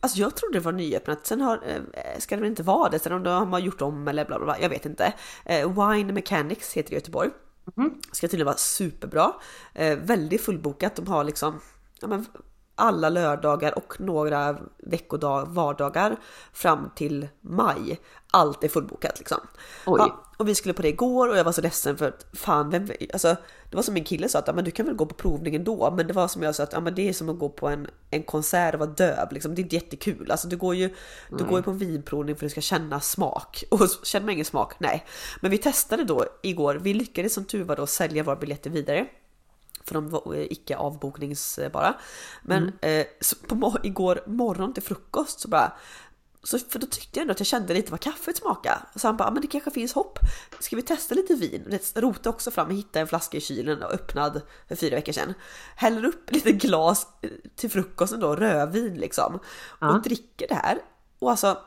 Alltså 0.00 0.18
jag 0.18 0.36
trodde 0.36 0.58
det 0.58 0.64
var 0.64 0.72
nyöppnat, 0.72 1.26
sen 1.26 1.40
har, 1.40 1.62
eh, 1.66 2.18
ska 2.18 2.36
det 2.36 2.40
väl 2.40 2.50
inte 2.50 2.62
vara 2.62 2.90
det, 2.90 2.98
sen 2.98 3.12
om 3.12 3.22
de 3.22 3.52
har 3.52 3.58
gjort 3.58 3.82
om 3.82 4.08
eller 4.08 4.24
bla 4.24 4.38
bla 4.38 4.44
bla, 4.44 4.60
jag 4.60 4.68
vet 4.68 4.86
inte. 4.86 5.12
Eh, 5.44 5.90
Wine 5.90 6.12
Mechanics 6.12 6.72
heter 6.72 6.90
det 6.90 6.94
i 6.94 6.98
Göteborg. 6.98 7.30
Ska 8.12 8.28
tydligen 8.28 8.46
vara 8.46 8.56
superbra. 8.56 9.32
Eh, 9.74 9.98
väldigt 9.98 10.40
fullbokat. 10.40 10.96
De 10.96 11.06
har 11.06 11.24
liksom 11.24 11.60
ja, 12.00 12.08
men, 12.08 12.26
alla 12.76 13.08
lördagar 13.08 13.78
och 13.78 14.00
några 14.00 14.56
veckodagar, 14.78 15.46
vardagar 15.46 16.16
fram 16.52 16.90
till 16.96 17.28
maj. 17.40 18.00
Allt 18.30 18.64
är 18.64 18.68
fullbokat 18.68 19.18
liksom. 19.18 19.38
Ja, 19.86 20.22
och 20.36 20.48
vi 20.48 20.54
skulle 20.54 20.74
på 20.74 20.82
det 20.82 20.88
igår 20.88 21.28
och 21.28 21.36
jag 21.36 21.44
var 21.44 21.52
så 21.52 21.60
ledsen 21.60 21.96
för 21.96 22.08
att 22.08 22.26
fan, 22.32 22.70
vem, 22.70 22.88
alltså, 23.12 23.36
det 23.70 23.76
var 23.76 23.82
som 23.82 23.94
min 23.94 24.04
kille 24.04 24.28
sa 24.28 24.38
att 24.38 24.46
ja, 24.46 24.52
men 24.52 24.64
du 24.64 24.70
kan 24.70 24.86
väl 24.86 24.94
gå 24.94 25.06
på 25.06 25.14
provningen 25.14 25.64
då. 25.64 25.90
Men 25.96 26.06
det 26.06 26.12
var 26.12 26.28
som 26.28 26.42
jag 26.42 26.54
sa 26.54 26.62
att 26.62 26.72
ja, 26.72 26.80
men 26.80 26.94
det 26.94 27.08
är 27.08 27.12
som 27.12 27.28
att 27.28 27.38
gå 27.38 27.48
på 27.48 27.68
en, 27.68 27.86
en 28.10 28.22
konsert 28.22 28.74
och 28.74 28.80
vara 28.80 28.90
döv. 28.90 29.32
Liksom. 29.32 29.54
Det 29.54 29.60
är 29.60 29.62
inte 29.62 29.74
jättekul. 29.74 30.30
Alltså, 30.30 30.48
du 30.48 30.56
går 30.56 30.74
ju, 30.74 30.94
du 31.38 31.44
går 31.44 31.58
ju 31.58 31.62
på 31.62 31.70
en 31.70 31.78
vinprovning 31.78 32.36
för 32.36 32.46
att 32.46 32.46
du 32.46 32.50
ska 32.50 32.60
känna 32.60 33.00
smak. 33.00 33.64
Och 33.70 33.80
känner 34.02 34.26
man 34.26 34.32
ingen 34.32 34.44
smak, 34.44 34.74
nej. 34.78 35.04
Men 35.40 35.50
vi 35.50 35.58
testade 35.58 36.04
då 36.04 36.24
igår. 36.42 36.74
Vi 36.74 36.94
lyckades 36.94 37.34
som 37.34 37.44
tur 37.44 37.64
var 37.64 37.76
då 37.76 37.86
sälja 37.86 38.22
våra 38.22 38.36
biljetter 38.36 38.70
vidare 38.70 39.06
för 39.86 39.94
de 39.94 40.08
var 40.10 40.34
eh, 40.34 40.46
icke 40.50 40.76
avbokningsbara. 40.76 41.94
Men 42.42 42.72
eh, 42.80 43.06
så 43.20 43.36
på, 43.36 43.76
igår 43.82 44.20
morgon 44.26 44.74
till 44.74 44.82
frukost 44.82 45.40
så 45.40 45.48
bara 45.48 45.72
så, 46.46 46.58
för 46.58 46.78
då 46.78 46.86
tyckte 46.86 47.18
jag 47.18 47.22
ändå 47.22 47.32
att 47.32 47.40
jag 47.40 47.46
kände 47.46 47.74
lite 47.74 47.90
vad 47.90 48.00
kaffet 48.00 48.36
smakade. 48.36 48.78
Så 48.94 49.08
han 49.08 49.16
bara, 49.16 49.24
"Ja, 49.24 49.30
men 49.30 49.40
det 49.40 49.48
kanske 49.48 49.70
finns 49.70 49.92
hopp. 49.92 50.18
Ska 50.60 50.76
vi 50.76 50.82
testa 50.82 51.14
lite 51.14 51.34
vin? 51.34 51.78
Rotade 51.94 52.28
också 52.28 52.50
fram 52.50 52.66
och 52.66 52.74
hittade 52.74 53.00
en 53.00 53.06
flaska 53.06 53.36
i 53.36 53.40
kylen 53.40 53.82
och 53.82 53.92
öppnad 53.92 54.42
för 54.68 54.76
fyra 54.76 54.96
veckor 54.96 55.12
sedan. 55.12 55.34
Häller 55.76 56.04
upp 56.04 56.30
lite 56.32 56.52
glas 56.52 57.06
eh, 57.22 57.30
till 57.56 57.70
frukosten 57.70 58.20
då, 58.20 58.36
rödvin 58.36 58.94
liksom. 58.94 59.38
Och 59.80 60.02
dricker 60.02 60.48
det 60.48 60.54
här. 60.54 60.78
Och 61.18 61.30
alltså, 61.30 61.58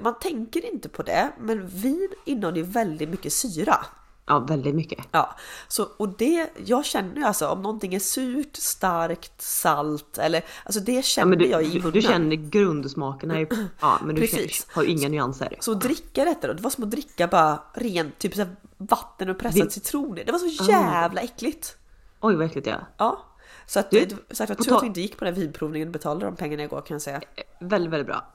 man 0.00 0.18
tänker 0.18 0.72
inte 0.72 0.88
på 0.88 1.02
det, 1.02 1.32
men 1.40 1.66
vin 1.66 2.08
innehåller 2.24 2.58
ju 2.58 2.62
väldigt 2.62 3.08
mycket 3.08 3.32
syra. 3.32 3.86
Ja, 4.30 4.38
väldigt 4.38 4.74
mycket. 4.74 4.98
Ja, 5.10 5.36
så, 5.68 5.86
och 5.96 6.08
det, 6.08 6.50
jag 6.64 6.84
känner 6.84 7.16
ju 7.16 7.24
alltså 7.24 7.48
om 7.48 7.62
någonting 7.62 7.94
är 7.94 7.98
surt, 8.00 8.56
starkt, 8.56 9.42
salt 9.42 10.18
eller 10.18 10.44
alltså 10.64 10.80
det 10.80 10.92
Ja, 10.92 11.02
känner 11.02 11.28
men 11.28 11.38
du, 11.38 11.46
jag 11.46 11.62
i 11.64 11.78
munnen. 11.78 11.92
du 11.92 12.02
känner 12.02 12.36
grundsmakerna, 12.36 13.40
ja 13.80 13.98
men 14.04 14.14
du 14.14 14.26
känner, 14.26 14.74
har 14.74 14.82
ju 14.82 14.88
inga 14.88 15.08
nyanser. 15.08 15.56
Så 15.60 15.72
att 15.72 15.80
dricka 15.80 16.24
detta 16.24 16.46
då, 16.46 16.52
det 16.52 16.62
var 16.62 16.70
som 16.70 16.84
att 16.84 16.90
dricka 16.90 17.26
bara 17.26 17.62
rent 17.74 18.18
typ 18.18 18.34
så 18.34 18.46
vatten 18.76 19.30
och 19.30 19.38
pressad 19.38 19.60
Vin- 19.62 19.70
citron. 19.70 20.14
Det 20.26 20.32
var 20.32 20.38
så 20.38 20.70
jävla 20.70 21.20
äckligt. 21.20 21.76
Oj 22.20 22.34
vad 22.36 22.46
äckligt 22.46 22.66
ja. 22.66 22.76
Ja. 22.96 23.24
Så 23.66 23.80
att, 23.80 23.90
Du, 23.90 24.00
det, 24.04 24.34
så 24.34 24.42
att 24.42 24.48
jag 24.48 24.58
tror 24.58 24.76
att 24.76 24.82
vi 24.82 24.86
inte 24.86 25.00
gick 25.00 25.16
på 25.18 25.24
den 25.24 25.34
vinprovningen 25.34 25.88
och 25.88 25.92
betalade 25.92 26.24
de 26.26 26.36
pengarna 26.36 26.62
igår 26.64 26.80
kan 26.80 26.94
jag 26.94 27.02
säga. 27.02 27.20
Väldigt, 27.60 27.92
väldigt 27.92 28.06
bra. 28.06 28.32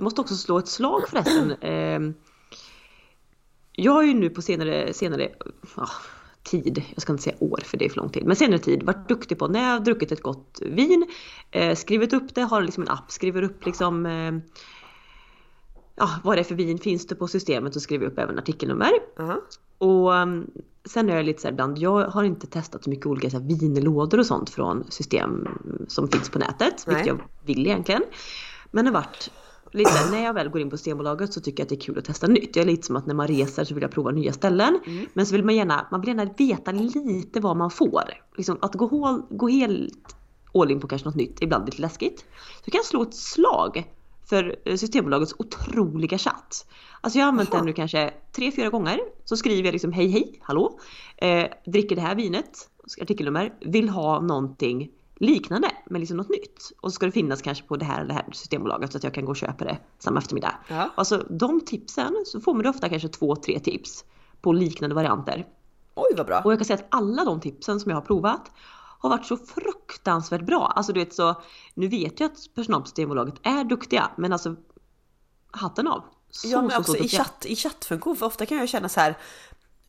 Måste 0.00 0.20
också 0.20 0.34
slå 0.34 0.58
ett 0.58 0.68
slag 0.68 1.02
förresten. 1.08 2.14
Jag 3.72 3.92
har 3.92 4.02
ju 4.02 4.14
nu 4.14 4.30
på 4.30 4.42
senare, 4.42 4.92
senare 4.92 5.28
ja, 5.76 5.88
tid, 6.42 6.82
jag 6.94 7.02
ska 7.02 7.12
inte 7.12 7.22
säga 7.22 7.36
år 7.40 7.60
för 7.64 7.78
det 7.78 7.84
är 7.84 7.88
för 7.88 7.96
lång 7.96 8.08
tid, 8.08 8.26
men 8.26 8.36
senare 8.36 8.58
tid 8.58 8.82
varit 8.82 9.08
duktig 9.08 9.38
på 9.38 9.48
när 9.48 9.62
jag 9.62 9.70
har 9.70 9.80
druckit 9.80 10.12
ett 10.12 10.22
gott 10.22 10.58
vin, 10.66 11.06
eh, 11.50 11.76
skrivit 11.76 12.12
upp 12.12 12.34
det, 12.34 12.42
har 12.42 12.62
liksom 12.62 12.82
en 12.82 12.88
app, 12.88 13.12
skriver 13.12 13.42
upp 13.42 13.66
liksom 13.66 14.06
eh, 14.06 14.32
ja, 15.94 16.10
vad 16.24 16.36
det 16.36 16.40
är 16.40 16.44
för 16.44 16.54
vin 16.54 16.78
finns 16.78 17.06
det 17.06 17.14
på 17.14 17.28
systemet 17.28 17.76
och 17.76 17.82
skriver 17.82 18.06
upp 18.06 18.18
även 18.18 18.38
artikelnummer. 18.38 18.92
Aha. 19.20 19.40
Och 19.78 20.12
um, 20.12 20.50
sen 20.84 21.10
är 21.10 21.16
jag 21.16 21.24
lite 21.24 21.40
så 21.40 21.46
här 21.46 21.52
ibland, 21.52 21.78
jag 21.78 22.08
har 22.08 22.24
inte 22.24 22.46
testat 22.46 22.84
så 22.84 22.90
mycket 22.90 23.06
olika 23.06 23.30
så 23.30 23.38
här, 23.38 23.44
vinlådor 23.44 24.18
och 24.18 24.26
sånt 24.26 24.50
från 24.50 24.90
system 24.90 25.48
som 25.88 26.08
finns 26.08 26.30
på 26.30 26.38
nätet, 26.38 26.84
Nej. 26.86 26.96
vilket 26.96 27.06
jag 27.06 27.18
vill 27.46 27.66
egentligen. 27.66 28.02
Men 28.70 28.84
det 28.84 28.90
har 28.90 28.94
varit 28.94 29.30
lite 29.72 30.10
när 30.10 30.24
jag 30.24 30.34
väl 30.34 30.48
går 30.48 30.60
in 30.60 30.70
på 30.70 30.76
Systembolaget 30.76 31.32
så 31.32 31.40
tycker 31.40 31.60
jag 31.60 31.64
att 31.64 31.68
det 31.68 31.74
är 31.74 31.80
kul 31.80 31.98
att 31.98 32.04
testa 32.04 32.26
nytt. 32.26 32.56
Jag 32.56 32.62
är 32.62 32.66
lite 32.66 32.86
som 32.86 32.96
att 32.96 33.06
när 33.06 33.14
man 33.14 33.28
reser 33.28 33.64
så 33.64 33.74
vill 33.74 33.82
jag 33.82 33.90
prova 33.90 34.10
nya 34.10 34.32
ställen. 34.32 34.80
Men 35.14 35.26
så 35.26 35.32
vill 35.32 35.44
man 35.44 35.56
gärna, 35.56 35.86
man 35.90 36.00
vill 36.00 36.08
gärna 36.08 36.32
veta 36.38 36.72
lite 36.72 37.40
vad 37.40 37.56
man 37.56 37.70
får. 37.70 38.02
Liksom 38.36 38.58
att 38.60 38.74
gå, 38.74 38.86
hål, 38.86 39.22
gå 39.30 39.48
helt 39.48 40.16
all 40.54 40.70
in 40.70 40.80
på 40.80 40.88
kanske 40.88 41.08
något 41.08 41.16
nytt, 41.16 41.42
ibland 41.42 41.66
lite 41.66 41.82
läskigt. 41.82 42.24
Så 42.64 42.70
kan 42.70 42.78
jag 42.78 42.84
slå 42.84 43.02
ett 43.02 43.14
slag 43.14 43.84
för 44.28 44.56
eh, 44.64 44.76
Systembolagets 44.76 45.34
otroliga 45.38 46.18
chatt. 46.18 46.66
Alltså 47.00 47.18
jag 47.18 47.26
har 47.26 47.32
använt 47.32 47.48
Jaha. 47.52 47.58
den 47.58 47.66
nu 47.66 47.72
kanske 47.72 48.14
tre, 48.36 48.52
fyra 48.52 48.68
gånger. 48.68 49.00
Så 49.24 49.36
skriver 49.36 49.64
jag 49.64 49.72
liksom 49.72 49.92
hej 49.92 50.08
hej, 50.08 50.40
hallå. 50.42 50.78
Eh, 51.16 51.46
dricker 51.66 51.96
det 51.96 52.02
här 52.02 52.14
vinet, 52.14 52.68
artikelnummer, 53.00 53.54
vill 53.60 53.88
ha 53.88 54.20
någonting 54.20 54.88
liknande 55.22 55.70
men 55.86 56.00
liksom 56.00 56.16
något 56.16 56.28
nytt. 56.28 56.72
Och 56.80 56.90
så 56.90 56.94
ska 56.94 57.06
det 57.06 57.12
finnas 57.12 57.42
kanske 57.42 57.64
på 57.64 57.76
det 57.76 57.84
här 57.84 57.96
eller 57.96 58.08
det 58.08 58.14
här 58.14 58.24
Systembolaget 58.32 58.92
så 58.92 58.98
att 58.98 59.04
jag 59.04 59.14
kan 59.14 59.24
gå 59.24 59.30
och 59.30 59.36
köpa 59.36 59.64
det 59.64 59.78
samma 59.98 60.18
eftermiddag. 60.18 60.54
Ja. 60.68 60.90
Alltså 60.94 61.26
de 61.30 61.60
tipsen 61.60 62.24
så 62.26 62.40
får 62.40 62.54
man 62.54 62.66
ofta 62.66 62.88
kanske 62.88 63.08
två, 63.08 63.36
tre 63.36 63.60
tips 63.60 64.04
på 64.40 64.52
liknande 64.52 64.94
varianter. 64.94 65.46
Oj 65.94 66.12
vad 66.16 66.26
bra. 66.26 66.40
Och 66.44 66.52
jag 66.52 66.58
kan 66.58 66.66
säga 66.66 66.74
att 66.74 66.86
alla 66.88 67.24
de 67.24 67.40
tipsen 67.40 67.80
som 67.80 67.90
jag 67.90 67.96
har 67.96 68.02
provat 68.02 68.50
har 68.98 69.10
varit 69.10 69.26
så 69.26 69.36
fruktansvärt 69.36 70.46
bra. 70.46 70.72
Alltså 70.76 70.92
du 70.92 71.00
vet 71.00 71.14
så, 71.14 71.42
nu 71.74 71.88
vet 71.88 72.20
jag 72.20 72.30
att 72.30 72.54
personal 72.54 72.80
på 72.80 72.86
Systembolaget 72.86 73.34
är 73.42 73.64
duktiga 73.64 74.10
men 74.16 74.32
alltså 74.32 74.56
hatten 75.50 75.86
av. 75.88 76.02
Så, 76.30 76.48
Ja 76.48 76.62
men 76.62 76.70
så, 76.70 76.78
också 76.78 76.92
så 76.92 76.98
i, 76.98 77.00
duktiga. 77.00 77.24
chatt, 77.24 77.46
i 77.46 77.56
chattfunktion, 77.56 78.16
för 78.16 78.26
ofta 78.26 78.46
kan 78.46 78.58
jag 78.58 78.68
känna 78.68 78.88
så 78.88 79.00
här. 79.00 79.18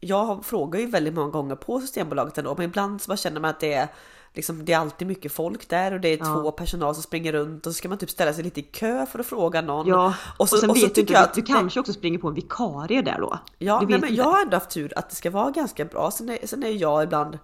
Jag 0.03 0.45
frågar 0.45 0.79
ju 0.79 0.85
väldigt 0.85 1.13
många 1.13 1.29
gånger 1.29 1.55
på 1.55 1.79
Systembolaget 1.79 2.37
ändå, 2.37 2.55
men 2.57 2.65
ibland 2.65 3.01
så 3.01 3.07
bara 3.07 3.17
känner 3.17 3.41
man 3.41 3.49
att 3.49 3.59
det 3.59 3.73
är 3.73 3.87
Liksom, 4.35 4.65
det 4.65 4.73
är 4.73 4.77
alltid 4.77 5.07
mycket 5.07 5.31
folk 5.31 5.69
där 5.69 5.93
och 5.93 5.99
det 5.99 6.07
är 6.07 6.17
Ja. 6.17 6.25
två 6.25 6.51
personal 6.51 6.93
som 6.93 7.03
springer 7.03 7.33
runt 7.33 7.65
och 7.67 7.73
så 7.73 7.77
ska 7.77 7.89
man 7.89 7.97
typ 7.97 8.09
ställa 8.09 8.33
sig 8.33 8.43
lite 8.43 8.59
i 8.59 8.63
kö 8.63 9.05
för 9.05 9.19
att 9.19 9.25
fråga 9.25 9.61
någon. 9.61 9.87
Ja, 9.87 10.13
och 10.37 10.49
så, 10.49 10.57
sen 10.57 10.69
och 10.69 10.77
så 10.77 10.85
vet 10.85 10.95
du 10.95 11.01
inte, 11.01 11.19
att 11.19 11.33
du 11.33 11.41
kanske 11.41 11.79
också 11.79 11.93
springer 11.93 12.19
på 12.19 12.27
en 12.27 12.33
vikarie 12.33 13.01
där 13.01 13.17
då. 13.19 13.37
Ja, 13.57 13.77
nej, 13.77 13.85
men 13.85 13.95
inte. 14.09 14.15
jag 14.15 14.23
har 14.23 14.41
ändå 14.41 14.55
haft 14.57 14.69
tur 14.69 14.93
att 14.95 15.09
det 15.09 15.15
ska 15.15 15.29
vara 15.31 15.51
ganska 15.51 15.85
bra. 15.85 16.11
Sen 16.11 16.29
är, 16.29 16.47
sen 16.47 16.63
är 16.63 16.69
jag 16.69 17.03
ibland, 17.03 17.39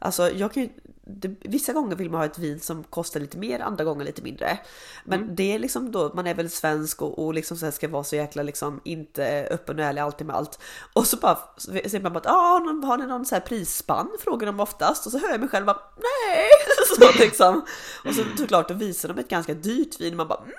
alltså 0.00 0.30
jag 0.30 0.52
kan 0.52 0.62
ju, 0.62 0.68
det, 1.04 1.34
vissa 1.40 1.72
gånger 1.72 1.96
vill 1.96 2.10
man 2.10 2.20
ha 2.20 2.26
ett 2.26 2.38
vin 2.38 2.60
som 2.60 2.84
kostar 2.84 3.20
lite 3.20 3.38
mer, 3.38 3.60
andra 3.60 3.84
gånger 3.84 4.04
lite 4.04 4.22
mindre. 4.22 4.58
Men 5.04 5.22
Mm. 5.22 5.34
det 5.34 5.54
är 5.54 5.58
liksom 5.58 5.92
då, 5.92 6.12
man 6.14 6.26
är 6.26 6.34
väl 6.34 6.50
svensk 6.50 7.02
och, 7.02 7.18
och 7.26 7.34
liksom 7.34 7.56
så 7.56 7.72
ska 7.72 7.88
vara 7.88 8.04
så 8.04 8.16
jäkla 8.16 8.42
liksom 8.42 8.80
inte 8.84 9.48
öppen 9.50 9.78
och 9.78 9.84
ärlig 9.84 10.00
alltid 10.00 10.26
med 10.26 10.36
allt. 10.36 10.58
Och 10.92 11.06
så 11.06 11.16
bara 11.16 11.38
säger 11.58 12.00
man 12.00 12.12
bara 12.12 12.18
att 12.18 12.26
ah, 12.26 12.86
har 12.86 12.98
ni 12.98 13.06
någon 13.06 13.26
så 13.26 13.34
här 13.34 13.42
prisspann? 13.42 14.08
Frågar 14.20 14.46
de 14.46 14.60
oftast 14.60 15.06
och 15.06 15.12
så 15.12 15.18
hör 15.18 15.30
jag 15.30 15.40
mig 15.40 15.48
själv 15.48 15.66
bara 15.66 15.80
nej! 15.96 16.48
Så 16.98 17.22
liksom. 17.22 17.62
Och 18.04 18.14
så 18.14 18.24
såklart 18.38 18.68
då 18.68 18.74
visar 18.74 19.08
de 19.08 19.18
ett 19.18 19.28
ganska 19.28 19.54
dyrt 19.54 20.00
vin 20.00 20.12
och 20.12 20.16
man 20.16 20.28
bara 20.28 20.38
mm, 20.38 20.52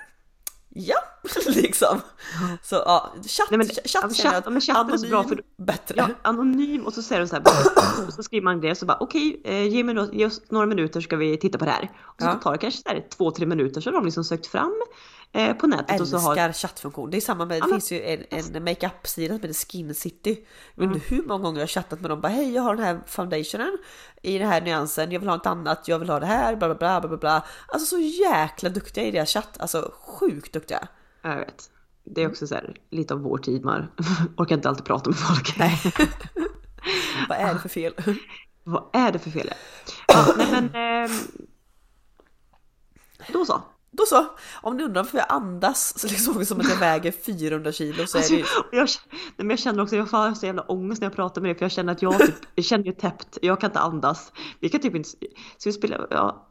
Ja, 0.74 0.96
liksom. 1.46 2.00
Så 2.62 2.74
ja, 2.74 3.12
chatt, 3.26 3.50
Nej, 3.50 3.58
men- 3.58 3.66
chatt 3.68 3.90
känner 4.16 4.32
chatt- 4.40 4.50
men 4.52 4.60
chatt 4.60 4.92
är 4.92 4.96
så 4.96 5.06
bra 5.08 5.18
anonym 5.18 5.38
för- 5.56 5.64
bättre. 5.64 5.94
Ja, 5.96 6.08
anonym 6.22 6.86
och 6.86 6.92
så 6.94 7.02
säger 7.02 7.20
de 7.20 7.28
så 7.28 7.36
här, 7.36 7.42
bara- 7.42 8.04
och 8.06 8.12
så 8.12 8.22
skriver 8.22 8.44
man 8.44 8.60
det 8.60 8.74
så 8.74 8.86
bara 8.86 8.96
okej, 9.00 9.40
eh, 9.44 9.66
ge, 9.68 9.84
mig 9.84 9.94
nå- 9.94 10.08
ge 10.12 10.26
oss 10.26 10.40
några 10.48 10.66
minuter 10.66 11.00
ska 11.00 11.16
vi 11.16 11.36
titta 11.36 11.58
på 11.58 11.64
det 11.64 11.70
här. 11.70 11.90
Och 12.00 12.20
så 12.22 12.26
Ja. 12.26 12.34
tar 12.34 12.52
det 12.52 12.58
kanske 12.58 12.82
här, 12.86 13.06
två, 13.16 13.30
tre 13.30 13.46
minuter 13.46 13.80
så 13.80 13.90
har 13.90 13.94
de 13.94 14.04
liksom 14.04 14.24
sökt 14.24 14.46
fram 14.46 14.82
eh, 15.32 15.56
på 15.56 15.66
nätet 15.66 16.00
och 16.00 16.08
så 16.08 16.16
har 16.18 16.30
Älskar 16.36 16.52
chattfunktion. 16.68 17.10
Det 17.10 17.16
är 17.16 17.20
samma 17.20 17.44
med, 17.44 17.56
det 17.62 17.66
men- 17.68 17.70
finns 17.80 17.92
ju 17.92 18.02
en, 18.02 18.24
en 18.56 18.64
makeup-sida 18.64 19.34
som 19.34 19.42
heter 19.48 19.66
Skin 19.66 19.94
City. 19.94 20.44
Jag 20.74 20.86
vet 20.88 20.94
inte 20.96 21.14
hur 21.14 21.22
många 21.22 21.42
gånger 21.44 21.58
jag 21.60 21.62
har 21.66 21.68
chattat 21.68 22.00
med 22.00 22.10
dem. 22.10 22.20
Bara 22.20 22.28
hej 22.32 22.54
jag 22.54 22.62
har 22.62 22.76
den 22.76 22.84
här 22.84 23.00
foundationen 23.06 23.78
i 24.22 24.38
den 24.38 24.48
här 24.48 24.60
nyansen. 24.60 25.12
Jag 25.12 25.20
vill 25.20 25.28
ha 25.28 25.36
något 25.36 25.46
annat. 25.46 25.88
Jag 25.88 25.98
vill 25.98 26.08
ha 26.08 26.20
det 26.20 26.26
här. 26.26 26.56
Bla 26.56 26.74
bla 26.74 27.00
bla 27.00 27.08
bla 27.08 27.16
bla. 27.16 27.44
Alltså 27.68 27.86
så 27.86 27.98
jäkla 27.98 28.68
duktiga 28.68 29.04
i 29.04 29.10
deras 29.10 29.28
chatt. 29.32 29.56
Alltså 29.60 29.92
sjukt 30.00 30.52
duktiga. 30.52 30.88
Jag 31.22 31.36
vet. 31.36 31.70
Det 32.04 32.22
är 32.22 32.28
också 32.28 32.46
så 32.46 32.54
här, 32.54 32.76
lite 32.90 33.14
av 33.14 33.20
vår 33.20 33.38
tid, 33.38 33.64
man 33.64 33.88
orkar 34.36 34.56
inte 34.56 34.68
alltid 34.68 34.84
prata 34.84 35.10
med 35.10 35.18
folk. 35.18 35.58
Vad 37.28 37.38
är 37.38 37.54
det 37.54 37.60
för 37.60 37.68
fel? 37.68 37.94
Vad 38.64 38.84
är 38.92 39.12
det 39.12 39.18
för 39.18 39.30
fel? 39.30 39.50
Ja, 40.08 40.34
nej 40.36 40.46
men... 40.50 40.70
ehm, 40.74 41.10
då 43.32 43.44
så. 43.44 43.62
Då 43.96 44.04
så. 44.06 44.26
Om 44.54 44.76
ni 44.76 44.82
undrar 44.82 45.02
varför 45.02 45.18
jag 45.18 45.26
andas 45.28 45.98
så 45.98 46.06
liksom 46.06 46.44
som 46.44 46.60
att 46.60 46.68
jag 46.68 46.76
väger 46.76 47.12
400 47.12 47.72
kilo 47.72 48.06
så 48.06 48.18
är 48.18 48.20
Alltså, 48.20 48.34
det 48.34 48.38
ju... 48.38 48.46
jag, 48.72 48.88
nej, 49.06 49.20
men 49.36 49.50
jag 49.50 49.58
känner 49.58 49.82
också, 49.82 49.96
jag 49.96 50.10
får 50.10 50.34
så 50.34 50.46
jävla 50.46 50.62
ångest 50.62 51.00
när 51.00 51.06
jag 51.06 51.16
pratar 51.16 51.40
med 51.40 51.48
dig 51.48 51.58
för 51.58 51.64
jag 51.64 51.72
känner 51.72 51.92
att 51.92 52.02
jag, 52.02 52.18
typ, 52.18 52.34
jag 52.54 52.64
känner 52.64 52.84
ju 52.84 52.92
täppt, 52.92 53.38
jag 53.42 53.60
kan 53.60 53.70
inte 53.70 53.80
andas. 53.80 54.32
Vi 54.60 54.68
kan 54.68 54.80
typ 54.80 54.94
inte, 54.94 55.08
ska 55.08 55.70
vi 55.70 55.72
spela, 55.72 56.06
ja. 56.10 56.46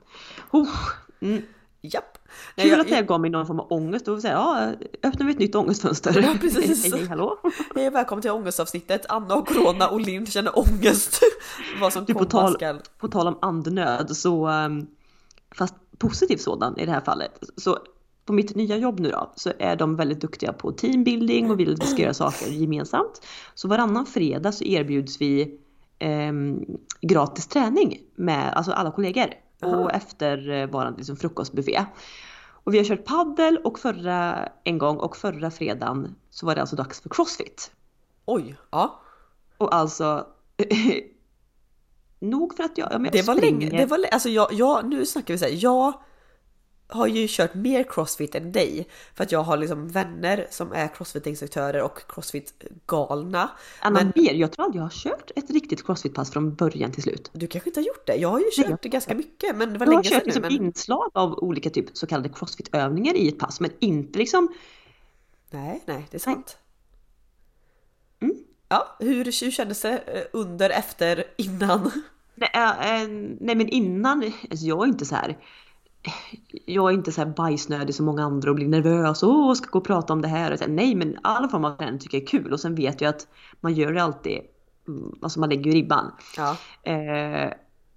Oh, 0.51 0.69
mm. 1.19 1.41
Japp. 1.81 2.17
Kul 2.55 2.67
jag, 2.69 2.79
att 2.79 2.87
det 2.87 3.01
gav 3.01 3.21
mig 3.21 3.29
någon 3.29 3.47
form 3.47 3.59
av 3.59 3.71
ångest 3.71 4.07
och 4.07 4.21
säga, 4.21 4.33
ja, 4.33 4.73
öppnar 5.03 5.25
vi 5.25 5.31
ett 5.31 5.39
nytt 5.39 5.55
ångestfönster. 5.55 6.21
Ja, 6.21 6.35
precis. 6.41 6.93
Hej, 6.93 7.05
hej. 7.05 7.29
Hej 7.75 7.89
välkommen 7.91 8.21
till 8.21 8.31
ångestavsnittet. 8.31 9.05
Anna 9.09 9.35
och 9.35 9.47
Corona 9.47 9.87
och 9.87 10.01
Linn 10.01 10.25
känner 10.25 10.59
ångest. 10.59 11.19
Vad 11.81 11.93
som 11.93 12.05
Du, 12.05 12.13
på, 12.13 12.25
tal, 12.25 12.57
på 12.97 13.07
tal 13.07 13.27
om 13.27 13.37
andnöd 13.41 14.17
så, 14.17 14.45
ehm, 14.45 14.87
fast 15.55 15.75
positiv 16.01 16.37
sådan 16.37 16.79
i 16.79 16.85
det 16.85 16.91
här 16.91 17.01
fallet, 17.01 17.39
så 17.57 17.77
på 18.25 18.33
mitt 18.33 18.55
nya 18.55 18.77
jobb 18.77 18.99
nu 18.99 19.09
då, 19.09 19.31
så 19.35 19.51
är 19.59 19.75
de 19.75 19.95
väldigt 19.95 20.21
duktiga 20.21 20.53
på 20.53 20.71
teambuilding 20.71 21.51
och 21.51 21.59
vill 21.59 21.73
att 21.73 21.83
vi 21.83 21.87
ska 21.87 22.01
göra 22.01 22.13
saker 22.13 22.47
gemensamt. 22.47 23.25
Så 23.53 23.67
varannan 23.67 24.05
fredag 24.05 24.51
så 24.51 24.63
erbjuds 24.63 25.21
vi 25.21 25.59
ehm, 25.99 26.65
gratis 27.01 27.47
träning 27.47 27.99
med 28.15 28.53
alltså 28.53 28.71
alla 28.71 28.91
kollegor. 28.91 29.27
Och 29.61 29.91
eftervarande 29.91 30.97
liksom 30.97 31.15
frukostbuffé. 31.15 31.85
Och 32.63 32.73
vi 32.73 32.77
har 32.77 32.85
kört 32.85 33.05
paddel 33.05 33.57
och 33.57 33.79
förra 33.79 34.49
en 34.63 34.77
gång 34.77 34.97
och 34.97 35.17
förra 35.17 35.51
fredagen 35.51 36.15
så 36.29 36.45
var 36.45 36.55
det 36.55 36.61
alltså 36.61 36.75
dags 36.75 37.01
för 37.01 37.09
crossfit. 37.09 37.71
Oj, 38.25 38.55
ja. 38.71 39.01
Och 39.57 39.75
alltså 39.75 40.25
nog 42.21 42.55
för 42.57 42.63
att 42.63 42.77
jag, 42.77 42.89
jag 42.93 43.11
Det 43.11 43.21
var 43.27 43.35
springer. 43.37 43.59
länge, 43.69 43.77
det 43.81 43.85
var, 43.85 43.99
alltså 44.11 44.29
jag, 44.29 44.53
jag, 44.53 44.89
nu 44.89 45.05
snackar 45.05 45.33
vi 45.33 45.37
så 45.37 45.45
här, 45.45 45.55
jag 45.63 45.93
har 46.87 47.07
ju 47.07 47.27
kört 47.29 47.53
mer 47.53 47.83
crossfit 47.83 48.35
än 48.35 48.51
dig 48.51 48.87
för 49.15 49.23
att 49.23 49.31
jag 49.31 49.43
har 49.43 49.57
liksom 49.57 49.87
vänner 49.87 50.47
som 50.49 50.71
är 50.71 50.87
crossfit-instruktörer 50.87 51.81
och 51.81 51.99
crossfit-galna. 52.07 53.49
Anna 53.81 53.99
men- 54.03 54.13
mer, 54.15 54.33
jag 54.33 54.51
tror 54.51 54.65
aldrig 54.65 54.79
jag 54.79 54.85
har 54.85 54.89
kört 54.89 55.31
ett 55.35 55.49
riktigt 55.51 55.85
crossfit-pass 55.85 56.31
från 56.31 56.55
början 56.55 56.91
till 56.91 57.03
slut. 57.03 57.29
Du 57.33 57.47
kanske 57.47 57.69
inte 57.69 57.79
har 57.79 57.85
gjort 57.85 58.07
det? 58.07 58.15
Jag 58.15 58.29
har 58.29 58.39
ju 58.39 58.45
kört 58.63 58.81
det 58.81 58.89
ganska 58.89 59.15
mycket 59.15 59.55
men 59.55 59.73
det 59.73 59.79
var 59.79 59.85
Jag 59.85 59.93
har 59.93 60.03
länge 60.03 60.09
sedan 60.09 60.19
kört 60.19 60.25
nu. 60.25 60.25
liksom 60.25 60.41
Men... 60.41 60.51
inslag 60.51 61.09
av 61.13 61.33
olika 61.39 61.69
typ 61.69 61.85
så 61.93 62.07
kallade 62.07 62.29
crossfit-övningar 62.29 63.13
i 63.13 63.27
ett 63.27 63.39
pass, 63.39 63.59
men 63.59 63.71
inte 63.79 64.19
liksom 64.19 64.53
Nej, 65.49 65.81
nej, 65.85 66.07
det 66.11 66.17
är 66.17 66.19
sant. 66.19 66.57
Mm. 68.21 68.35
Ja, 68.71 68.87
hur, 68.99 69.25
hur 69.25 69.51
kändes 69.51 69.81
det 69.81 69.97
eh, 69.97 70.21
under, 70.33 70.69
efter, 70.69 71.23
innan? 71.37 71.91
Nej, 72.35 72.49
äh, 72.53 73.01
äh, 73.01 73.07
nej 73.39 73.55
men 73.55 73.69
innan, 73.69 74.23
alltså 74.51 74.65
jag 74.65 74.83
är 74.83 74.87
inte 74.87 75.05
så 75.05 75.15
här. 75.15 75.37
Jag 76.65 76.89
är 76.89 76.93
inte 76.93 77.11
så 77.11 77.21
här 77.21 77.27
bajsnödig 77.27 77.95
som 77.95 78.05
många 78.05 78.23
andra 78.23 78.49
och 78.49 78.55
blir 78.55 78.67
nervös 78.67 79.23
och 79.23 79.29
"Åh, 79.29 79.53
ska 79.53 79.69
gå 79.69 79.79
och 79.79 79.85
prata 79.85 80.13
om 80.13 80.21
det 80.21 80.27
här. 80.27 80.51
Och 80.53 80.59
så 80.59 80.65
nej 80.67 80.95
men 80.95 81.17
alla 81.23 81.49
former 81.49 81.69
av 81.69 81.77
träning 81.77 81.99
tycker 81.99 82.17
jag 82.17 82.23
är 82.23 82.27
kul 82.27 82.53
och 82.53 82.59
sen 82.59 82.75
vet 82.75 83.01
jag 83.01 83.09
att 83.09 83.27
man 83.59 83.73
gör 83.73 83.93
det 83.93 84.03
alltid, 84.03 84.39
mm, 84.87 85.15
alltså 85.21 85.39
man 85.39 85.49
lägger 85.49 85.65
ju 85.65 85.71
ribban. 85.71 86.11
Ja, 86.37 86.57
Eh, 86.91 87.53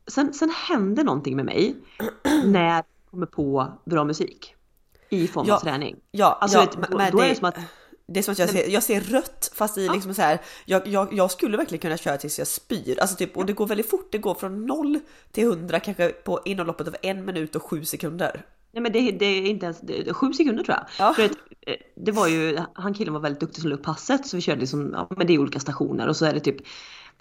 sen, 0.06 0.34
sen 0.34 0.50
händer 0.68 1.04
någonting 1.04 1.36
med 1.36 1.44
mig 1.44 1.76
när 2.44 2.74
jag 2.76 2.84
kommer 3.10 3.26
på 3.26 3.72
bra 3.84 4.04
musik 4.04 4.54
i 5.10 5.26
form 5.28 5.44
Ja, 5.48 5.54
av 5.56 5.60
träning. 5.60 5.96
ja, 6.10 6.38
Alltså, 6.40 6.58
ja 6.58 6.64
vet, 6.64 6.90
då, 6.90 6.98
då 7.18 7.20
är 7.22 7.28
det 7.28 7.34
som 7.34 7.48
att 7.48 7.58
Det 8.06 8.20
är 8.20 8.22
som 8.22 8.32
att 8.32 8.38
jag 8.38 8.50
ser, 8.50 8.68
jag 8.68 8.82
ser 8.82 9.00
rött 9.00 9.52
fast 9.54 9.78
i 9.78 9.88
liksom 9.88 10.14
så 10.14 10.22
här. 10.22 10.40
Jag, 10.64 10.86
jag, 10.86 11.12
jag 11.12 11.30
skulle 11.30 11.56
verkligen 11.56 11.80
kunna 11.80 11.96
köra 11.96 12.16
tills 12.16 12.38
jag 12.38 12.48
spyr. 12.48 12.98
Alltså 13.00 13.16
typ, 13.16 13.36
och 13.36 13.46
det 13.46 13.52
går 13.52 13.66
väldigt 13.66 13.90
fort. 13.90 14.08
Det 14.12 14.18
går 14.18 14.34
från 14.34 14.66
0 14.66 15.00
till 15.32 15.44
100 15.44 15.80
kanske 15.80 16.08
på 16.08 16.40
inom 16.44 16.66
loppet 16.66 16.88
av 16.88 16.96
en 17.02 17.24
minut 17.24 17.56
och 17.56 17.62
sju 17.62 17.84
sekunder. 17.84 18.44
Nej 18.72 18.82
men 18.82 18.92
det, 18.92 19.10
det 19.10 19.26
är 19.26 19.42
inte 19.42 19.64
ens, 19.66 19.80
det 19.80 20.14
sju 20.14 20.32
sekunder 20.32 20.64
tror 20.64 20.76
jag. 20.76 20.86
Ja. 21.08 21.14
För 21.14 21.24
att, 21.24 21.32
eh, 21.66 21.74
det 21.96 22.12
var 22.12 22.28
ju, 22.28 22.58
han 22.74 22.94
killen 22.94 23.14
var 23.14 23.20
väldigt 23.20 23.40
duktig 23.40 23.60
som 23.60 23.70
la 23.70 23.76
upp 23.76 23.82
passet 23.82 24.26
så 24.26 24.36
vi 24.36 24.40
körde 24.40 24.60
liksom, 24.60 24.90
ja 24.92 25.08
men 25.16 25.26
det 25.26 25.34
är 25.34 25.38
olika 25.38 25.60
stationer 25.60 26.08
och 26.08 26.16
så 26.16 26.24
är 26.26 26.32
det 26.34 26.40
typ 26.40 26.56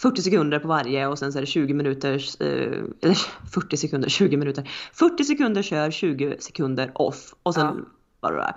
40 0.01 0.21
sekunder 0.21 0.59
på 0.59 0.67
varje 0.67 1.07
och 1.07 1.19
sen 1.19 1.31
så 1.33 1.37
är 1.37 1.41
det 1.41 1.47
20 1.47 1.73
minuter, 1.73 2.13
eh, 2.39 2.83
eller 3.01 3.17
40 3.53 3.77
sekunder, 3.77 4.09
20 4.09 4.37
minuter. 4.37 4.69
40 4.93 5.23
sekunder 5.23 5.61
kör, 5.61 5.91
20 5.91 6.35
sekunder 6.39 6.91
off 6.95 7.33
och 7.43 7.53
sen 7.53 7.65
Ja. 7.65 7.75
bara 8.21 8.35
det 8.35 8.41
där. 8.41 8.55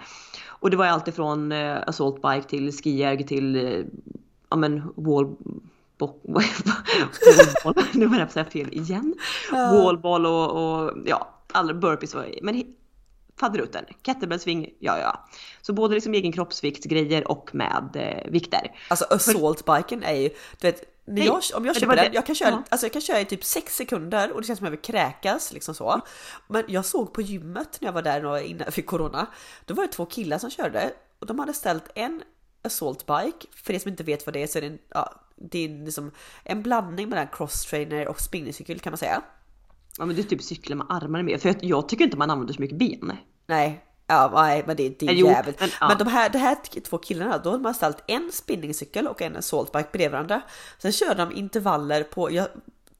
Och 0.67 0.71
det 0.71 0.77
var 0.77 0.87
allt 0.87 1.09
ifrån 1.09 1.53
eh, 1.53 1.79
assault 1.87 2.23
bike 2.23 2.49
till 2.49 2.73
skijärg 2.73 3.27
till, 3.27 3.57
eh, 3.57 3.85
ja 4.51 4.57
men 4.57 4.93
wall 4.97 5.37
wallball, 7.65 7.85
nu 7.95 8.09
menar 8.09 8.19
jag 8.19 8.33
säga 8.33 8.45
fel 8.45 8.69
igen. 8.73 9.15
Wallball 9.53 10.27
och, 10.27 10.51
och 10.51 10.93
ja, 11.05 11.29
alla 11.53 11.75
burpees 11.75 12.15
var 12.15 12.35
men 12.43 12.65
faderutten, 13.41 13.85
kettlebellsving, 14.03 14.71
ja 14.79 14.99
ja. 14.99 15.29
Så 15.63 15.73
både 15.73 15.95
liksom 15.95 16.15
egen 16.15 16.33
kroppsviktsgrejer 16.33 17.31
och 17.31 17.55
med 17.55 17.89
eh, 17.95 18.31
vikter. 18.33 18.73
Alltså 18.89 19.05
assault-biken 19.11 20.03
är 20.03 20.15
ju, 20.15 20.29
du 20.61 20.67
vet, 20.67 20.83
när 21.07 21.27
jag, 21.27 21.43
om 21.55 21.65
jag 21.65 21.77
köper 21.77 21.97
den, 21.97 22.13
jag 22.13 22.27
kan, 22.27 22.35
köra, 22.35 22.51
ja. 22.51 22.63
alltså 22.69 22.87
jag 22.87 22.93
kan 22.93 23.03
köra 23.03 23.21
i 23.21 23.25
typ 23.25 23.45
6 23.45 23.77
sekunder 23.77 24.33
och 24.33 24.41
det 24.41 24.47
känns 24.47 24.59
som 24.59 24.67
att 24.67 24.73
jag 24.73 24.79
vill 24.79 24.81
kräkas 24.81 25.53
liksom 25.53 25.75
så. 25.75 26.01
Men 26.49 26.65
jag 26.69 26.85
såg 26.85 27.13
på 27.13 27.23
gymmet 27.23 27.79
när 27.81 27.89
jag 27.89 27.93
var 27.93 28.03
där 28.03 28.43
innan 28.43 28.73
fick 28.73 28.87
corona, 28.87 29.27
då 29.65 29.75
var 29.75 29.83
det 29.83 29.93
två 29.93 30.07
killar 30.07 30.39
som 30.39 30.51
körde 30.51 30.93
och 31.19 31.27
de 31.27 31.39
hade 31.39 31.53
ställt 31.53 31.85
en 31.95 32.23
assault 32.63 33.07
bike, 33.07 33.47
för 33.51 33.73
er 33.73 33.79
som 33.79 33.91
inte 33.91 34.05
vet 34.05 34.27
vad 34.27 34.33
det 34.33 34.43
är 34.43 34.47
så 34.47 34.59
är 34.59 34.63
det 34.63 34.69
en, 34.69 34.79
ja, 34.89 35.15
det 35.37 35.65
är 35.65 35.85
liksom 35.85 36.11
en 36.45 36.63
blandning 36.63 37.09
mellan 37.09 37.27
crosstrainer 37.33 38.09
och 38.09 38.21
spinningcykel 38.21 38.81
kan 38.81 38.91
man 38.91 38.99
säga. 38.99 39.23
Ja 39.99 40.07
men 40.07 40.19
är 40.19 40.23
typ 40.23 40.43
cykla 40.43 40.77
med 40.77 40.87
armarna 40.91 41.25
med. 41.25 41.43
För 41.43 41.49
jag, 41.49 41.65
jag 41.65 41.89
tycker 41.89 42.05
inte 42.05 42.17
man 42.17 42.31
använder 42.31 42.55
så 42.55 42.61
mycket 42.61 42.79
ben. 42.79 43.13
Nej, 43.47 43.86
ja, 44.07 44.31
nej 44.35 44.65
men 44.67 44.77
det, 44.77 44.89
det 45.01 45.07
är 45.07 45.13
jo, 45.13 45.27
jävligt. 45.27 45.61
men, 45.61 45.69
Men, 45.81 45.91
ja. 45.91 45.95
de, 45.95 46.07
här, 46.09 46.29
de 46.31 46.39
här 46.39 46.57
två 46.81 46.99
killarna, 46.99 47.39
då 47.39 47.51
har 47.51 47.59
man 47.59 47.75
ställt 47.75 48.05
en 48.07 48.31
spinningcykel 48.33 49.07
och 49.07 49.23
en 49.23 49.37
assaultbike 49.37 49.89
bredvid 49.93 50.11
varandra. 50.13 50.43
Sen 50.79 50.93
körde 50.93 51.15
de 51.15 51.33
intervaller 51.37 52.03
på, 52.03 52.31
jag, 52.33 52.47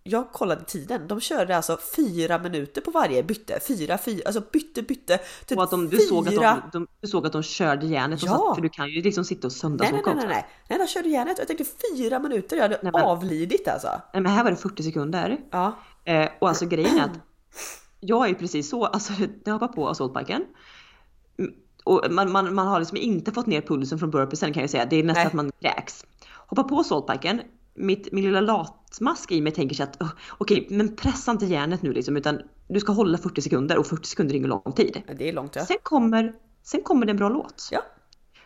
jag 0.03 0.33
kollade 0.33 0.65
tiden, 0.65 1.09
de 1.09 1.21
körde 1.21 1.57
alltså 1.57 1.79
fyra 1.97 2.39
minuter 2.39 2.81
på 2.81 2.91
varje 2.91 3.23
bytte. 3.23 3.61
Fyra, 3.69 3.99
fyra, 3.99 4.23
alltså 4.27 4.43
bytte, 4.53 4.83
bytte. 4.83 5.19
Typ 5.47 5.59
Och 5.59 5.65
att 5.65 5.71
de, 5.71 5.89
du, 5.89 5.97
fyra... 5.97 6.09
såg 6.09 6.29
att 6.29 6.73
de, 6.73 6.79
de, 6.79 6.87
du 7.01 7.09
såg 7.09 7.27
att 7.27 7.33
de 7.33 7.43
körde 7.43 7.87
järnet. 7.87 8.23
Ja. 8.23 8.53
för 8.55 8.63
du 8.63 8.69
kan 8.69 8.89
ju 8.89 9.03
liksom 9.03 9.25
sitta 9.25 9.47
och 9.47 9.53
Nej, 9.53 9.71
nej, 9.71 9.79
söndagsåka 9.79 10.15
nej, 10.15 10.15
nej, 10.15 10.25
också. 10.25 10.29
nej, 10.29 10.47
nej, 10.69 10.79
de 10.79 10.87
körde 10.87 11.09
järnet. 11.09 11.39
Jag 11.39 11.47
tänkte 11.47 11.65
fyra 11.97 12.19
minuter, 12.19 12.57
jag 12.57 12.63
hade 12.63 12.79
Nej, 12.83 12.93
men- 12.93 13.03
avlidit 13.03 13.69
alltså. 13.69 13.89
Nej 14.13 14.23
men 14.23 14.33
här 14.33 14.45
var 14.45 14.51
det 14.51 14.57
40 14.57 14.83
sekunder. 14.83 15.39
Ja, 15.51 15.73
Eh, 16.09 16.29
och 16.41 16.49
alltså 16.49 16.67
grejen 16.67 16.99
är 16.99 17.05
att 17.05 17.11
jag 18.01 18.25
är 18.25 18.29
ju 18.29 18.35
precis 18.35 18.71
så, 18.71 18.85
alltså 18.87 19.13
jag 19.45 19.53
hoppar 19.53 19.69
på 19.69 19.89
assaultbiken 19.89 20.45
och 21.87 22.03
man, 22.11 22.33
man, 22.33 22.55
man 22.55 22.67
har 22.67 22.79
liksom 22.79 22.99
inte 22.99 23.33
fått 23.33 23.47
ner 23.47 23.61
pulsen 23.61 23.99
från 23.99 24.11
burpeesen 24.11 24.53
kan 24.53 24.61
jag 24.61 24.71
säga, 24.71 24.87
det 24.87 24.97
är 24.97 25.05
nästan 25.05 25.27
att 25.27 25.33
man 25.33 25.53
kräks. 25.61 26.05
Hoppar 26.47 26.63
på 26.63 26.79
assaultbiken, 26.81 27.41
mitt, 27.75 28.13
min 28.13 28.25
lilla 28.25 28.41
latmask 28.41 29.33
i 29.33 29.41
mig 29.41 29.53
tänker 29.53 29.77
sig 29.77 29.85
att 29.85 29.97
"Åh, 30.01 30.09
okej 30.39 30.67
men 30.71 30.97
pressa 30.97 31.31
inte 31.31 31.47
järnet 31.47 31.83
nu 31.83 31.93
liksom 31.93 32.17
utan 32.17 32.41
du 32.69 32.81
ska 32.81 32.93
hålla 32.93 33.19
40 33.19 33.43
sekunder 33.43 33.79
och 33.79 33.87
40 33.87 34.09
sekunder 34.09 34.35
är 34.35 34.37
ingen 34.37 34.51
lång 34.51 34.73
tid. 34.77 35.03
det 35.19 35.29
är 35.29 35.33
långt 35.33 35.57
ja. 35.57 35.67
Sen 35.67 35.77
kommer, 35.83 36.33
sen 36.63 36.83
kommer 36.83 37.07
det 37.07 37.13
en 37.13 37.17
bra 37.17 37.29
låt. 37.29 37.69
Ja, 37.73 37.81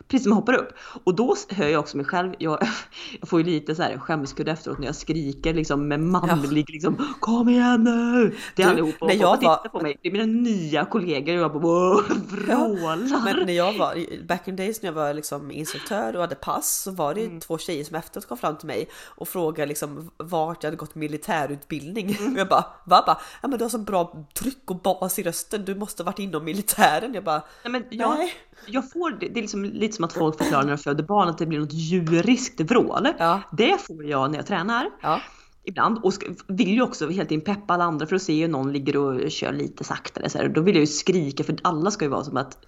Precis 0.08 0.24
som 0.24 0.30
jag 0.32 0.36
hoppar 0.36 0.52
upp. 0.54 0.68
Och 1.04 1.14
då 1.14 1.36
hör 1.48 1.68
jag 1.68 1.80
också 1.80 1.96
mig 1.96 2.06
själv, 2.06 2.34
jag, 2.38 2.58
jag 3.20 3.28
får 3.28 3.40
ju 3.40 3.46
lite 3.46 3.74
så 3.74 3.82
här 3.82 3.98
skämskudde 3.98 4.50
efteråt 4.52 4.78
när 4.78 4.86
jag 4.86 4.94
skriker 4.94 5.54
liksom 5.54 5.88
med 5.88 6.00
manlig 6.00 6.70
liksom 6.70 7.14
Kom 7.20 7.48
igen 7.48 7.84
nu! 7.84 8.36
Det 8.56 8.62
är 8.62 8.66
Du, 8.66 8.72
allihopa 8.72 9.06
när 9.06 9.14
och 9.14 9.20
jag 9.20 9.28
folk 9.30 9.40
bara 9.40 9.48
var- 9.48 9.56
tittar 9.56 9.68
på 9.68 9.80
mig. 9.80 9.98
Det 10.02 10.08
är 10.08 10.12
mina 10.12 10.26
nya 10.26 10.84
kollegor 10.84 11.36
och 11.36 11.42
jag 11.42 11.52
bara 11.52 11.62
wow, 11.62 12.02
vrålar. 12.30 13.24
Men 13.24 13.46
när 13.46 13.52
jag 13.52 13.78
var, 13.78 14.24
back 14.26 14.48
in 14.48 14.56
days 14.56 14.82
när 14.82 14.88
jag 14.88 14.94
var 14.94 15.14
liksom 15.14 15.50
instruktör 15.50 16.14
och 16.16 16.20
hade 16.20 16.34
pass 16.34 16.82
så 16.82 16.90
var 16.90 17.14
det 17.14 17.20
ju 17.20 17.26
Mm. 17.26 17.40
två 17.40 17.58
tjejer 17.58 17.84
som 17.84 17.96
efteråt 17.96 18.28
kom 18.28 18.38
fram 18.38 18.56
till 18.58 18.66
mig 18.66 18.88
och 18.94 19.28
frågade 19.28 19.66
liksom 19.66 20.10
vart 20.16 20.62
jag 20.62 20.68
hade 20.68 20.76
gått 20.76 20.94
militärutbildning. 20.94 22.16
Mm. 22.20 22.32
Och 22.32 22.38
jag 22.40 22.48
bara, 22.48 22.64
va? 22.84 23.02
Bara, 23.06 23.20
ja 23.42 23.48
men 23.48 23.58
du 23.58 23.64
har 23.64 23.68
så 23.70 23.78
bra 23.78 24.26
tryck 24.34 24.70
och 24.70 24.76
bas 24.76 25.18
i 25.18 25.22
rösten, 25.22 25.64
du 25.64 25.74
måste 25.74 26.02
ha 26.02 26.04
varit 26.06 26.18
inom 26.18 26.44
militären. 26.44 27.14
Jag 27.14 27.24
bara, 27.24 27.42
Nej, 27.64 27.72
men 27.72 27.84
jag, 27.90 28.14
nej. 28.18 28.32
Jag 28.66 28.90
får, 28.90 29.11
det 29.11 29.27
är 29.27 29.35
liksom 29.35 29.64
lite 29.64 29.96
som 29.96 30.05
att 30.05 30.12
folk 30.12 30.38
förklarar 30.38 30.62
när 30.62 30.70
de 30.70 30.79
föder 30.79 31.05
barn 31.05 31.29
att 31.29 31.38
det 31.38 31.46
blir 31.46 31.59
något 31.59 31.73
djuriskt 31.73 32.61
vrål. 32.61 33.09
Ja. 33.18 33.40
Det 33.53 33.81
får 33.87 34.05
jag 34.05 34.31
när 34.31 34.38
jag 34.38 34.46
tränar. 34.46 34.90
Ja, 35.03 35.20
Ibland 35.64 35.99
och 36.03 36.14
ska, 36.14 36.27
vill 36.46 36.68
ju 36.68 36.83
också 36.83 37.09
helt 37.11 37.31
in 37.31 37.40
peppa 37.40 37.75
alla 37.75 37.85
andra 37.85 38.07
för 38.07 38.16
att 38.16 38.23
se 38.23 38.40
hur 38.40 38.49
någon 38.49 38.73
ligger 38.73 38.96
och 38.96 39.31
kör 39.31 39.53
lite 39.53 39.85
saktare. 39.85 40.31
Så 40.31 40.38
här. 40.38 40.49
Då 40.49 40.61
vill 40.61 40.75
jag 40.75 40.81
ju 40.81 40.87
skrika 40.87 41.44
för 41.44 41.57
alla 41.62 41.90
ska 41.90 42.05
ju 42.05 42.11
vara 42.11 42.25
som 42.25 42.37
att 42.37 42.66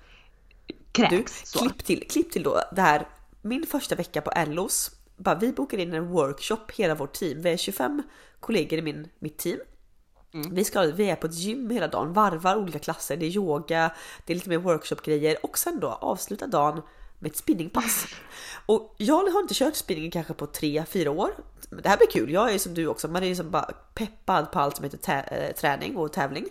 du, 0.66 0.74
kräks. 0.92 1.42
så. 1.44 1.59
klipp 1.59 1.85
till, 1.85 2.09
klipp 2.09 2.31
till 2.31 2.42
då 2.42 2.61
det 2.72 2.83
här, 2.83 3.09
min 3.42 3.66
första 3.66 3.94
vecka 3.94 4.20
på 4.20 4.31
Ellos, 4.31 4.90
bara 5.16 5.35
vi 5.35 5.52
bokar 5.52 5.78
in 5.78 5.94
en 5.94 6.09
workshop, 6.09 6.70
hela 6.74 6.94
vårt 6.94 7.12
team, 7.12 7.42
vi 7.42 7.52
är 7.52 7.57
25 7.57 8.02
kollegor 8.40 8.78
i 8.78 8.83
min, 8.83 9.09
mitt 9.18 9.38
team. 9.38 9.59
Vi, 10.32 10.64
ska, 10.64 10.82
vi 10.82 11.10
är 11.10 11.16
på 11.16 11.26
ett 11.26 11.34
gym 11.34 11.70
hela 11.70 11.88
dagen, 11.88 12.12
varvar 12.12 12.56
olika 12.56 12.78
klasser, 12.78 13.16
det 13.16 13.26
är 13.26 13.30
yoga, 13.30 13.92
det 14.26 14.32
är 14.32 14.34
lite 14.34 14.48
mer 14.48 14.58
workshopgrejer 14.58 15.36
och 15.42 15.58
sen 15.58 15.80
då 15.80 15.88
avsluta 15.88 16.46
dagen 16.46 16.82
med 17.18 17.30
ett 17.30 17.36
spinningpass. 17.36 18.06
Och 18.66 18.94
jag 18.98 19.30
har 19.30 19.40
inte 19.40 19.54
kört 19.54 19.76
spinning 19.76 20.10
kanske 20.10 20.34
på 20.34 20.46
3-4 20.46 21.08
år. 21.08 21.30
Det 21.82 21.88
här 21.88 21.96
blir 21.96 22.10
kul, 22.10 22.30
jag 22.30 22.54
är 22.54 22.58
som 22.58 22.74
du 22.74 22.86
också, 22.86 23.08
man 23.08 23.22
är 23.22 23.28
liksom 23.28 23.50
bara 23.50 23.70
peppad 23.94 24.52
på 24.52 24.60
allt 24.60 24.76
som 24.76 24.84
heter 24.84 25.24
eh, 25.30 25.54
träning 25.54 25.96
och 25.96 26.12
tävling. 26.12 26.48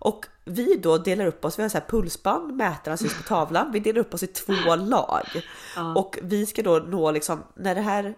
Och 0.00 0.26
vi 0.44 0.76
då 0.76 0.98
delar 0.98 1.26
upp 1.26 1.44
oss, 1.44 1.58
vi 1.58 1.62
har 1.62 1.68
så 1.68 1.78
här 1.78 1.86
pulsband, 1.88 2.56
mätarna 2.56 2.96
syns 2.96 3.16
på 3.16 3.22
tavlan, 3.22 3.72
vi 3.72 3.80
delar 3.80 4.00
upp 4.00 4.14
oss 4.14 4.22
i 4.22 4.26
två 4.26 4.52
lag. 4.76 5.26
Och 5.96 6.18
vi 6.22 6.46
ska 6.46 6.62
då 6.62 6.78
nå 6.78 7.10
liksom, 7.10 7.42
när 7.54 7.74
det 7.74 7.80
här 7.80 8.14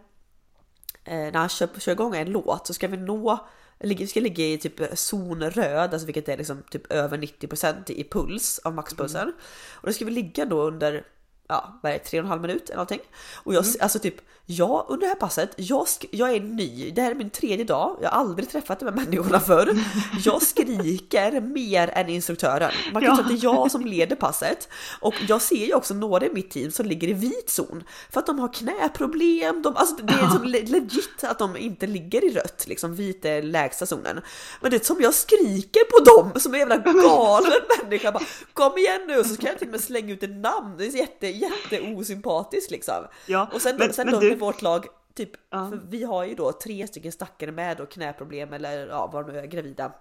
när 1.04 1.38
han 1.38 1.48
kör, 1.48 1.68
kör 1.78 1.92
igång 1.92 2.16
en 2.16 2.30
låt 2.30 2.66
så 2.66 2.74
ska 2.74 2.88
vi 2.88 2.96
nå, 2.96 3.48
vi 3.78 4.06
ska 4.06 4.20
ligga 4.20 4.44
i 4.44 4.58
typ 4.58 4.98
zon 4.98 5.50
röd, 5.50 5.92
alltså 5.92 6.06
vilket 6.06 6.28
är 6.28 6.36
liksom 6.36 6.62
typ 6.70 6.92
över 6.92 7.18
90% 7.18 7.90
i 7.90 8.04
puls 8.04 8.58
av 8.58 8.74
maxpulsen. 8.74 9.32
Och 9.72 9.86
då 9.86 9.92
ska 9.92 10.04
vi 10.04 10.10
ligga 10.10 10.44
då 10.44 10.62
under, 10.62 11.04
ja 11.50 11.78
vad 11.82 11.92
är 11.92 11.98
det, 11.98 12.04
tre 12.04 12.18
och 12.18 12.24
en 12.24 12.28
halv 12.30 12.42
minut 12.42 12.64
eller 12.64 12.74
någonting. 12.76 13.00
Och 13.34 13.54
jag, 13.54 13.64
alltså 13.80 13.98
typ, 13.98 14.14
jag 14.46 14.86
under 14.88 15.06
det 15.06 15.08
här 15.08 15.14
passet, 15.20 15.50
jag, 15.56 15.86
jag 16.10 16.30
är 16.34 16.40
ny, 16.40 16.90
det 16.90 17.02
här 17.02 17.10
är 17.10 17.14
min 17.14 17.30
tredje 17.30 17.64
dag, 17.64 17.98
jag 18.02 18.10
har 18.10 18.20
aldrig 18.20 18.50
träffat 18.50 18.78
de 18.80 18.84
här 18.86 18.92
människorna 18.92 19.40
förr. 19.50 19.78
Jag 20.24 20.42
skriker 20.42 21.40
mer 21.40 21.88
än 21.94 22.08
instruktören. 22.08 22.72
Man 22.92 23.02
kan 23.02 23.10
Ja. 23.10 23.16
tro 23.16 23.22
att 23.24 23.28
det 23.28 23.34
är 23.34 23.44
jag 23.54 23.70
som 23.70 23.86
leder 23.86 24.16
passet. 24.16 24.68
Och 25.00 25.14
jag 25.28 25.42
ser 25.42 25.66
ju 25.66 25.74
också 25.74 25.94
några 25.94 26.26
i 26.26 26.30
mitt 26.32 26.50
team 26.50 26.70
som 26.70 26.86
ligger 26.86 27.08
i 27.08 27.12
vit 27.12 27.50
zon. 27.50 27.84
För 28.10 28.20
att 28.20 28.26
de 28.26 28.38
har 28.38 28.52
knäproblem, 28.52 29.62
de, 29.62 29.76
alltså 29.76 29.96
det 29.96 30.12
är 30.14 30.28
som 30.28 30.44
le- 30.44 30.62
legit 30.66 31.24
att 31.24 31.38
de 31.38 31.56
inte 31.56 31.86
ligger 31.86 32.24
i 32.24 32.30
rött, 32.34 32.64
liksom 32.68 32.94
vit 32.94 33.24
är 33.24 33.42
lägsta 33.42 33.86
zonen. 33.86 34.20
Men 34.60 34.70
det 34.70 34.76
är 34.76 34.84
som 34.84 35.00
jag 35.00 35.14
skriker 35.14 35.80
på 35.84 36.04
dem 36.04 36.40
som 36.40 36.54
en 36.54 36.60
jävla 36.60 36.76
galen 36.76 37.52
människa. 37.82 38.12
Bara, 38.12 38.24
Kom 38.52 38.78
igen 38.78 39.00
nu! 39.08 39.18
Och 39.18 39.26
så 39.26 39.36
kan 39.36 39.50
jag 39.50 39.58
till 39.58 39.68
och 39.68 39.72
med 39.72 39.80
slänga 39.80 40.12
ut 40.12 40.22
ett 40.22 40.30
namn, 40.36 40.74
det 40.78 40.84
är 40.86 40.96
jätte, 40.96 41.26
jätte 41.40 41.80
osympatiskt 41.94 42.70
liksom. 42.70 43.04
Ja, 43.26 43.48
och 43.54 43.60
sen, 43.62 43.76
men- 43.76 43.92
sen 43.92 44.06
men 44.06 44.14
då 44.14 44.20
du- 44.20 44.34
vårt 44.34 44.62
lag 44.62 44.86
typ, 45.14 45.30
Ja. 45.50 45.68
för 45.70 45.80
vi 45.88 46.04
har 46.04 46.24
ju 46.24 46.34
då 46.34 46.52
tre 46.52 46.86
stycken 46.86 47.12
stackare 47.12 47.52
med 47.52 47.76
då 47.76 47.86
knäproblem 47.86 48.52
eller 48.52 48.86
ja, 48.88 49.10
vad 49.12 49.26
de 49.26 49.32
nu 49.32 49.38
är, 49.38 49.46
gravida. 49.46 49.92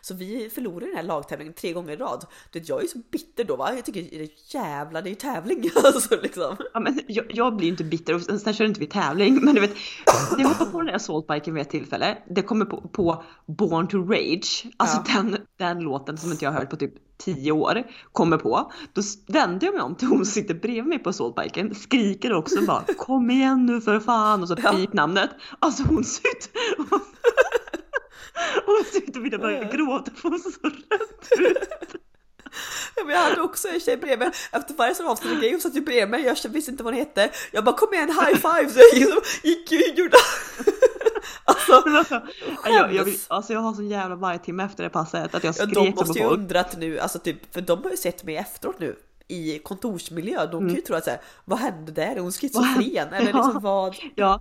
Så 0.00 0.14
vi 0.14 0.50
förlorade 0.54 0.86
den 0.86 0.96
här 0.96 1.02
lagtävlingen 1.02 1.54
tre 1.54 1.72
gånger 1.72 1.92
i 1.92 1.96
rad. 1.96 2.26
Du 2.52 2.58
vet, 2.60 2.68
jag 2.68 2.78
är 2.78 2.82
ju 2.82 2.88
så 2.88 2.98
bitter 3.10 3.44
då 3.44 3.56
va? 3.56 3.74
Jag 3.74 3.84
tycker 3.84 4.02
det 4.02 4.22
är 4.22 4.28
jävla, 4.54 5.02
det 5.02 5.08
är 5.08 5.10
ju 5.10 5.14
tävling 5.16 5.70
alltså 5.84 6.16
liksom. 6.22 6.56
Ja, 6.74 6.80
men 6.80 7.00
jag, 7.06 7.24
jag 7.28 7.56
blir 7.56 7.68
inte 7.68 7.84
bitter 7.84 8.14
och 8.14 8.22
sen 8.22 8.54
kör 8.54 8.64
inte 8.64 8.80
vi 8.80 8.86
tävling. 8.86 9.44
Men 9.44 9.54
du 9.54 9.60
vet, 9.60 9.74
jag 10.38 10.48
hoppade 10.48 10.70
på 10.70 10.78
den 10.78 10.88
här 10.88 10.96
assaultbiken 10.96 11.54
vid 11.54 11.60
ett 11.60 11.70
tillfälle. 11.70 12.18
Det 12.30 12.42
kommer 12.42 12.64
på, 12.64 12.80
på 12.80 13.24
Born 13.46 13.88
to 13.88 13.96
Rage. 13.98 14.66
Alltså 14.76 15.02
Ja. 15.06 15.22
den, 15.22 15.36
den 15.58 15.80
låten 15.80 16.18
som 16.18 16.30
inte 16.32 16.44
jag 16.44 16.52
har 16.52 16.58
hört 16.60 16.70
på 16.70 16.76
typ 16.76 16.94
10 17.18 17.52
år. 17.52 17.82
Kommer 18.12 18.38
på. 18.38 18.72
Då 18.92 19.02
vände 19.28 19.66
jag 19.66 19.74
mig 19.74 19.82
om 19.82 19.94
till 19.94 20.08
hon 20.08 20.26
sitter 20.26 20.54
bredvid 20.54 20.86
mig 20.86 20.98
på 20.98 21.10
assaultbiken. 21.10 21.74
Skriker 21.74 22.32
också 22.32 22.62
bara 22.66 22.82
kom 22.98 23.30
igen 23.30 23.66
nu 23.66 23.80
för 23.80 24.00
fan 24.00 24.42
och 24.42 24.48
så 24.48 24.56
pip 24.56 24.92
namnet. 24.92 25.30
Alltså 25.58 25.82
hon 25.82 26.04
ser 26.04 26.22
ut 28.94 29.16
att 29.16 29.22
vilja 29.22 29.38
börja 29.38 29.64
gråta 29.64 30.10
för 30.14 30.28
hon 30.28 30.38
så 30.38 30.50
rädd 30.62 31.48
ut. 31.48 32.02
Ja, 32.96 33.04
men 33.04 33.14
jag 33.14 33.22
hade 33.22 33.40
också 33.40 33.68
en 33.68 33.80
tjej 33.80 33.96
bredvid 33.96 34.18
mig. 34.18 34.30
Efter 34.52 34.74
varje 34.74 34.94
sån 34.94 35.40
grej, 35.40 35.50
hon 35.52 35.60
satt 35.60 35.76
ju 35.76 35.80
bredvid 35.80 36.08
mig. 36.08 36.24
Jag 36.24 36.50
visste 36.50 36.70
inte 36.70 36.82
vad 36.82 36.94
hon 36.94 37.00
hette. 37.00 37.30
Jag 37.50 37.64
bara 37.64 37.76
kom 37.76 37.94
igen, 37.94 38.08
high 38.08 38.34
five! 38.34 38.70
Så 38.70 38.78
jag 38.78 38.94
liksom 38.94 39.20
gick 39.42 39.72
ju 39.72 39.78
och 39.78 39.98
gjorde... 39.98 40.16
Alltså, 41.48 41.72
alltså, 41.72 42.22
jag, 42.64 42.94
jag, 42.94 43.04
vill, 43.04 43.18
alltså 43.28 43.52
jag 43.52 43.60
har 43.60 43.74
sån 43.74 43.88
jävla 43.88 44.16
vargtimme 44.16 44.64
efter 44.64 44.84
det 44.84 44.90
passet 44.90 45.34
att 45.34 45.44
jag 45.44 45.54
ja, 45.58 45.66
skrek 45.66 45.74
de 45.74 45.86
så 45.86 45.92
på 45.92 46.06
måste 46.06 46.18
ju 46.18 46.24
undrat 46.24 46.76
nu, 46.78 46.98
alltså 46.98 47.18
typ, 47.18 47.54
för 47.54 47.60
de 47.60 47.82
har 47.82 47.90
ju 47.90 47.96
sett 47.96 48.24
mig 48.24 48.36
efteråt 48.36 48.78
nu 48.78 48.96
i 49.28 49.58
kontorsmiljö. 49.58 50.46
De 50.46 50.66
kan 50.68 50.76
ju 50.76 50.80
tro 50.80 50.96
att 50.96 51.04
säga, 51.04 51.18
vad 51.44 51.58
hände 51.58 51.92
där? 51.92 52.16
Är 52.16 52.20
hon 52.20 52.32
schizofren? 52.32 53.08
Eller 53.12 53.20
liksom 53.20 53.50
Ja. 53.54 53.60
vad? 53.60 53.96
Ja, 54.14 54.40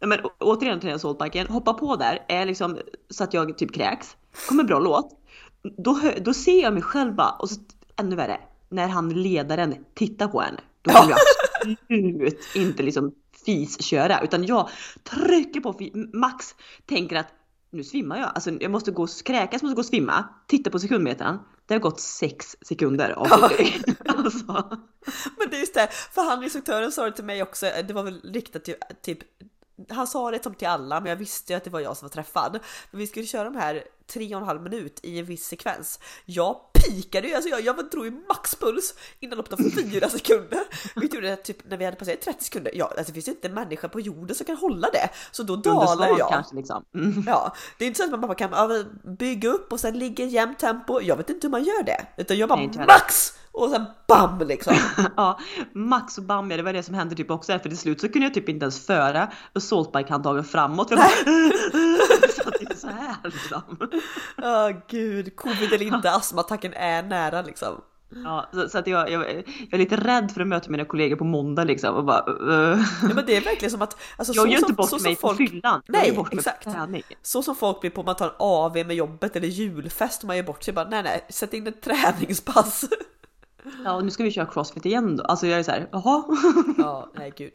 men 0.00 0.20
återigen 0.40 0.80
till 0.80 0.86
den 0.86 0.90
här 0.90 0.96
assaultbiken. 0.96 1.46
Hoppa 1.46 1.74
på 1.74 1.96
där, 1.96 2.24
är 2.28 2.46
liksom 2.46 2.78
så 3.10 3.24
att 3.24 3.34
jag 3.34 3.58
typ 3.58 3.74
kräks. 3.74 4.16
Kommer 4.48 4.64
bra 4.64 4.78
låt. 4.78 5.08
Då, 5.78 6.00
då 6.20 6.34
ser 6.34 6.62
jag 6.62 6.72
mig 6.72 6.82
själv 6.82 7.14
bara, 7.14 7.30
och 7.30 7.50
så 7.50 7.60
ännu 7.96 8.16
värre, 8.16 8.40
när 8.68 8.88
han 8.88 9.22
ledaren 9.22 9.84
tittar 9.94 10.28
på 10.28 10.40
henne. 10.40 10.60
Då 10.82 10.90
kommer 10.90 11.10
jag 11.10 11.18
absolut 11.62 12.38
inte 12.54 12.82
liksom 12.82 13.14
fisköra 13.46 14.20
utan 14.20 14.44
jag 14.46 14.68
trycker 15.02 15.60
på 15.60 15.74
max, 16.12 16.54
tänker 16.86 17.16
att 17.16 17.26
nu 17.74 17.84
svimmar 17.84 18.18
jag. 18.18 18.32
Alltså 18.34 18.50
jag 18.50 18.70
måste 18.70 18.90
gå 18.90 19.02
och 19.02 19.10
kräkas, 19.24 19.62
måste 19.62 19.74
gå 19.74 19.80
och 19.80 19.86
svimma. 19.86 20.24
Titta 20.46 20.70
på 20.70 20.78
sekundmetern. 20.78 21.38
Det 21.66 21.74
har 21.74 21.80
gått 21.80 22.00
sex 22.00 22.56
sekunder 22.60 23.10
av 23.10 23.26
alltså. 24.06 24.78
Men 25.38 25.50
det 25.50 25.56
är 25.56 25.60
just 25.60 25.74
det, 25.74 25.88
för 26.12 26.22
han 26.22 26.42
instruktören 26.42 26.92
sa 26.92 27.04
det 27.04 27.12
till 27.12 27.24
mig 27.24 27.42
också, 27.42 27.66
det 27.88 27.94
var 27.94 28.02
väl 28.02 28.20
riktat 28.24 28.64
till 28.64 28.74
typ 29.02 29.18
han 29.88 30.06
sa 30.06 30.30
det 30.30 30.42
som 30.42 30.54
till 30.54 30.68
alla, 30.68 31.00
men 31.00 31.10
jag 31.10 31.16
visste 31.16 31.52
ju 31.52 31.56
att 31.56 31.64
det 31.64 31.70
var 31.70 31.80
jag 31.80 31.96
som 31.96 32.06
var 32.08 32.10
träffad. 32.10 32.58
Men 32.90 33.00
vi 33.00 33.06
skulle 33.06 33.26
köra 33.26 33.44
de 33.44 33.56
här 33.56 33.84
tre 34.06 34.34
och 34.34 34.40
en 34.40 34.46
halv 34.46 34.62
minut 34.62 35.00
i 35.02 35.18
en 35.18 35.24
viss 35.24 35.46
sekvens. 35.46 36.00
Jag 36.24 36.60
pikade 36.88 37.28
ju, 37.28 37.34
alltså 37.34 37.50
jag, 37.50 37.60
jag 37.60 37.90
drog 37.90 38.04
ju 38.04 38.12
maxpuls 38.28 38.94
innan 39.20 39.36
loppet 39.36 39.52
av 39.52 39.56
fyra 39.56 40.08
sekunder. 40.08 40.60
Vi 40.96 41.06
gjorde 41.06 41.28
det 41.28 41.36
typ 41.36 41.70
när 41.70 41.76
vi 41.76 41.84
hade 41.84 41.96
passerat 41.96 42.20
30 42.20 42.44
sekunder. 42.44 42.72
Ja, 42.74 42.84
alltså 42.84 43.04
det 43.04 43.12
finns 43.12 43.28
ju 43.28 43.32
inte 43.32 43.48
en 43.48 43.54
människa 43.54 43.88
på 43.88 44.00
jorden 44.00 44.36
som 44.36 44.46
kan 44.46 44.56
hålla 44.56 44.90
det. 44.90 45.08
Så 45.30 45.42
då 45.42 45.56
dalar 45.56 46.18
jag. 46.18 46.30
kanske 46.30 46.56
liksom. 46.56 46.84
Mm. 46.94 47.24
Ja, 47.26 47.54
det 47.78 47.84
är 47.84 47.86
inte 47.86 47.98
så 47.98 48.04
att 48.04 48.10
man 48.10 48.20
bara 48.20 48.34
kan 48.34 48.50
ja, 48.50 48.84
bygga 49.18 49.48
upp 49.48 49.72
och 49.72 49.80
sen 49.80 49.98
ligga 49.98 50.24
i 50.24 50.28
jämnt 50.28 50.58
tempo. 50.58 51.00
Jag 51.00 51.16
vet 51.16 51.30
inte 51.30 51.46
hur 51.46 51.50
man 51.50 51.64
gör 51.64 51.82
det, 51.82 52.06
utan 52.16 52.36
jag 52.36 52.48
bara 52.48 52.60
Nej, 52.60 52.86
max 52.86 53.32
och 53.54 53.70
sen 53.70 53.84
bam 54.08 54.38
liksom. 54.48 54.74
Ja, 55.16 55.38
Max 55.72 56.18
och 56.18 56.24
Bambi, 56.24 56.56
det 56.56 56.62
var 56.62 56.72
det 56.72 56.82
som 56.82 56.94
hände 56.94 57.14
typ 57.14 57.30
också. 57.30 57.52
För 57.52 57.68
till 57.68 57.78
slut 57.78 58.00
så 58.00 58.08
kunde 58.08 58.26
jag 58.26 58.34
typ 58.34 58.48
inte 58.48 58.64
ens 58.64 58.86
föra 58.86 59.30
assaultbike-handtagen 59.52 60.44
framåt. 60.44 60.90
Att 62.48 62.54
det 62.60 62.70
är 62.70 62.76
så 62.76 62.86
här 62.86 63.16
liksom. 63.24 63.78
Ja 64.36 64.72
gud, 64.88 65.36
covid 65.36 65.72
eller 65.72 65.94
inte, 65.94 66.10
astmaattacken 66.14 66.72
är 66.74 67.02
nära 67.02 67.42
liksom. 67.42 67.80
Ja, 68.24 68.48
så, 68.52 68.68
så 68.68 68.78
att 68.78 68.86
jag, 68.86 69.10
jag, 69.10 69.20
jag 69.30 69.72
är 69.72 69.78
lite 69.78 69.96
rädd 69.96 70.30
för 70.30 70.40
att 70.40 70.46
möta 70.46 70.70
mina 70.70 70.84
kollegor 70.84 71.16
på 71.16 71.24
måndag 71.24 71.64
liksom 71.64 71.94
och 71.94 72.04
bara 72.04 72.24
uh, 72.26 72.80
Ja, 73.02 73.14
men 73.14 73.26
det 73.26 73.36
är 73.36 73.40
verkligen 73.40 73.70
som 73.70 73.82
att... 73.82 73.96
Alltså, 74.16 74.34
Jag 74.34 74.42
så 74.42 74.48
gör 74.48 74.58
som, 74.58 74.64
inte 74.64 74.72
bort 74.72 74.90
så 74.90 74.98
mig 74.98 75.16
folk, 75.16 75.38
på 75.38 75.46
fyllan. 75.46 75.82
Nej, 75.88 76.18
exakt. 76.32 76.68
Så 77.22 77.42
som 77.42 77.56
folk 77.56 77.80
blir 77.80 77.90
på 77.90 78.00
om 78.00 78.06
man 78.06 78.16
tar 78.16 78.26
en 78.26 78.34
AV 78.38 78.72
med 78.72 78.92
jobbet 78.92 79.36
eller 79.36 79.48
julfest, 79.48 80.24
man 80.24 80.36
gör 80.36 80.44
bort 80.44 80.62
sig 80.62 80.74
bara 80.74 80.88
nej 80.88 81.02
nej, 81.02 81.26
sätt 81.28 81.54
in 81.54 81.66
ett 81.66 81.82
träningspass. 81.82 82.84
Ja, 83.84 83.92
och 83.92 84.04
nu 84.04 84.10
ska 84.10 84.24
vi 84.24 84.30
köra 84.30 84.46
crossfit 84.46 84.86
igen 84.86 85.16
då. 85.16 85.24
Alltså 85.24 85.46
jag 85.46 85.58
är 85.58 85.62
så 85.62 85.70
här, 85.70 85.88
jaha. 85.92 86.24
Ja, 86.78 87.10
nej 87.14 87.32
gud. 87.36 87.52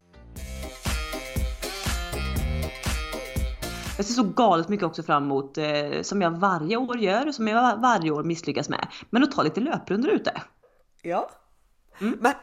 Jag 3.99 4.05
ser 4.05 4.13
så 4.13 4.23
galet 4.23 4.69
mycket 4.69 4.85
också 4.85 5.03
fram 5.03 5.23
emot, 5.23 5.57
eh, 5.57 6.01
som 6.01 6.21
jag 6.21 6.31
varje 6.31 6.77
år 6.77 6.97
gör, 6.97 7.31
som 7.31 7.47
jag 7.47 7.77
varje 7.77 8.11
år 8.11 8.23
misslyckas 8.23 8.69
med. 8.69 8.87
Men 9.09 9.23
att 9.23 9.31
ta 9.31 9.43
lite 9.43 9.61
löprundor 9.61 10.11
ute. 10.11 10.41
Ja. 11.01 11.29
Mm. 12.01 12.17
Men 12.21 12.33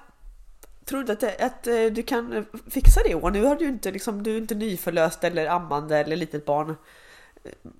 tror 0.84 1.04
du 1.04 1.12
att, 1.12 1.20
det, 1.20 1.46
att 1.46 1.66
eh, 1.66 1.84
du 1.92 2.02
kan 2.02 2.46
fixa 2.70 3.00
det 3.04 3.10
i 3.10 3.14
år? 3.14 3.30
Nu 3.30 3.44
har 3.44 3.56
du 3.56 3.68
inte 3.68 3.90
liksom, 3.90 4.22
du 4.22 4.34
är 4.34 4.38
inte 4.38 4.54
nyförlöst 4.54 5.24
eller 5.24 5.46
ammande 5.46 5.98
eller 5.98 6.16
litet 6.16 6.44
barn. 6.44 6.76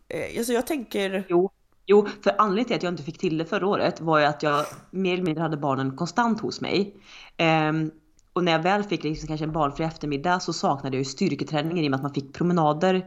Eh, 0.08 0.38
Alltså 0.38 0.52
jag 0.52 0.66
tänker, 0.66 1.24
Jo, 1.28 1.50
jo, 1.86 2.06
för 2.22 2.34
anledningen 2.38 2.66
till 2.66 2.76
att 2.76 2.82
jag 2.82 2.92
inte 2.92 3.02
fick 3.02 3.18
till 3.18 3.38
det 3.38 3.44
förra 3.44 3.66
året 3.66 4.00
var 4.00 4.18
ju 4.18 4.24
att 4.24 4.42
jag 4.42 4.66
mer 4.90 5.12
eller 5.12 5.24
mindre 5.24 5.42
hade 5.42 5.56
barnen 5.56 5.96
konstant 5.96 6.40
hos 6.40 6.60
mig. 6.60 6.96
Ehm, 7.36 7.90
och 8.32 8.44
när 8.44 8.52
jag 8.52 8.62
väl 8.62 8.82
fick 8.82 9.04
liksom 9.04 9.28
kanske 9.28 9.44
en 9.44 9.52
barnfri 9.52 9.84
eftermiddag 9.84 10.40
så 10.40 10.52
saknade 10.52 10.96
jag 10.96 11.00
ju 11.00 11.04
styrketräningen 11.04 11.84
i 11.84 11.86
och 11.86 11.90
med 11.90 11.96
att 11.96 12.02
man 12.02 12.14
fick 12.14 12.34
promenader. 12.34 13.06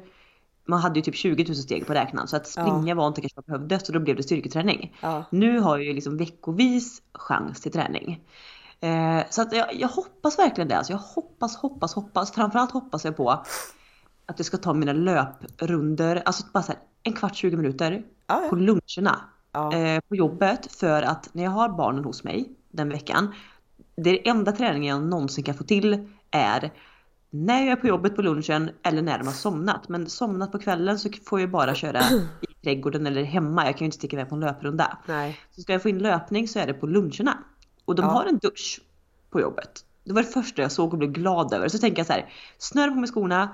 Man 0.70 0.80
hade 0.80 1.00
ju 1.00 1.04
typ 1.04 1.16
20 1.16 1.44
000 1.44 1.56
steg 1.56 1.88
på 1.88 1.94
räknaren 1.94 2.28
så 2.28 2.36
att 2.36 2.48
springa 2.48 2.96
var 2.96 3.08
inte 3.08 3.22
kanske 3.22 3.36
vad 3.36 3.44
jag 3.48 3.60
behövde 3.60 3.86
så 3.86 3.92
då 3.92 4.00
blev 4.00 4.16
det 4.16 4.24
styrketräning. 4.24 4.96
ja. 5.02 5.24
Nu 5.30 5.60
har 5.60 5.78
jag 5.78 5.86
ju 5.86 5.94
liksom 5.94 6.18
veckovis 6.18 7.02
chans 7.14 7.62
till 7.62 7.72
träning. 7.72 8.22
Eh, 8.82 9.20
så 9.30 9.42
att 9.42 9.54
jag, 9.54 9.76
jag 9.76 9.88
hoppas 9.88 10.40
verkligen 10.40 10.68
det. 10.68 10.78
Alltså 10.78 10.94
jag 10.94 10.98
hoppas, 11.00 11.56
hoppas, 11.56 11.94
hoppas. 11.94 12.32
Framförallt 12.32 12.72
hoppas 12.72 13.06
jag 13.06 13.18
på 13.18 13.30
att 13.30 14.40
jag 14.40 14.46
ska 14.46 14.58
ta 14.58 14.74
mina 14.74 14.94
löprunder, 14.94 16.22
alltså 16.26 16.44
bara 16.54 16.64
så 16.64 16.72
här, 16.72 16.82
en 17.04 17.14
kvart, 17.14 17.36
20 17.36 17.58
minuter 17.58 18.04
Ja, 18.28 18.36
på 18.50 18.56
ja. 18.58 18.62
luncherna 18.62 19.20
Ja. 19.52 19.74
eh, 19.74 20.00
på 20.10 20.16
jobbet 20.16 20.72
för 20.72 21.02
att 21.02 21.30
när 21.34 21.44
jag 21.44 21.52
har 21.52 21.70
barnen 21.70 22.04
hos 22.04 22.24
mig 22.24 22.50
den 22.72 22.90
veckan, 22.90 23.34
det 23.96 24.28
enda 24.30 24.52
träningen 24.52 24.96
jag 24.98 25.08
någonsin 25.10 25.44
kan 25.44 25.56
få 25.56 25.64
till 25.64 26.08
är 26.32 26.72
när 27.30 27.60
jag 27.60 27.68
är 27.72 27.76
på 27.76 27.88
jobbet 27.88 28.16
på 28.16 28.22
lunchen 28.22 28.70
eller 28.84 29.02
när 29.02 29.18
de 29.18 29.28
har 29.28 29.34
somnat. 29.34 29.90
Men 29.90 30.10
somnat 30.10 30.52
på 30.52 30.60
kvällen 30.60 31.00
så 31.00 31.10
får 31.26 31.40
jag 31.40 31.52
bara 31.52 31.76
köra 31.76 32.00
i 32.42 32.64
trädgården 32.64 33.08
eller 33.08 33.24
hemma. 33.24 33.66
Jag 33.66 33.74
kan 33.74 33.80
ju 33.80 33.86
inte 33.86 33.98
sticka 33.98 34.16
iväg 34.16 34.30
på 34.30 34.36
en 34.36 34.42
löprunda. 34.42 34.98
Nej. 35.06 35.40
Så 35.52 35.62
ska 35.62 35.72
jag 35.74 35.82
få 35.82 35.90
in 35.90 36.00
löpning 36.00 36.48
så 36.48 36.60
är 36.60 36.68
det 36.68 36.74
på 36.74 36.88
luncherna. 36.88 37.38
Och 37.86 37.96
de 37.96 38.02
Ja. 38.06 38.12
har 38.12 38.26
en 38.26 38.38
dusch 38.38 38.82
på 39.30 39.42
jobbet. 39.42 39.86
Det 40.04 40.14
var 40.14 40.22
det 40.22 40.28
första 40.28 40.62
jag 40.62 40.72
såg 40.72 40.94
och 40.94 41.00
blev 41.00 41.12
glad 41.12 41.54
över. 41.54 41.68
Så 41.68 41.78
tänker 41.78 42.00
jag 42.00 42.08
så 42.08 42.14
här, 42.14 42.34
snöra 42.58 42.92
på 42.92 42.96
mig 42.98 43.10
skorna, 43.10 43.50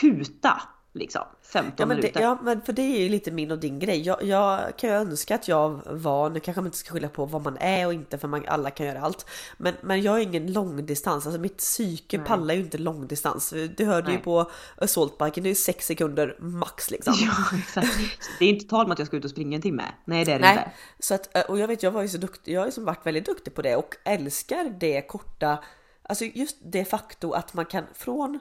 kuta 0.00 0.62
liksom 0.94 1.22
15 1.42 1.74
Ja 1.76 1.86
men, 1.86 1.96
det, 1.96 2.02
minuter. 2.02 2.20
ja 2.20 2.38
men 2.42 2.62
för 2.62 2.72
det 2.72 2.82
är 2.82 3.00
ju 3.00 3.08
lite 3.08 3.30
min 3.30 3.50
och 3.50 3.58
din 3.58 3.78
grej. 3.78 4.00
Jag, 4.00 4.22
jag 4.22 4.76
kan 4.76 4.90
ju 4.90 4.96
önska 4.96 5.34
att 5.34 5.48
jag 5.48 5.80
var, 5.86 6.30
nu 6.30 6.40
kanske 6.40 6.60
man 6.60 6.66
inte 6.66 6.78
ska 6.78 6.92
skylla 6.92 7.08
på 7.08 7.26
vad 7.26 7.42
man 7.42 7.56
är 7.56 7.86
och 7.86 7.94
inte 7.94 8.18
för 8.18 8.28
man, 8.28 8.44
alla 8.46 8.70
kan 8.70 8.86
göra 8.86 9.00
allt. 9.00 9.26
Men, 9.56 9.74
men 9.82 10.02
jag 10.02 10.18
är 10.18 10.22
ingen 10.22 10.52
långdistans, 10.52 11.26
alltså 11.26 11.40
mitt 11.40 11.58
psyke 11.58 12.18
Nej. 12.18 12.26
pallar 12.26 12.54
ju 12.54 12.60
inte 12.60 12.78
långdistans. 12.78 13.54
Du 13.76 13.84
hörde 13.84 14.10
ju 14.10 14.14
Nej. 14.14 14.24
på 14.24 14.50
assaultbiken, 14.76 15.42
det 15.42 15.46
är 15.46 15.50
ju 15.50 15.54
6 15.54 15.86
sekunder 15.86 16.36
max 16.40 16.90
liksom. 16.90 17.14
Ja, 17.20 17.58
exakt. 17.58 17.98
Det 18.38 18.44
är 18.44 18.48
inte 18.48 18.66
tal 18.68 18.84
om 18.86 18.92
att 18.92 18.98
jag 18.98 19.08
ska 19.08 19.16
ut 19.16 19.24
och 19.24 19.30
springa 19.30 19.56
en 19.56 19.62
timme. 19.62 19.84
Nej, 20.04 20.24
det 20.24 20.32
är 20.32 20.38
det 20.38 20.44
Nej, 20.44 20.58
inte. 20.58 20.70
så 20.98 21.14
att, 21.14 21.36
eh, 21.36 21.42
och 21.42 21.58
jag 21.58 21.68
vet 21.68 21.82
jag 21.82 21.90
var 21.90 22.02
ju 22.02 22.08
så 22.08 22.18
duktig, 22.18 22.52
jag 22.52 22.60
har 22.60 22.66
ju 22.66 22.72
som 22.72 22.84
varit 22.84 23.06
väldigt 23.06 23.26
duktig 23.26 23.54
på 23.54 23.62
det 23.62 23.76
och 23.76 23.94
älskar 24.04 24.76
det 24.80 25.02
korta, 25.02 25.58
alltså 26.02 26.24
just 26.24 26.56
det 26.62 26.84
faktum 26.84 27.32
att 27.32 27.54
man 27.54 27.66
kan 27.66 27.84
från, 27.94 28.40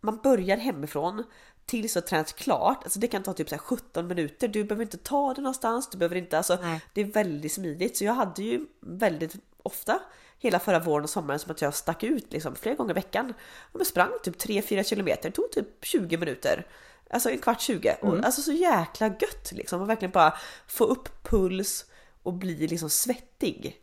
man 0.00 0.20
börjar 0.22 0.56
hemifrån 0.56 1.24
tills 1.66 1.96
att 1.96 2.06
tränat 2.06 2.36
klart, 2.36 2.84
alltså 2.84 2.98
det 2.98 3.06
kan 3.06 3.22
ta 3.22 3.32
typ 3.32 3.48
så 3.48 3.54
här 3.54 3.62
17 3.62 4.06
minuter, 4.06 4.48
du 4.48 4.64
behöver 4.64 4.82
inte 4.82 4.98
ta 4.98 5.34
det 5.34 5.40
någonstans, 5.40 5.90
du 5.90 5.98
behöver 5.98 6.16
inte, 6.16 6.36
alltså 6.36 6.58
Nej. 6.62 6.80
det 6.92 7.00
är 7.00 7.04
väldigt 7.04 7.52
smidigt. 7.52 7.96
Så 7.96 8.04
jag 8.04 8.12
hade 8.12 8.42
ju 8.42 8.66
väldigt 8.80 9.36
ofta 9.62 10.00
hela 10.38 10.58
förra 10.58 10.78
våren 10.78 11.04
och 11.04 11.10
sommaren 11.10 11.38
som 11.38 11.50
att 11.50 11.62
jag 11.62 11.74
stack 11.74 12.02
ut 12.02 12.32
liksom 12.32 12.54
flera 12.54 12.74
gånger 12.74 12.90
i 12.90 12.94
veckan. 12.94 13.34
Och 13.72 13.80
jag 13.80 13.86
sprang 13.86 14.10
typ 14.22 14.36
3-4 14.36 14.82
kilometer, 14.82 15.28
det 15.28 15.34
tog 15.34 15.50
typ 15.50 15.84
20 15.84 16.16
minuter. 16.16 16.66
Alltså 17.10 17.30
en 17.30 17.38
kvart 17.38 17.60
20. 17.60 17.96
Och, 18.02 18.24
alltså 18.24 18.42
så 18.42 18.52
jäkla 18.52 19.06
gött 19.06 19.52
liksom. 19.52 19.80
Och 19.80 19.88
verkligen 19.88 20.12
bara 20.12 20.34
få 20.66 20.84
upp 20.84 21.22
puls 21.22 21.86
och 22.22 22.34
bli 22.34 22.66
liksom 22.66 22.90
svettig. 22.90 23.80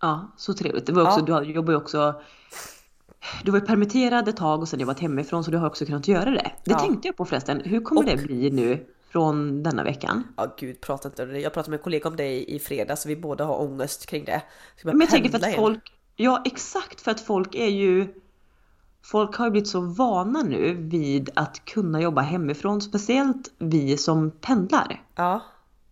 Ja, 0.00 0.34
så 0.36 0.54
trevligt. 0.54 0.86
Det 0.86 0.92
var 0.92 1.02
också, 1.02 1.24
Ja. 1.28 1.40
Du 1.40 1.52
jobbar 1.52 1.72
ju 1.72 1.76
också 1.76 2.22
du 3.44 3.50
var 3.50 3.58
ju 3.60 3.66
permitterad 3.66 4.28
ett 4.28 4.36
tag 4.36 4.60
och 4.60 4.68
sen 4.68 4.80
jobbat 4.80 5.00
hemifrån 5.00 5.44
så 5.44 5.50
du 5.50 5.56
har 5.58 5.66
också 5.66 5.86
kunnat 5.86 6.08
göra 6.08 6.30
det. 6.30 6.50
Det 6.64 6.70
Ja. 6.70 6.78
tänkte 6.78 7.08
jag 7.08 7.16
på 7.16 7.24
förresten. 7.24 7.60
Hur 7.64 7.80
kommer 7.80 8.00
Och- 8.00 8.06
det 8.06 8.16
bli 8.22 8.50
nu 8.50 8.86
från 9.10 9.62
denna 9.62 9.84
veckan? 9.84 10.24
Ja 10.36 10.54
gud, 10.58 10.80
prata 10.80 11.08
inte 11.08 11.22
om 11.22 11.28
det. 11.28 11.40
Jag 11.40 11.52
pratade 11.52 11.70
med 11.70 11.78
en 11.78 11.84
kollega 11.84 12.08
om 12.08 12.16
det 12.16 12.26
i, 12.26 12.54
i 12.56 12.58
fredags 12.58 13.04
och 13.04 13.10
vi 13.10 13.16
båda 13.16 13.44
har 13.44 13.60
ångest 13.62 14.06
kring 14.06 14.24
det. 14.24 14.42
Men 14.84 15.00
jag 15.00 15.10
tänker 15.10 15.30
för 15.30 15.36
att 15.38 15.42
igen? 15.44 15.56
folk, 15.56 15.92
ja 16.16 16.42
exakt 16.44 17.00
för 17.00 17.10
att 17.10 17.20
folk 17.20 17.54
är 17.54 17.68
ju 17.68 18.08
folk 19.02 19.36
har 19.36 19.44
ju 19.46 19.50
blivit 19.50 19.68
så 19.68 19.80
vana 19.80 20.42
nu 20.42 20.74
vid 20.74 21.30
att 21.34 21.64
kunna 21.64 22.00
jobba 22.00 22.20
hemifrån, 22.20 22.80
speciellt 22.80 23.50
vi 23.58 23.96
som 23.96 24.30
pendlar. 24.30 25.02
Ja. 25.14 25.42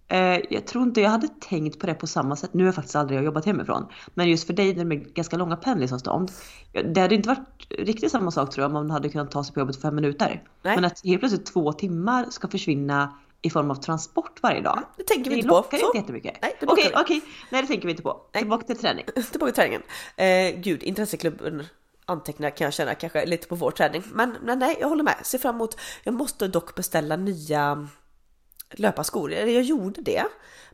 Eh, 0.09 0.40
jag 0.51 0.66
tror 0.66 0.85
inte 0.85 1.01
jag 1.01 1.11
hade 1.11 1.29
tänkt 1.29 1.79
på 1.81 1.87
det 1.87 1.95
på 1.95 2.07
samma 2.07 2.37
sätt. 2.37 2.55
Nu 2.55 2.62
har 2.62 2.69
jag 2.69 2.75
faktiskt 2.75 2.97
aldrig 2.97 3.23
jobbat 3.23 3.45
hemifrån. 3.45 3.87
Men 4.14 4.29
just 4.31 4.47
för 4.47 4.53
dig 4.55 4.75
när 4.75 4.85
det 4.85 4.95
är 4.95 4.99
ganska 4.99 5.37
långa 5.37 5.57
pendlingsavstånd. 5.57 6.31
Det 6.95 7.01
hade 7.01 7.14
inte 7.14 7.29
varit 7.29 7.66
riktigt 7.79 8.12
samma 8.12 8.31
sak 8.31 8.51
tror 8.51 8.62
jag 8.62 8.69
om 8.69 8.73
man 8.73 8.90
hade 8.90 9.09
kunnat 9.09 9.31
ta 9.31 9.45
sig 9.45 9.55
på 9.55 9.61
jobbet 9.61 9.77
på 9.77 9.83
fem 9.83 9.95
minuter. 9.95 10.42
Nej. 10.62 10.75
Men 10.77 10.85
att 10.85 11.01
helt 11.05 11.21
plötsligt 11.21 11.47
två 11.47 11.73
timmar 11.73 12.27
ska 12.31 12.49
försvinna 12.49 13.19
i 13.42 13.51
form 13.51 13.71
av 13.71 13.75
transport 13.75 14.38
varje 14.42 14.61
dag. 14.61 14.83
Det 14.97 15.03
tänker 15.03 15.31
vi 15.31 15.37
Det 15.37 15.38
inte 15.38 15.49
på. 15.49 15.55
lockar 15.55 15.79
Så. 15.79 15.87
inte 15.87 15.99
jättemycket. 15.99 16.37
Nej, 16.42 16.57
det 16.61 16.66
Okej, 16.66 16.85
lockar 16.85 17.01
okej. 17.03 17.23
Nej 17.51 17.62
det 17.62 17.69
tänker 17.69 17.87
vi 17.87 17.90
inte 17.90 18.03
på. 18.03 18.21
Tillbaka 18.33 18.66
till 18.66 18.77
träning. 18.79 19.05
Tillbaka 19.31 19.53
till 19.53 19.62
träningen. 19.62 19.83
Eh, 20.16 20.61
gud, 20.61 20.83
intresseklubben 20.83 21.64
antecknar 22.05 22.51
kan 22.51 22.64
jag 22.64 22.75
känna 22.75 22.95
kanske 22.95 23.27
lite 23.27 23.49
på 23.49 23.55
vår 23.55 23.71
träning. 23.71 24.03
Men, 24.12 24.37
men 24.42 24.59
nej, 24.59 24.77
jag 24.81 24.88
håller 24.88 25.05
med. 25.05 25.16
Ser 25.23 25.38
fram 25.38 25.55
emot. 25.55 25.79
Jag 26.05 26.14
måste 26.14 26.49
dock 26.49 26.75
beställa 26.75 27.16
nya 27.16 27.88
löparskor. 28.70 29.33
Eller 29.33 29.52
Jag 29.52 29.62
gjorde 29.62 30.00
det. 30.00 30.24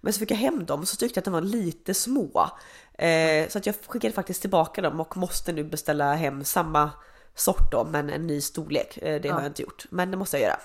Men 0.00 0.12
så 0.12 0.18
fick 0.18 0.31
jag 0.31 0.37
hem 0.37 0.64
dem 0.64 0.87
så 0.87 0.96
tyckte 0.96 1.18
jag 1.18 1.20
att 1.20 1.24
de 1.24 1.33
var 1.35 1.40
lite 1.40 1.94
små. 1.94 2.50
Eh, 2.94 3.48
så 3.48 3.59
att 3.59 3.66
jag 3.66 3.74
skickade 3.87 4.14
faktiskt 4.14 4.40
tillbaka 4.40 4.83
dem 4.83 5.00
och 5.00 5.16
måste 5.16 5.52
nu 5.52 5.64
beställa 5.64 6.14
hem 6.14 6.44
samma 6.44 6.90
sort 7.35 7.72
då, 7.72 7.85
men 7.85 8.11
en 8.11 8.26
ny 8.26 8.40
storlek. 8.40 8.98
Eh, 9.02 9.20
det 9.20 9.28
har 9.28 9.40
jag 9.40 9.50
inte 9.50 9.62
gjort, 9.62 9.85
men 9.90 10.11
det 10.11 10.16
måste 10.16 10.37
jag 10.37 10.42
göra. 10.42 10.59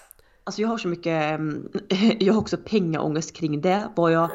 Alltså 0.43 0.61
jag 0.61 0.69
har 0.69 0.77
så 0.77 0.87
mycket, 0.87 1.23
mm, 1.23 1.69
jag 2.19 2.33
har 2.33 2.41
också 2.41 2.57
pengaångest 2.57 3.35
kring 3.35 3.61
det. 3.61 3.91
Vad 3.95 4.11
jag, 4.11 4.29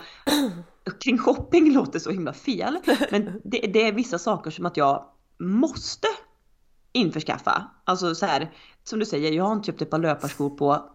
kring 1.05 1.19
shopping 1.19 1.73
låter 1.73 1.99
så 1.99 2.11
himla 2.11 2.33
fel. 2.33 2.79
Men 3.11 3.41
det, 3.45 3.59
det 3.59 3.89
är 3.89 3.93
vissa 3.93 4.19
saker 4.19 4.51
som 4.51 4.67
att 4.67 4.77
jag 4.77 5.05
måste 5.39 6.09
införskaffa. 6.93 7.71
Alltså 7.85 8.15
så 8.15 8.27
här, 8.27 8.51
som 8.85 8.99
du 8.99 9.07
säger, 9.07 9.33
jag 9.33 9.45
har 9.45 9.53
inte 9.53 9.67
köpt 9.67 9.83
ett 9.83 9.91
par 9.91 9.99
löparskor 9.99 10.51
på, 10.51 10.92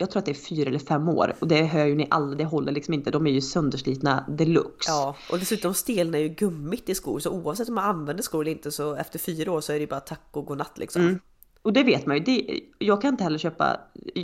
jag 0.00 0.10
tror 0.10 0.18
att 0.18 0.26
det 0.26 0.32
är 0.32 0.34
fyra 0.34 0.68
eller 0.68 0.78
fem 0.78 1.08
år. 1.08 1.34
Och 1.38 1.48
det 1.48 1.62
hör 1.62 1.86
ju 1.86 1.94
ni 1.94 2.06
alla, 2.10 2.34
det 2.34 2.44
håller 2.44 2.72
liksom 2.72 2.94
inte. 2.94 3.10
De 3.10 3.26
är 3.26 3.30
ju 3.30 3.40
sönderslitna 3.40 4.24
deluxe. 4.28 4.90
Ja, 4.90 5.16
och 5.30 5.38
dessutom 5.38 5.74
stelnar 5.74 6.18
ju 6.18 6.28
gummit 6.28 6.88
i 6.88 6.94
skor, 6.94 7.18
så 7.18 7.30
oavsett 7.30 7.68
om 7.68 7.74
man 7.74 7.84
använder 7.84 8.22
skor 8.22 8.40
eller 8.42 8.52
inte 8.52 8.70
så 8.70 8.94
efter 8.94 9.18
fyra 9.18 9.52
år 9.52 9.60
så 9.60 9.72
är 9.72 9.76
det 9.76 9.80
ju 9.80 9.86
bara 9.86 10.00
tack 10.00 10.28
och 10.30 10.46
godnatt 10.46 10.78
liksom. 10.78 11.02
Mm. 11.02 11.20
Och 11.62 11.72
det 11.72 11.82
vet 11.82 12.06
man 12.06 12.16
ju. 12.16 12.22
Det, 12.22 12.60
jag 12.78 13.02
kan 13.02 13.14
inte 13.14 13.24
heller 13.24 13.38
köpa, 13.38 13.80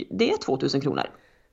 det 0.09 0.31
är 0.31 0.37
2000 0.37 0.81
kronor. 0.81 1.03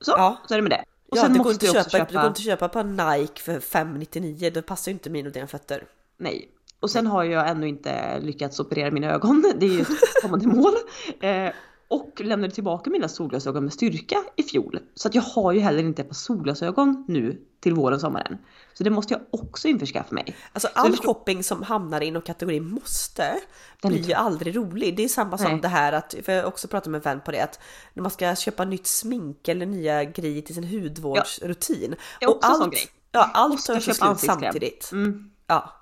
Så, 0.00 0.10
Ja. 0.16 0.38
så 0.48 0.54
är 0.54 0.58
det 0.58 0.62
med 0.62 0.70
det. 0.70 0.84
Och 1.10 1.16
Ja, 1.18 1.22
sen 1.22 1.32
det 1.32 1.38
går, 1.38 1.44
måste 1.44 1.66
inte 1.66 1.78
också 1.78 1.90
köpa, 1.90 2.04
det 2.04 2.14
går 2.14 2.26
inte 2.26 2.38
att 2.38 2.44
köpa 2.44 2.68
på 2.68 2.82
Nike 2.82 3.40
för 3.40 3.60
599, 3.60 4.50
det 4.54 4.62
passar 4.62 4.90
ju 4.90 4.94
inte 4.94 5.10
mina 5.10 5.28
och 5.28 5.32
dina 5.32 5.46
fötter. 5.46 5.84
Nej. 6.16 6.50
Och 6.80 6.90
sen 6.90 7.06
har 7.06 7.24
jag 7.24 7.48
ännu 7.48 7.68
inte 7.68 8.20
lyckats 8.20 8.60
operera 8.60 8.90
mina 8.90 9.12
ögon. 9.12 9.44
Det 9.58 9.66
är 9.66 9.70
ju 9.70 9.80
ett 9.80 9.88
kommande 10.22 10.46
mål. 10.46 10.72
Eh, 11.20 11.48
och 11.88 12.20
lämnade 12.20 12.55
tillbaka 12.55 12.90
mina 12.90 13.09
solglasögon 13.09 13.64
med 13.64 13.73
styrka 13.73 14.16
i 14.37 14.42
fjol. 14.42 14.79
Så 14.94 15.09
att 15.09 15.14
jag 15.14 15.23
har 15.23 15.53
ju 15.53 15.61
heller 15.61 15.79
inte 15.79 16.03
ett 16.03 16.09
par 16.09 16.14
solglasögon 16.14 17.05
nu 17.09 17.40
till 17.61 17.75
våren 17.75 17.94
och 17.94 18.01
sommaren. 18.01 18.38
Så 18.75 18.85
det 18.85 18.90
måste 18.90 19.14
jag 19.14 19.23
också 19.31 19.68
införskaffa 19.68 20.14
mig. 20.14 20.37
Alltså 20.53 20.68
all 20.75 20.90
förstår- 20.90 21.07
shopping 21.07 21.44
som 21.44 21.62
hamnar 21.62 22.01
inom 22.01 22.23
kategorin 22.23 22.68
måste 22.68 23.35
blir 23.83 24.09
ju 24.09 24.12
aldrig 24.12 24.57
rolig. 24.57 24.97
Det 24.97 25.05
är 25.05 25.09
samma 25.09 25.38
som 25.38 25.51
Nej. 25.51 25.61
det 25.61 25.68
här 25.68 25.92
att, 25.92 26.14
för 26.23 26.33
jag 26.33 26.42
har 26.42 26.49
också 26.49 26.68
pratat 26.68 26.90
med 26.90 26.99
en 26.99 27.03
vän 27.03 27.20
på 27.25 27.31
det, 27.33 27.40
att 27.40 27.61
när 27.94 28.03
man 28.03 28.11
ska 28.11 28.37
köpa 28.37 28.64
nytt 28.64 28.87
smink 28.87 29.49
eller 29.49 29.66
nya 29.66 30.05
grejer 30.05 30.42
till 30.42 30.55
sin 30.55 30.64
hudvårdsrutin. 30.64 31.94
En 32.20 32.55
sån 32.57 32.70
grej. 32.70 32.88
Ja, 33.12 33.31
allt 33.35 33.66
tar 33.66 33.81
slut 33.81 34.20
samtidigt. 34.20 34.92
Mm. 34.92 35.31
Ja. 35.47 35.73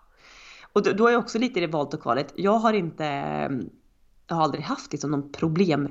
Och 0.73 0.83
då, 0.83 0.93
då 0.93 1.07
är 1.07 1.12
jag 1.12 1.21
också 1.21 1.38
lite 1.38 1.59
i 1.59 1.67
det 1.67 1.73
valet 1.73 1.95
och 1.95 2.03
kvalet. 2.03 2.33
Jag 2.35 2.59
har 2.59 2.73
inte, 2.73 3.05
mm, 3.05 3.71
jag 4.33 4.37
har 4.37 4.45
aldrig 4.45 4.64
haft 4.64 4.92
liksom 4.92 5.11
någon 5.11 5.33
problemhy 5.33 5.90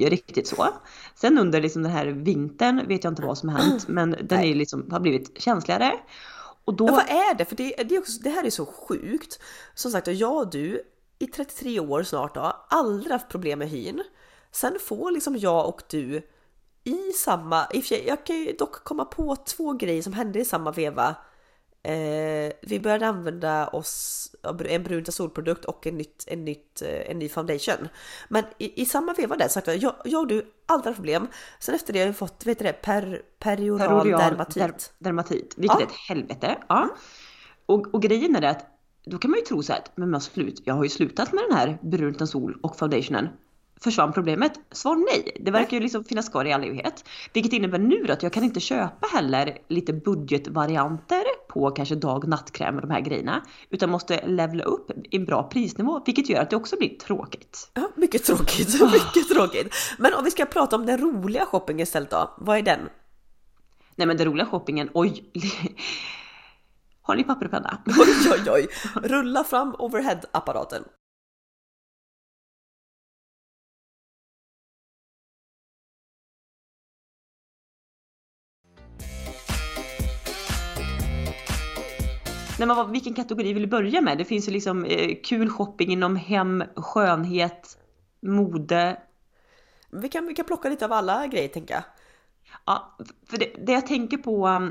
riktigt 0.00 0.46
så. 0.46 0.68
Sen 1.14 1.38
under 1.38 1.60
liksom 1.60 1.82
den 1.82 1.92
här 1.92 2.06
vintern 2.06 2.88
vet 2.88 3.04
jag 3.04 3.10
inte 3.10 3.22
vad 3.22 3.38
som 3.38 3.48
har 3.48 3.58
hänt 3.58 3.84
men 3.88 4.16
den 4.22 4.40
är 4.40 4.54
liksom, 4.54 4.90
har 4.90 5.00
blivit 5.00 5.40
känsligare. 5.40 5.92
Och 6.64 6.76
då, 6.76 6.86
Ja, 6.86 6.92
vad 6.92 7.08
är 7.08 7.34
det? 7.34 7.44
För 7.44 7.56
det, 7.56 7.74
det, 7.88 7.94
är 7.94 7.98
också, 7.98 8.22
det 8.22 8.30
här 8.30 8.44
är 8.44 8.50
så 8.50 8.66
sjukt. 8.66 9.40
Som 9.74 9.90
sagt, 9.90 10.06
jag 10.06 10.36
och 10.36 10.50
du 10.50 10.82
i 11.18 11.26
33 11.26 11.80
år 11.80 12.02
snart 12.02 12.34
då, 12.34 12.66
aldrig 12.68 13.12
haft 13.12 13.28
problem 13.28 13.58
med 13.58 13.68
hyn. 13.68 14.02
Sen 14.52 14.76
får 14.80 15.10
liksom 15.10 15.36
jag 15.36 15.68
och 15.68 15.82
du 15.90 16.22
i 16.84 17.12
samma, 17.12 17.66
jag 18.06 18.26
kan 18.26 18.36
ju 18.36 18.52
dock 18.52 18.84
komma 18.84 19.04
på 19.04 19.36
två 19.36 19.72
grejer 19.72 20.02
som 20.02 20.12
hände 20.12 20.38
i 20.38 20.44
samma 20.44 20.72
veva. 20.72 21.16
Eh, 21.88 22.52
vi 22.62 22.80
började 22.80 23.06
använda 23.06 23.68
oss 23.68 24.30
av 24.42 24.66
en 24.66 24.82
brun 24.82 25.04
solprodukt 25.04 25.64
och 25.64 25.86
en, 25.86 25.96
nytt, 25.96 26.24
en, 26.26 26.44
nytt, 26.44 26.82
eh, 26.82 27.10
en 27.10 27.18
ny 27.18 27.28
foundation. 27.28 27.88
Men 28.28 28.44
i, 28.58 28.82
i 28.82 28.86
samma 28.86 29.12
veva 29.12 29.36
där 29.36 29.48
sagt 29.48 29.66
jag, 29.66 29.94
jag 30.04 30.20
och 30.20 30.26
du 30.26 30.52
aldrig 30.66 30.94
problem. 30.94 31.26
Sen 31.60 31.74
efter 31.74 31.92
det 31.92 32.00
har 32.00 32.06
vi 32.06 32.12
fått, 32.12 32.46
vet 32.46 32.58
du 32.58 32.64
det, 32.64 32.72
per, 32.72 33.22
perioral, 33.38 33.88
Perorial 33.88 34.20
dermatit. 34.20 34.56
der- 34.62 34.74
dermatit, 34.98 35.54
vilket 35.56 35.80
Ja. 35.80 35.86
är 35.86 35.88
ett 35.90 35.96
helvete. 36.08 36.58
Ja. 36.68 36.88
Och, 37.66 37.94
och 37.94 38.02
grejen 38.02 38.36
är 38.36 38.40
det 38.40 38.50
att 38.50 38.66
då 39.04 39.18
kan 39.18 39.30
man 39.30 39.40
ju 39.40 39.44
tro 39.46 39.62
så 39.62 39.72
här 39.72 39.80
att 39.80 39.96
men 39.96 40.12
jag, 40.12 40.22
slut, 40.22 40.62
jag 40.64 40.74
har 40.74 40.82
ju 40.84 40.88
slutat 40.90 41.32
med 41.32 41.44
den 41.48 41.56
här 41.58 41.78
brun 41.82 42.26
sol 42.26 42.58
och 42.62 42.76
foundationen. 42.78 43.28
Försvann 43.80 44.12
problemet? 44.12 44.52
Svar 44.70 44.96
nej. 44.96 45.36
Det 45.40 45.50
verkar 45.50 45.76
ju 45.76 45.82
liksom 45.82 46.04
finnas 46.04 46.28
kvar 46.28 46.44
i 46.44 46.52
all 46.52 46.64
evighet. 46.64 47.04
Vilket 47.32 47.52
innebär 47.52 47.78
nu 47.78 48.12
att 48.12 48.22
jag 48.22 48.32
kan 48.32 48.44
inte 48.44 48.60
köpa 48.60 49.06
heller 49.12 49.58
lite 49.68 49.92
budgetvarianter 49.92 51.24
på 51.48 51.70
kanske 51.70 51.94
dag 51.94 52.24
och 52.24 52.28
nattkräm 52.28 52.74
och 52.74 52.80
de 52.80 52.90
här 52.90 53.00
grejerna. 53.00 53.42
Utan 53.70 53.90
måste 53.90 54.26
levla 54.26 54.64
upp 54.64 54.90
i 54.90 55.16
en 55.16 55.24
bra 55.24 55.42
prisnivå. 55.42 56.02
Vilket 56.06 56.28
gör 56.28 56.42
att 56.42 56.50
det 56.50 56.56
också 56.56 56.76
blir 56.76 56.98
tråkigt. 56.98 57.70
Ja, 57.74 57.90
mycket 57.94 58.24
tråkigt, 58.24 58.80
mycket 58.82 59.28
tråkigt. 59.28 59.74
Men 59.98 60.14
om 60.14 60.24
vi 60.24 60.30
ska 60.30 60.44
prata 60.44 60.76
om 60.76 60.86
den 60.86 60.98
roliga 60.98 61.46
shoppingen 61.46 61.82
istället 61.82 62.10
då, 62.10 62.34
vad 62.38 62.58
är 62.58 62.62
den? 62.62 62.80
Nej 63.96 64.06
men 64.06 64.16
den 64.16 64.26
roliga 64.26 64.46
shoppingen, 64.46 64.90
oj! 64.94 65.24
Har 67.02 67.16
ni 67.16 67.24
papper 67.24 67.44
och 67.44 67.50
penna? 67.50 67.78
Oj, 67.86 68.30
oj, 68.32 68.50
oj! 68.50 68.68
Rulla 69.08 69.44
fram 69.44 69.74
overhead-apparaten. 69.78 70.84
Nej, 82.58 82.66
men 82.68 82.76
vad, 82.76 82.90
vilken 82.90 83.14
kategori 83.14 83.52
vill 83.52 83.62
du 83.62 83.68
börja 83.68 84.00
med? 84.00 84.18
Det 84.18 84.24
finns 84.24 84.48
ju 84.48 84.52
liksom 84.52 84.84
eh, 84.84 85.16
kul 85.24 85.50
shopping 85.50 85.92
inom 85.92 86.16
hem, 86.16 86.64
skönhet, 86.76 87.78
mode. 88.20 89.00
Vi 89.90 90.08
kan, 90.08 90.26
vi 90.26 90.34
kan 90.34 90.44
plocka 90.44 90.68
lite 90.68 90.84
av 90.84 90.92
alla 90.92 91.26
grejer 91.26 91.48
tänker 91.48 91.74
jag. 91.74 91.82
Ja, 92.66 92.96
för 93.26 93.38
det, 93.38 93.52
det 93.66 93.72
jag 93.72 93.86
tänker 93.86 94.16
på, 94.16 94.70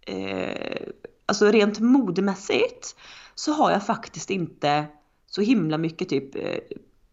eh, 0.00 0.88
alltså 1.26 1.46
rent 1.46 1.80
modemässigt 1.80 2.96
så 3.34 3.52
har 3.52 3.70
jag 3.70 3.86
faktiskt 3.86 4.30
inte 4.30 4.86
så 5.26 5.40
himla 5.40 5.78
mycket 5.78 6.08
typ 6.08 6.36
eh, 6.36 6.58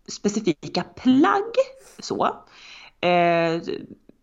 specifika 0.08 0.84
plagg 0.84 1.54
så. 2.00 2.26
Eh, 3.02 3.62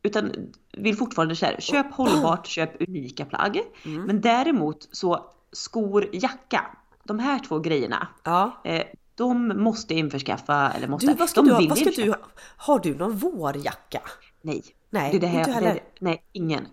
utan 0.02 0.32
vill 0.72 0.96
fortfarande 0.96 1.36
så 1.36 1.46
här, 1.46 1.56
köp 1.60 1.86
hållbart, 1.92 2.46
köp 2.46 2.88
unika 2.88 3.24
plagg. 3.24 3.60
Men 3.82 4.20
däremot 4.20 4.88
så 4.92 5.30
skor, 5.52 6.08
jacka, 6.12 6.66
de 7.04 7.18
här 7.18 7.38
två 7.38 7.58
grejerna, 7.58 8.08
Ja. 8.24 8.60
eh, 8.64 8.82
de 9.14 9.48
måste 9.62 9.94
jag 9.94 9.98
införskaffa, 9.98 10.72
eller 10.76 10.88
måste, 10.88 11.06
Du, 11.06 11.14
vad 11.14 11.30
ska 11.30 11.40
de 11.42 11.48
du, 11.48 11.56
vill 11.56 11.68
vad 11.68 11.78
ska 11.78 11.90
du? 11.90 12.14
Har 12.56 12.78
du 12.78 12.94
någon 12.94 13.16
vårjacka? 13.18 14.00
Nej. 14.42 14.62
Nej, 14.90 15.10
det 15.10 15.16
är 15.16 15.20
det 15.20 15.26
här, 15.26 15.38
inte 15.38 15.50
det, 15.50 15.54
heller. 15.54 15.70
är- 15.70 15.82
nej, 16.00 16.22
ingen. 16.32 16.66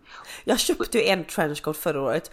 Jag 0.43 0.59
köpte 0.59 0.97
ju 0.97 1.03
en 1.03 1.25
trenchcoat 1.25 1.77
förra 1.77 2.01
året. 2.01 2.31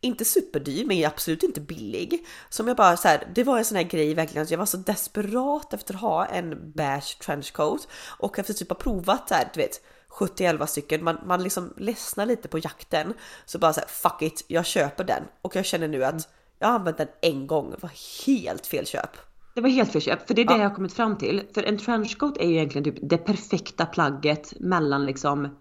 Inte 0.00 0.24
superdyr 0.24 0.84
men 0.86 1.04
absolut 1.06 1.42
inte 1.42 1.60
billig. 1.60 2.26
Som 2.48 2.68
jag 2.68 2.76
bara 2.76 2.96
så 2.96 3.08
här, 3.08 3.28
det 3.34 3.44
var 3.44 3.58
en 3.58 3.64
sån 3.64 3.76
här 3.76 3.84
grej 3.84 4.14
verkligen 4.14 4.46
jag 4.50 4.58
var 4.58 4.66
så 4.66 4.76
desperat 4.76 5.74
efter 5.74 5.94
att 5.94 6.00
ha 6.00 6.26
en 6.26 6.72
beige 6.72 7.18
trenchcoat. 7.20 7.88
Och 8.18 8.38
efter 8.38 8.54
typ 8.54 8.68
ha 8.68 8.76
provat 8.76 9.28
så 9.28 9.34
här, 9.34 9.50
du 9.54 9.60
vet 9.60 9.80
70-11 10.18 10.66
stycken, 10.66 11.04
man, 11.04 11.18
man 11.26 11.42
liksom 11.42 11.74
ledsnar 11.76 12.26
lite 12.26 12.48
på 12.48 12.58
jakten. 12.58 13.14
Så 13.44 13.58
bara 13.58 13.72
så 13.72 13.80
här, 13.80 13.88
fuck 13.88 14.22
it, 14.22 14.44
jag 14.48 14.66
köper 14.66 15.04
den. 15.04 15.22
Och 15.42 15.56
jag 15.56 15.64
känner 15.64 15.88
nu 15.88 16.04
att 16.04 16.28
jag 16.58 16.68
har 16.68 16.74
använt 16.74 16.98
den 16.98 17.08
en 17.22 17.46
gång, 17.46 17.70
det 17.70 17.82
var 17.82 18.26
helt 18.26 18.66
fel 18.66 18.86
köp. 18.86 19.10
Det 19.54 19.60
var 19.60 19.68
helt 19.68 19.92
fel 19.92 20.02
köp, 20.02 20.26
för 20.26 20.34
det 20.34 20.42
är 20.42 20.46
det 20.46 20.56
jag 20.56 20.68
har 20.68 20.74
kommit 20.74 20.92
fram 20.92 21.18
till. 21.18 21.42
För 21.54 21.62
en 21.62 21.78
trenchcoat 21.78 22.36
är 22.36 22.48
ju 22.48 22.54
egentligen 22.54 22.84
typ 22.84 23.10
det 23.10 23.18
perfekta 23.18 23.86
plagget 23.86 24.60
mellan 24.60 25.06
liksom 25.06 25.56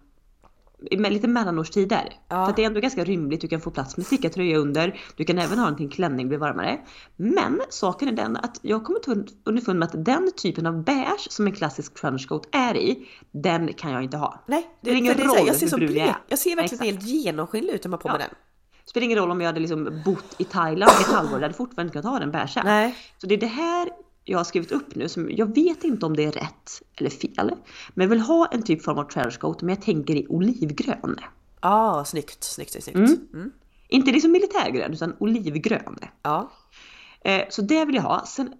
lite 0.92 1.28
mellanårstider. 1.28 2.14
Ja. 2.30 2.46
För 2.46 2.54
det 2.56 2.62
är 2.62 2.66
ändå 2.68 2.80
ganska 2.80 3.04
rymligt, 3.04 3.42
du 3.42 3.48
kan 3.48 3.62
få 3.62 3.72
plats 3.72 3.98
med 3.98 4.06
stickad 4.06 4.32
tröja 4.32 4.58
under, 4.58 5.00
du 5.16 5.24
kan 5.24 5.40
även 5.40 5.60
ha 5.60 5.68
en 5.68 5.76
till 5.78 5.90
klänning 5.92 6.28
blir 6.28 6.38
varmare. 6.38 6.80
Men 7.16 7.62
saken 7.70 8.08
är 8.08 8.12
den 8.12 8.38
att 8.38 8.60
jag 8.62 8.78
har 8.80 8.84
kommit 8.86 9.08
underfund 9.44 9.80
med 9.80 9.86
att 9.88 10.06
den 10.06 10.32
typen 10.38 10.66
av 10.66 10.84
beige 10.84 11.28
som 11.32 11.48
en 11.48 11.54
klassisk 11.54 11.94
trenchcoat 12.02 12.48
är 12.52 12.76
i, 12.78 13.08
den 13.32 13.74
kan 13.74 13.92
jag 13.92 14.04
inte 14.04 14.18
ha. 14.18 14.44
Nej, 14.48 14.68
Det 14.82 14.92
är 14.92 14.96
ingen 14.96 15.16
för 15.16 15.22
så 15.22 15.28
här, 15.30 15.38
roll 15.40 15.48
jag 15.48 15.56
ser 15.56 15.72
hur 15.72 15.78
brun 15.78 15.96
jag 15.98 16.08
är. 16.08 16.16
jag 16.28 16.40
ser 16.40 16.56
verkligen 16.56 16.84
helt 16.86 17.04
genomskinlig 17.04 17.74
ut 17.74 17.84
när 17.84 17.90
man 17.90 17.98
har 17.98 18.02
på 18.02 18.08
mig 18.08 18.18
Ja. 18.22 18.26
den. 18.28 18.36
Spelar 18.86 19.06
ingen 19.06 19.18
roll 19.18 19.32
om 19.32 19.42
jag 19.42 19.48
hade 19.48 19.60
liksom 19.60 20.02
bott 20.06 20.36
i 20.38 20.44
Thailand 20.44 20.92
ett 20.92 21.08
halvår, 21.08 21.34
jag 21.34 21.42
hade 21.42 21.54
fortfarande 21.54 21.88
inte 21.88 22.02
kunnat 22.02 22.14
ha 22.14 22.20
den 22.20 22.32
beigea. 22.32 22.64
Nej. 22.64 22.96
Så 23.18 23.28
det 23.28 23.36
är 23.36 23.40
det 23.40 23.46
här 23.46 23.90
jag 24.26 24.40
har 24.40 24.44
skrivit 24.44 24.72
upp 24.72 24.96
nu, 24.96 25.10
som 25.10 25.32
jag 25.32 25.56
vet 25.56 25.84
inte 25.84 26.06
om 26.06 26.16
det 26.16 26.24
är 26.24 26.32
rätt 26.32 26.82
eller 26.96 27.10
fel. 27.10 27.56
Men 27.94 28.04
jag 28.04 28.10
vill 28.10 28.20
ha 28.20 28.48
en 28.52 28.64
typ 28.64 28.84
form 28.84 28.98
av 28.98 29.04
trenchcoat, 29.04 29.62
men 29.62 29.76
jag 29.76 29.82
tänker 29.82 30.16
i 30.16 30.28
olivgrön. 30.30 31.16
Ja, 31.62 32.00
ah, 32.00 32.06
snyggt, 32.06 32.44
snyggt, 32.44 32.84
snyggt. 32.84 32.98
Mm. 32.98 33.28
Mm. 33.34 33.52
Inte 33.88 34.12
liksom 34.12 34.32
militärgrön, 34.32 34.94
utan 34.94 35.16
olivgrön. 35.20 35.98
Ja. 36.22 36.52
Eh, 37.22 37.42
så 37.50 37.62
det 37.62 37.86
vill 37.86 37.96
jag 37.96 38.02
ha. 38.02 38.26
Sen, 38.26 38.54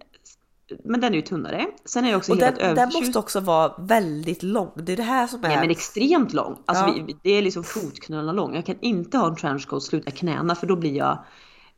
men 0.84 1.00
den 1.00 1.12
är 1.12 1.16
ju 1.16 1.22
tunnare. 1.22 1.66
Sen 1.84 2.04
är 2.04 2.10
jag 2.10 2.18
också 2.18 2.32
och 2.32 2.38
helt 2.38 2.58
den, 2.58 2.74
den 2.74 2.90
måste 2.94 3.18
också 3.18 3.40
vara 3.40 3.74
väldigt 3.78 4.42
lång. 4.42 4.70
Det 4.76 4.92
är 4.92 4.96
det 4.96 5.02
här 5.02 5.26
som 5.26 5.44
är... 5.44 5.50
Ja 5.50 5.60
men 5.60 5.70
extremt 5.70 6.32
lång. 6.32 6.58
Alltså 6.66 6.84
Ja. 6.84 7.04
vi, 7.06 7.16
det 7.22 7.30
är 7.30 7.42
liksom 7.42 7.64
fotknölarna 7.64 8.32
lång. 8.32 8.54
Jag 8.54 8.66
kan 8.66 8.76
inte 8.80 9.18
ha 9.18 9.26
en 9.28 9.36
trenchcoat 9.36 9.82
sluta 9.82 10.10
knäna 10.10 10.54
för 10.54 10.66
då 10.66 10.76
blir 10.76 10.96
jag 10.96 11.18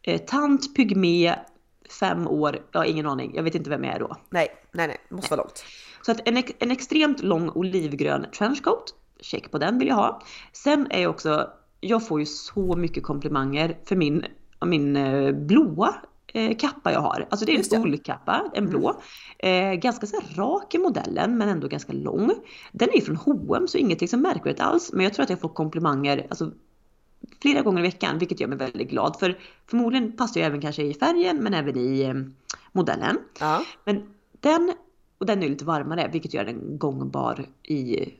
eh, 0.02 0.20
tant, 0.20 0.76
pygmé, 0.76 1.34
fem 1.92 2.28
år, 2.28 2.58
jag 2.72 2.80
har 2.80 2.84
ingen 2.84 3.06
aning. 3.06 3.32
Jag 3.34 3.42
vet 3.42 3.54
inte 3.54 3.70
vem 3.70 3.84
jag 3.84 3.94
är 3.94 3.98
då. 3.98 4.16
Nej, 4.30 4.48
nej, 4.72 4.86
nej, 4.86 4.98
måste 5.08 5.30
vara 5.30 5.42
långt. 5.42 5.64
Så 6.02 6.12
att 6.12 6.28
en, 6.28 6.42
en 6.58 6.70
extremt 6.70 7.22
lång 7.22 7.50
olivgrön 7.50 8.26
trenchcoat, 8.38 8.94
check 9.20 9.50
på 9.50 9.58
den 9.58 9.78
vill 9.78 9.88
jag 9.88 9.94
ha. 9.94 10.22
Sen 10.52 10.86
är 10.90 11.02
jag 11.02 11.10
också, 11.10 11.50
jag 11.80 12.06
får 12.06 12.20
ju 12.20 12.26
så 12.26 12.76
mycket 12.76 13.02
komplimanger 13.02 13.78
för 13.84 13.96
min, 13.96 14.24
min 14.66 14.96
eh, 14.96 15.32
blåa 15.32 15.94
eh, 16.32 16.56
kappa 16.56 16.92
jag 16.92 17.00
har. 17.00 17.26
Alltså 17.30 17.46
det 17.46 17.52
är 17.52 17.74
en 17.74 17.82
ullkappa, 17.82 18.50
en 18.54 18.68
blå. 18.68 19.00
Eh, 19.38 19.72
ganska 19.72 20.06
så 20.06 20.20
rak 20.36 20.74
i 20.74 20.78
modellen 20.78 21.38
men 21.38 21.48
ändå 21.48 21.68
ganska 21.68 21.92
lång. 21.92 22.32
Den 22.72 22.88
är 22.88 22.94
ju 22.94 23.00
från 23.00 23.16
H&M 23.16 23.68
så 23.68 23.78
inget 23.78 24.00
liksom 24.00 24.20
märkvärdigt 24.20 24.60
alls. 24.60 24.92
Men 24.92 25.04
jag 25.04 25.14
tror 25.14 25.22
att 25.22 25.30
jag 25.30 25.40
får 25.40 25.48
komplimanger 25.48 26.26
alltså, 26.30 26.50
flera 27.42 27.62
gånger 27.62 27.78
i 27.78 27.82
veckan 27.82 28.18
vilket 28.18 28.40
gör 28.40 28.48
mig 28.48 28.58
väldigt 28.58 28.90
glad. 28.90 29.16
För 29.20 29.38
förmodligen 29.66 30.12
passar 30.12 30.40
jag 30.40 30.46
även 30.46 30.60
kanske 30.60 30.82
i 30.82 30.94
färgen 30.94 31.36
men 31.36 31.54
även 31.54 31.76
i 31.76 32.00
eh, 32.00 32.14
modellen. 32.72 33.18
Ja. 33.40 33.64
Men 33.84 34.02
den, 34.40 34.72
och 35.18 35.26
den 35.26 35.42
är 35.42 35.48
lite 35.48 35.64
varmare 35.64 36.10
vilket 36.12 36.34
gör 36.34 36.44
den 36.44 36.78
gångbar 36.78 37.46
i 37.62 38.10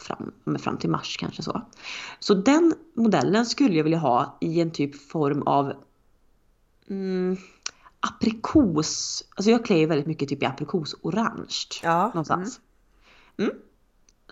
fram, 0.00 0.32
fram 0.58 0.78
till 0.78 0.90
mars 0.90 1.16
kanske 1.16 1.42
så. 1.42 1.62
Så 2.18 2.34
den 2.34 2.74
modellen 2.94 3.46
skulle 3.46 3.76
jag 3.76 3.84
vilja 3.84 3.98
ha 3.98 4.38
i 4.40 4.60
en 4.60 4.70
typ 4.70 5.10
form 5.10 5.42
av 5.42 5.72
mm, 6.88 7.36
aprikos. 8.00 9.24
Alltså 9.34 9.50
jag 9.50 9.64
klär 9.64 9.76
ju 9.76 9.86
väldigt 9.86 10.06
mycket 10.06 10.28
typ 10.28 10.42
i 10.42 10.46
aprikosorange. 10.46 11.80
Ja, 11.82 12.06
Någonstans. 12.06 12.60
Mm. 13.36 13.52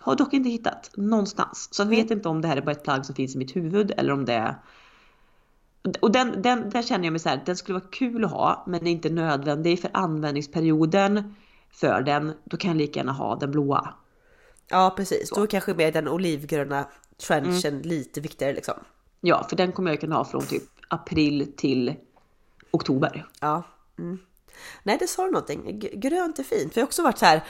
Har 0.00 0.16
dock 0.16 0.32
inte 0.32 0.50
hittat 0.50 0.90
någonstans. 0.96 1.68
Så 1.70 1.82
jag 1.82 1.86
vet 1.86 2.10
inte 2.10 2.28
om 2.28 2.40
det 2.40 2.48
här 2.48 2.56
är 2.56 2.62
bara 2.62 2.72
ett 2.72 2.84
plagg 2.84 3.06
som 3.06 3.14
finns 3.14 3.34
i 3.34 3.38
mitt 3.38 3.56
huvud 3.56 3.92
eller 3.96 4.12
om 4.12 4.24
det 4.24 4.34
är 4.34 4.54
och 6.00 6.12
den, 6.12 6.42
den, 6.42 6.70
där 6.70 6.82
känner 6.82 7.04
jag 7.04 7.12
mig 7.12 7.20
så 7.20 7.28
här, 7.28 7.42
den 7.46 7.56
skulle 7.56 7.78
vara 7.78 7.88
kul 7.90 8.24
att 8.24 8.30
ha 8.30 8.64
men 8.66 8.86
är 8.86 8.90
inte 8.90 9.10
nödvändig 9.10 9.80
för 9.80 9.90
användningsperioden 9.94 11.34
för 11.70 12.02
den. 12.02 12.32
Då 12.44 12.56
kan 12.56 12.70
jag 12.70 12.76
lika 12.76 13.00
gärna 13.00 13.12
ha 13.12 13.36
den 13.36 13.50
blåa. 13.50 13.94
Ja, 14.68 14.94
precis. 14.96 15.30
Då 15.30 15.42
är 15.42 15.46
kanske 15.46 15.74
med 15.74 15.92
den 15.92 16.08
olivgröna 16.08 16.86
trenchen 17.26 17.82
lite 17.82 18.20
viktigare 18.20 18.52
liksom. 18.52 18.74
Ja, 19.20 19.46
för 19.48 19.56
den 19.56 19.72
kommer 19.72 19.90
jag 19.90 20.00
kunna 20.00 20.16
ha 20.16 20.24
från 20.24 20.46
typ 20.46 20.62
april 20.88 21.52
till 21.56 21.94
oktober. 22.70 23.26
Ja. 23.40 23.62
Mm. 23.98 24.18
Nej, 24.82 24.96
det 25.00 25.06
sa 25.06 25.24
du 25.24 25.30
någonting. 25.30 25.78
Grönt 25.94 26.38
är 26.38 26.42
fint. 26.42 26.72
För 26.72 26.80
jag 26.80 26.84
har 26.84 26.88
också 26.88 27.02
varit 27.02 27.18
så 27.18 27.26
här. 27.26 27.42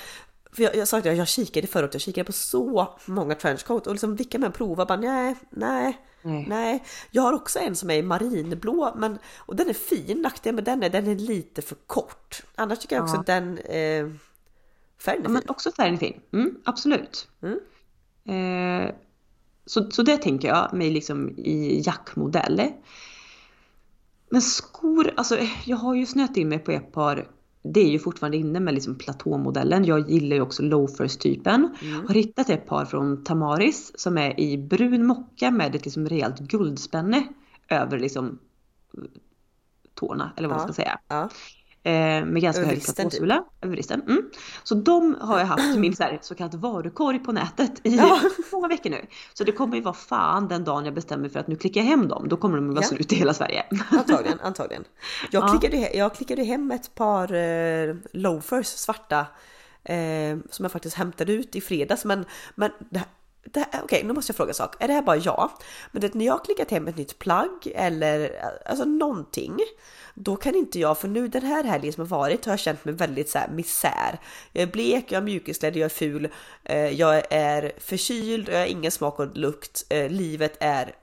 För 0.53 0.63
jag, 0.63 0.77
jag 0.77 0.89
sa 0.89 0.99
att 0.99 1.05
jag, 1.05 1.15
jag 1.17 1.29
kikade 1.29 1.67
förut, 1.67 1.91
jag 1.93 2.01
kikade 2.01 2.25
på 2.25 2.33
så 2.33 2.89
många 3.07 3.35
trenchcoat 3.35 3.87
och 3.87 3.93
liksom 3.93 4.17
vilka 4.17 4.39
man 4.39 4.53
prova 4.53 4.87
bara 4.87 5.01
nej, 5.01 5.37
nej, 5.51 5.99
Nej. 6.23 6.47
nej. 6.49 6.85
Jag 7.11 7.23
har 7.23 7.33
också 7.33 7.59
en 7.59 7.77
som 7.77 7.91
är 7.91 8.03
marinblå 8.03 8.95
men, 8.97 9.19
och 9.39 9.57
den 9.57 9.69
är 9.69 9.73
fin, 9.75 10.23
nackdelen 10.23 10.55
med 10.55 10.65
den 10.65 10.83
är 10.83 10.91
den 10.91 11.07
är 11.07 11.15
lite 11.15 11.63
för 11.63 11.77
kort. 11.87 12.43
Annars 12.55 12.79
tycker 12.79 12.97
jag 12.97 13.03
också 13.03 13.17
Ja. 13.17 13.21
att 13.21 13.27
den 13.27 13.59
eh, 13.59 14.11
färgen 14.99 15.21
är 15.21 15.23
Ja, 15.23 15.23
fin. 15.23 15.33
men 15.33 15.43
också 15.49 15.73
färgen 15.73 15.95
är 15.95 15.99
fin. 15.99 16.21
Mm, 16.33 16.57
absolut. 16.65 17.29
Mm. 17.43 17.59
Eh, 18.85 18.95
så, 19.67 19.91
så 19.91 20.03
det 20.03 20.17
tänker 20.17 20.49
jag 20.49 20.73
mig 20.73 20.91
liksom 20.91 21.39
i 21.39 21.83
jackmodell. 21.87 22.63
Men 24.31 24.43
skor, 24.43 25.13
alltså 25.17 25.39
jag 25.65 25.77
har 25.77 25.95
ju 25.95 26.07
snöat 26.07 26.37
in 26.37 26.49
mig 26.49 26.59
på 26.59 26.71
ett 26.71 26.93
par 26.93 27.29
det 27.63 27.81
är 27.81 27.91
ju 27.91 27.99
fortfarande 27.99 28.37
inne 28.37 28.61
med 28.61 28.75
liksom 28.75 28.95
platåmodellen. 28.99 29.85
Jag 29.85 30.11
gillar 30.11 30.37
ju 30.37 30.43
också 30.43 30.63
loafers-typen. 30.63 31.69
Har 32.09 32.15
hittat 32.15 32.51
ett 32.51 32.67
par 32.67 32.85
från 32.85 33.25
Tamaris 33.25 33.93
som 33.95 34.19
är 34.19 34.41
i 34.41 34.59
brun 34.59 35.07
mocka 35.07 35.51
med 35.51 35.75
ett 35.75 35.85
liksom 35.85 36.09
rejält 36.09 36.39
guldspänne 36.39 37.29
över 37.69 37.99
liksom 37.99 38.39
tårna 39.95 40.33
eller 40.37 40.49
vad 40.49 40.57
man 40.59 40.67
Ja. 40.67 40.73
ska 40.73 40.83
säga. 40.83 41.01
Ja. 41.09 41.29
Eh, 41.83 41.93
med 42.25 42.43
ganska 42.43 42.63
hög 42.63 42.71
vristen, 42.75 42.95
platåsula. 42.95 43.45
Över 43.63 43.73
vristen. 43.75 44.03
Mm. 44.03 44.23
Så 44.63 44.75
de 44.75 45.17
har 45.21 45.39
jag 45.39 45.47
haft 45.47 45.79
min 45.79 45.97
så, 45.97 46.03
här, 46.03 46.19
så 46.23 46.35
kallad 46.35 46.55
varukorg 46.55 47.19
på 47.19 47.33
nätet 47.33 47.73
i 47.87 47.97
Ja. 47.97 48.21
många 48.53 48.69
veckor 48.69 48.91
nu. 48.91 49.07
Så 49.35 49.45
det 49.45 49.53
kommer 49.53 49.77
ju 49.77 49.83
vara 49.83 49.95
fan 49.95 50.49
den 50.49 50.65
dagen 50.65 50.85
jag 50.85 50.95
bestämmer 50.95 51.29
för 51.29 51.41
att 51.41 51.47
nu 51.49 51.57
klickar 51.57 51.81
jag 51.81 51.89
hem 51.89 52.09
dem. 52.09 52.29
Då 52.29 52.37
kommer 52.37 52.57
de 52.57 52.69
att 52.69 52.75
vara 52.75 52.85
Ja. 52.85 52.89
slut 52.89 53.13
i 53.13 53.17
hela 53.17 53.35
Sverige. 53.35 53.65
Antagligen, 53.91 54.41
antagligen. 54.41 54.85
Jag, 55.31 55.43
Ja. 55.49 55.59
klickade, 55.59 55.91
jag 55.97 56.15
klickade 56.15 56.43
hem 56.45 56.71
ett 56.71 56.95
par 56.95 57.35
eh, 57.35 57.95
loafers, 58.13 58.67
svarta, 58.67 59.27
eh, 59.85 60.39
som 60.51 60.65
jag 60.65 60.73
faktiskt 60.73 60.97
hämtade 60.97 61.33
ut 61.33 61.57
i 61.57 61.61
fredags. 61.61 62.05
Men, 62.05 62.25
men 62.55 62.71
det, 62.91 63.03
Okej, 63.47 63.65
okay, 63.69 63.81
okej, 63.85 64.05
nu 64.05 64.13
måste 64.13 64.31
jag 64.31 64.37
fråga 64.37 64.51
en 64.51 64.55
sak. 64.55 64.77
Är 64.79 64.89
det 64.89 64.95
här 64.95 65.03
bara 65.03 65.17
jag? 65.17 65.51
Men 65.93 66.03
det, 66.03 66.15
när 66.15 66.27
jag 66.27 66.33
har 66.33 66.45
klickat 66.45 66.71
hem 66.71 66.89
ett 66.89 66.97
nytt 66.97 67.19
plagg 67.19 67.73
eller 67.75 68.33
alltså 68.67 68.85
någonting, 68.85 69.59
då 70.15 70.37
kan 70.37 70.55
inte 70.55 70.79
jag, 70.79 70.99
för 70.99 71.09
nu 71.09 71.29
den 71.29 71.43
här 71.43 71.65
helgen 71.65 71.93
som 71.93 72.01
har 72.01 72.19
varit 72.19 72.45
har 72.45 72.53
jag 72.53 72.61
känt 72.61 72.85
mig 72.85 72.95
väldigt 72.95 73.31
så 73.31 73.39
här 73.39 73.49
misär. 73.49 74.21
Jag 74.53 74.63
är 74.63 74.73
blek, 74.73 75.05
jag 75.09 75.21
har 75.21 75.25
mjukisklädd, 75.25 75.77
jag 75.77 75.85
är 75.85 75.89
ful, 75.89 76.29
eh, 76.65 76.89
jag 76.89 77.23
är 77.31 77.73
förkyld, 77.79 78.49
jag 78.49 78.59
har 78.59 78.67
ingen 78.67 78.91
smak 78.91 79.19
och 79.19 79.37
lukt, 79.37 79.85
eh, 79.89 80.11
livet 80.11 80.57
är 80.61 80.95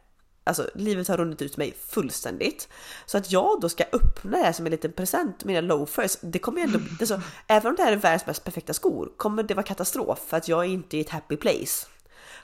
Alltså 0.43 0.69
livet 0.75 1.07
har 1.07 1.17
runnit 1.17 1.41
ut 1.41 1.57
mig 1.57 1.73
fullständigt. 1.87 2.69
Så 3.05 3.17
att 3.17 3.31
jag 3.31 3.61
då 3.61 3.69
ska 3.69 3.83
öppna 3.83 4.37
det 4.37 4.43
här 4.43 4.51
som 4.51 4.65
en 4.65 4.71
liten 4.71 4.91
present, 4.91 5.43
mina 5.43 5.61
loafers, 5.61 6.17
det 6.21 6.39
kommer 6.39 6.59
ju 6.59 6.63
ändå, 6.63 6.79
alltså, 6.99 7.21
även 7.47 7.69
om 7.69 7.75
det 7.75 7.83
här 7.83 7.91
är 7.91 7.95
världens 7.95 8.25
mest 8.25 8.43
perfekta 8.43 8.73
skor, 8.73 9.11
kommer 9.17 9.43
det 9.43 9.53
vara 9.53 9.65
katastrof 9.65 10.19
för 10.27 10.37
att 10.37 10.47
jag 10.47 10.65
är 10.65 10.69
inte 10.69 10.97
i 10.97 11.01
ett 11.01 11.09
happy 11.09 11.37
place. 11.37 11.87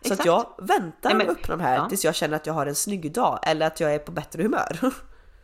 Så 0.08 0.14
att 0.14 0.26
jag 0.26 0.46
väntar 0.58 1.10
Nej, 1.10 1.16
men- 1.16 1.30
öppna 1.30 1.58
de 1.58 1.64
här 1.64 1.76
ja. 1.76 1.90
tills 1.90 2.06
jag 2.06 2.16
känner 2.16 2.36
att 2.36 2.48
jag 2.48 2.54
har 2.54 2.66
en 2.66 2.76
snygg 2.76 3.14
dag 3.14 3.40
eller 3.44 3.68
att 3.68 3.80
jag 3.80 3.94
är 3.96 4.00
på 4.00 4.12
bättre 4.12 4.44
humör. 4.44 4.80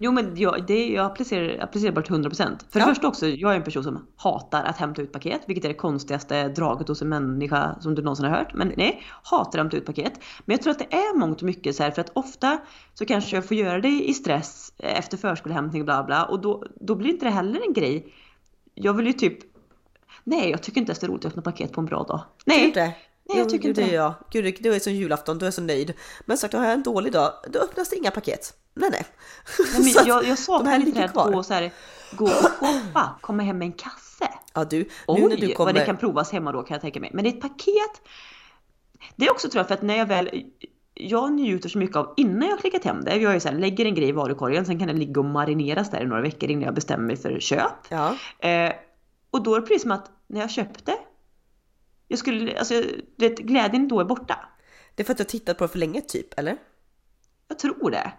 Jo 0.01 0.11
men 0.11 0.37
jag, 0.37 0.65
det 0.67 0.73
är, 0.73 0.95
jag 0.95 1.05
applicerar, 1.05 1.91
bara 1.91 2.01
till 2.05 2.15
100%. 2.15 2.35
För 2.69 2.79
Ja. 2.79 2.85
det 2.85 2.91
första 2.91 3.07
också, 3.07 3.27
jag 3.27 3.51
är 3.51 3.55
en 3.55 3.63
person 3.63 3.83
som 3.83 4.07
hatar 4.15 4.63
att 4.63 4.77
hämta 4.77 5.01
ut 5.01 5.11
paket, 5.13 5.41
vilket 5.47 5.65
är 5.65 5.69
det 5.69 5.73
konstigaste 5.75 6.47
draget 6.47 6.87
hos 6.87 7.01
en 7.01 7.09
människa 7.09 7.75
som 7.79 7.95
du 7.95 8.01
någonsin 8.01 8.25
har 8.25 8.37
hört. 8.37 8.53
Men 8.53 8.73
nej, 8.77 9.03
hatar 9.23 9.45
att 9.59 9.63
hämta 9.63 9.77
ut 9.77 9.85
paket. 9.85 10.13
Men 10.45 10.53
jag 10.53 10.61
tror 10.61 10.71
att 10.71 10.79
det 10.79 10.93
är 10.95 11.17
mångt 11.17 11.37
och 11.37 11.43
mycket 11.45 11.75
så 11.75 11.83
här 11.83 11.91
för 11.91 12.01
att 12.01 12.11
ofta 12.13 12.57
så 12.93 13.05
kanske 13.05 13.35
jag 13.35 13.45
får 13.47 13.57
göra 13.57 13.79
det 13.79 14.03
i 14.09 14.13
stress 14.13 14.73
eh, 14.77 14.99
efter 14.99 15.17
förskolehämtning 15.17 15.85
bla 15.85 16.03
bla 16.03 16.25
och 16.25 16.41
då, 16.41 16.63
då 16.81 16.95
blir 16.95 17.09
inte 17.09 17.25
det 17.25 17.31
heller 17.31 17.61
en 17.67 17.73
grej. 17.73 18.13
Jag 18.73 18.93
vill 18.93 19.07
ju 19.07 19.13
typ 19.13 19.37
Nej, 20.23 20.49
jag 20.49 20.63
tycker 20.63 20.79
inte 20.81 20.89
ens 20.89 20.99
det 20.99 21.05
är 21.05 21.09
roligt 21.09 21.25
att 21.25 21.31
öppna 21.31 21.41
paket 21.41 21.71
på 21.73 21.81
en 21.81 21.85
bra 21.85 22.03
dag. 22.03 22.21
Nej? 22.45 22.67
Nej, 23.29 23.37
jag 23.37 23.49
tycker 23.49 23.69
inte 23.69 23.81
det. 23.81 23.91
jag. 23.91 24.13
Gud, 24.31 24.55
du 24.59 24.73
är 24.73 24.79
som 24.79 24.93
julafton, 24.93 25.37
du 25.37 25.45
är 25.45 25.51
så 25.51 25.61
nöjd. 25.61 25.93
Men 26.25 26.37
sagt, 26.37 26.53
har 26.53 26.63
jag 26.63 26.73
en 26.73 26.83
dålig 26.83 27.13
dag, 27.13 27.33
då 27.47 27.59
öppnas 27.59 27.89
det 27.89 27.95
inga 27.95 28.11
paket. 28.11 28.53
Nej, 28.73 28.89
nej. 28.91 29.05
Nej, 29.73 29.93
men 29.95 30.05
jag, 30.07 30.25
jag 30.25 30.39
saknar 30.39 30.79
lite 30.79 30.99
det 30.99 31.05
att 31.05 31.33
gå, 31.33 31.43
så 31.43 31.53
här, 31.53 31.71
gå 32.11 32.25
och 32.25 32.31
shoppa, 32.31 33.19
komma 33.21 33.43
hem 33.43 33.57
med 33.57 33.65
en 33.65 33.73
kasse. 33.73 34.29
Ja 34.53 34.65
du, 34.65 34.77
nu 34.77 34.89
Oj, 35.07 35.21
när 35.21 35.37
du 35.37 35.53
kommer... 35.53 35.73
vad 35.73 35.81
det 35.81 35.85
kan 35.85 35.97
provas 35.97 36.31
hemma 36.31 36.51
då 36.51 36.63
kan 36.63 36.75
jag 36.75 36.81
tänka 36.81 36.99
mig. 36.99 37.09
Men 37.13 37.23
det 37.23 37.29
är 37.29 37.33
ett 37.33 37.41
paket. 37.41 38.01
Det 39.15 39.25
är 39.25 39.31
också 39.31 39.49
tror 39.49 39.59
jag 39.59 39.67
för 39.67 39.73
att 39.73 39.81
när 39.81 39.97
jag 39.97 40.05
väl 40.05 40.43
jag 40.93 41.31
njuter 41.31 41.69
så 41.69 41.77
mycket 41.77 41.95
av 41.95 42.13
innan 42.17 42.49
jag 42.49 42.59
klickat 42.59 42.83
hem 42.83 43.03
det. 43.03 43.15
Jag 43.15 43.35
är 43.35 43.39
så 43.39 43.49
här, 43.49 43.55
lägger 43.55 43.85
en 43.85 43.95
grej 43.95 44.09
i 44.09 44.11
varukorgen, 44.11 44.65
sen 44.65 44.79
kan 44.79 44.87
den 44.87 44.99
ligga 44.99 45.19
och 45.19 45.25
marineras 45.25 45.91
där 45.91 46.01
i 46.01 46.05
några 46.05 46.21
veckor 46.21 46.49
innan 46.49 46.63
jag 46.63 46.73
bestämmer 46.73 47.07
mig 47.07 47.17
för 47.17 47.39
köp. 47.39 47.71
Ja, 47.89 48.15
Eh, 48.39 48.73
och 49.31 49.43
då 49.43 49.55
är 49.55 49.59
det 49.59 49.67
precis 49.67 49.81
som 49.81 49.91
att 49.91 50.11
när 50.27 50.39
jag 50.39 50.51
köpte, 50.51 50.95
jag 52.11 52.19
skulle, 52.19 52.59
alltså, 52.59 52.83
det, 53.15 53.29
glädjen 53.29 53.87
då 53.87 53.99
är 53.99 54.05
borta. 54.05 54.39
det 54.95 55.03
är 55.03 55.05
för 55.05 55.11
att 55.11 55.17
du 55.17 55.23
har 55.23 55.29
tittat 55.29 55.57
på 55.57 55.63
det 55.63 55.67
för 55.67 55.79
länge 55.79 56.01
typ, 56.01 56.39
eller? 56.39 56.57
Jag 57.47 57.59
tror 57.59 57.91
det. 57.91 58.11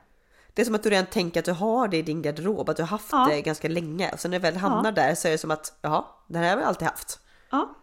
Det 0.54 0.62
är 0.62 0.66
som 0.66 0.74
att 0.74 0.82
du 0.82 0.90
redan 0.90 1.06
tänker 1.06 1.40
att 1.40 1.44
du 1.46 1.52
har 1.52 1.88
det 1.88 1.96
i 1.96 2.02
din 2.02 2.22
garderob, 2.22 2.68
att 2.68 2.76
du 2.76 2.82
har 2.82 2.88
haft 2.88 3.12
Ja. 3.12 3.26
det 3.30 3.42
ganska 3.42 3.68
länge. 3.68 4.12
Och 4.12 4.20
sen 4.20 4.30
när 4.30 4.38
det 4.38 4.42
väl 4.50 4.56
hamnar 4.56 4.92
där 4.92 5.14
så 5.14 5.28
är 5.28 5.32
det 5.32 5.38
som 5.38 5.50
att, 5.50 5.78
jaha, 5.82 6.04
den 6.26 6.42
här 6.42 6.50
har 6.54 6.60
jag 6.60 6.68
alltid 6.68 6.88
haft. 6.88 7.18
Ja. 7.50 7.76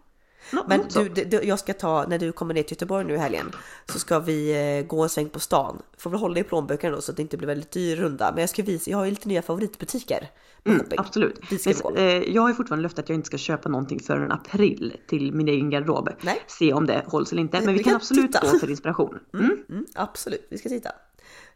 Nå- 0.52 0.64
Men 0.68 0.82
du, 0.94 1.10
du, 1.10 1.44
jag 1.44 1.60
ska 1.60 1.74
ta, 1.74 2.06
när 2.08 2.20
du 2.20 2.32
kommer 2.32 2.54
ner 2.54 2.64
till 2.64 2.72
Göteborg 2.76 3.06
nu 3.06 3.14
i 3.14 3.18
helgen, 3.18 3.52
så 3.86 4.00
ska 4.00 4.20
vi 4.20 4.52
eh, 4.80 4.86
gå 4.88 5.04
en 5.04 5.10
sväng 5.10 5.30
på 5.30 5.40
stan. 5.40 5.82
Får 5.98 6.10
väl 6.10 6.20
hålla 6.20 6.40
i 6.40 6.44
plånböckerna 6.44 6.96
då 6.96 7.02
så 7.02 7.12
att 7.12 7.16
det 7.16 7.22
inte 7.22 7.38
blir 7.38 7.48
väldigt 7.48 7.72
dyr 7.72 7.96
runda. 7.96 8.32
Men 8.32 8.40
jag 8.42 8.50
ska 8.50 8.64
visa, 8.64 8.92
jag 8.92 8.98
har 8.98 9.06
ju 9.06 9.12
lite 9.12 9.28
nya 9.28 9.42
favoritbutiker. 9.42 10.30
Mm, 10.68 10.86
absolut. 10.98 11.40
Men, 11.84 11.96
eh, 11.98 12.04
jag 12.06 12.42
har 12.42 12.54
fortfarande 12.54 12.84
löfte 12.84 13.02
att 13.02 13.10
jag 13.10 13.16
inte 13.16 13.28
ska 13.28 13.38
köpa 13.38 13.70
någonting 13.70 14.00
förrän 14.00 14.32
april 14.32 14.98
till 15.08 15.34
min 15.34 15.48
egen 15.48 15.70
garderob. 15.70 16.10
Nej. 16.22 16.42
Se 16.48 16.74
om 16.74 16.86
det 16.86 17.04
hålls 17.08 17.32
eller 17.32 17.42
inte. 17.42 17.58
Men 17.62 17.68
vi, 17.68 17.78
Vi 17.78 17.84
kan, 17.84 17.92
kan 17.92 17.96
absolut 17.96 18.32
titta. 18.34 18.52
gå 18.52 18.60
för 18.60 18.70
inspiration. 18.70 19.20
Mm. 19.34 19.58
Mm, 19.70 19.86
absolut, 19.96 20.48
vi 20.50 20.58
ska 20.58 20.70
titta. 20.70 20.92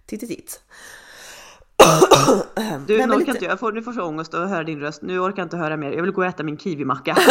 Titt, 0.06 0.20
titt. 0.20 0.62
Du, 2.88 2.98
Nej, 2.98 3.08
nu 3.08 3.14
orkar 3.14 3.34
inte 3.34 3.46
jag. 3.46 3.60
får, 3.60 3.72
nu 3.72 3.82
får 3.82 3.96
jag 3.96 4.08
ångest 4.08 4.34
att 4.34 4.50
höra 4.50 4.64
din 4.64 4.80
röst. 4.80 5.02
Nu 5.02 5.20
orkar 5.20 5.38
jag 5.38 5.46
inte 5.46 5.58
höra 5.58 5.78
mer. 5.78 5.92
Jag 5.92 6.02
vill 6.02 6.12
gå 6.12 6.22
och 6.22 6.28
äta 6.28 6.44
min 6.44 6.58
kiwimacka. 6.58 7.18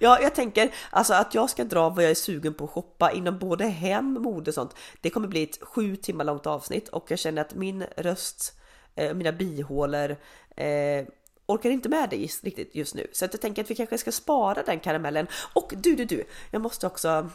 Ja, 0.00 0.18
jag 0.22 0.34
tänker 0.34 0.74
alltså 0.90 1.14
att 1.14 1.34
jag 1.34 1.50
ska 1.50 1.64
dra 1.64 1.88
vad 1.90 2.04
jag 2.04 2.10
är 2.10 2.14
sugen 2.14 2.54
på 2.54 2.64
att 2.64 2.70
shoppa 2.70 3.12
inom 3.12 3.38
både 3.38 3.64
hem, 3.64 4.12
mode 4.12 4.50
och 4.50 4.54
sånt. 4.54 4.74
Det 5.00 5.10
kommer 5.10 5.28
bli 5.28 5.42
ett 5.42 5.58
sju 5.62 5.96
timmar 5.96 6.24
långt 6.24 6.46
avsnitt 6.46 6.88
och 6.88 7.10
jag 7.10 7.18
känner 7.18 7.42
att 7.42 7.54
min 7.54 7.84
röst, 7.96 8.52
eh, 8.98 9.14
mina 9.14 9.32
bihålor 9.32 10.16
eh, 10.56 11.06
orkar 11.46 11.70
inte 11.70 11.88
med 11.88 12.10
det 12.10 12.16
just, 12.16 12.44
riktigt 12.44 12.74
just 12.74 12.94
nu. 12.94 13.06
Så 13.12 13.24
att 13.24 13.34
jag 13.34 13.40
tänker 13.40 13.62
att 13.64 13.70
vi 13.70 13.74
kanske 13.74 13.98
ska 13.98 14.12
spara 14.12 14.62
den 14.62 14.80
karamellen. 14.80 15.26
Och 15.52 15.72
du, 15.76 15.94
du, 15.94 16.04
du, 16.04 16.24
jag 16.50 16.62
måste 16.62 16.86
också. 16.86 17.30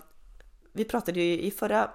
Vi 0.73 0.85
pratade 0.85 1.21
ju 1.21 1.39
i 1.41 1.51
förra 1.51 1.89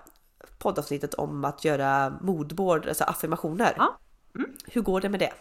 poddavsnittet 0.58 1.14
om 1.14 1.44
att 1.44 1.64
göra 1.64 2.18
moodboard, 2.20 2.88
alltså 2.88 3.04
affirmationer. 3.04 3.74
Ja. 3.76 3.98
Hur 4.66 4.80
går 4.80 5.00
det 5.00 5.08
med 5.08 5.20
det? 5.20 5.32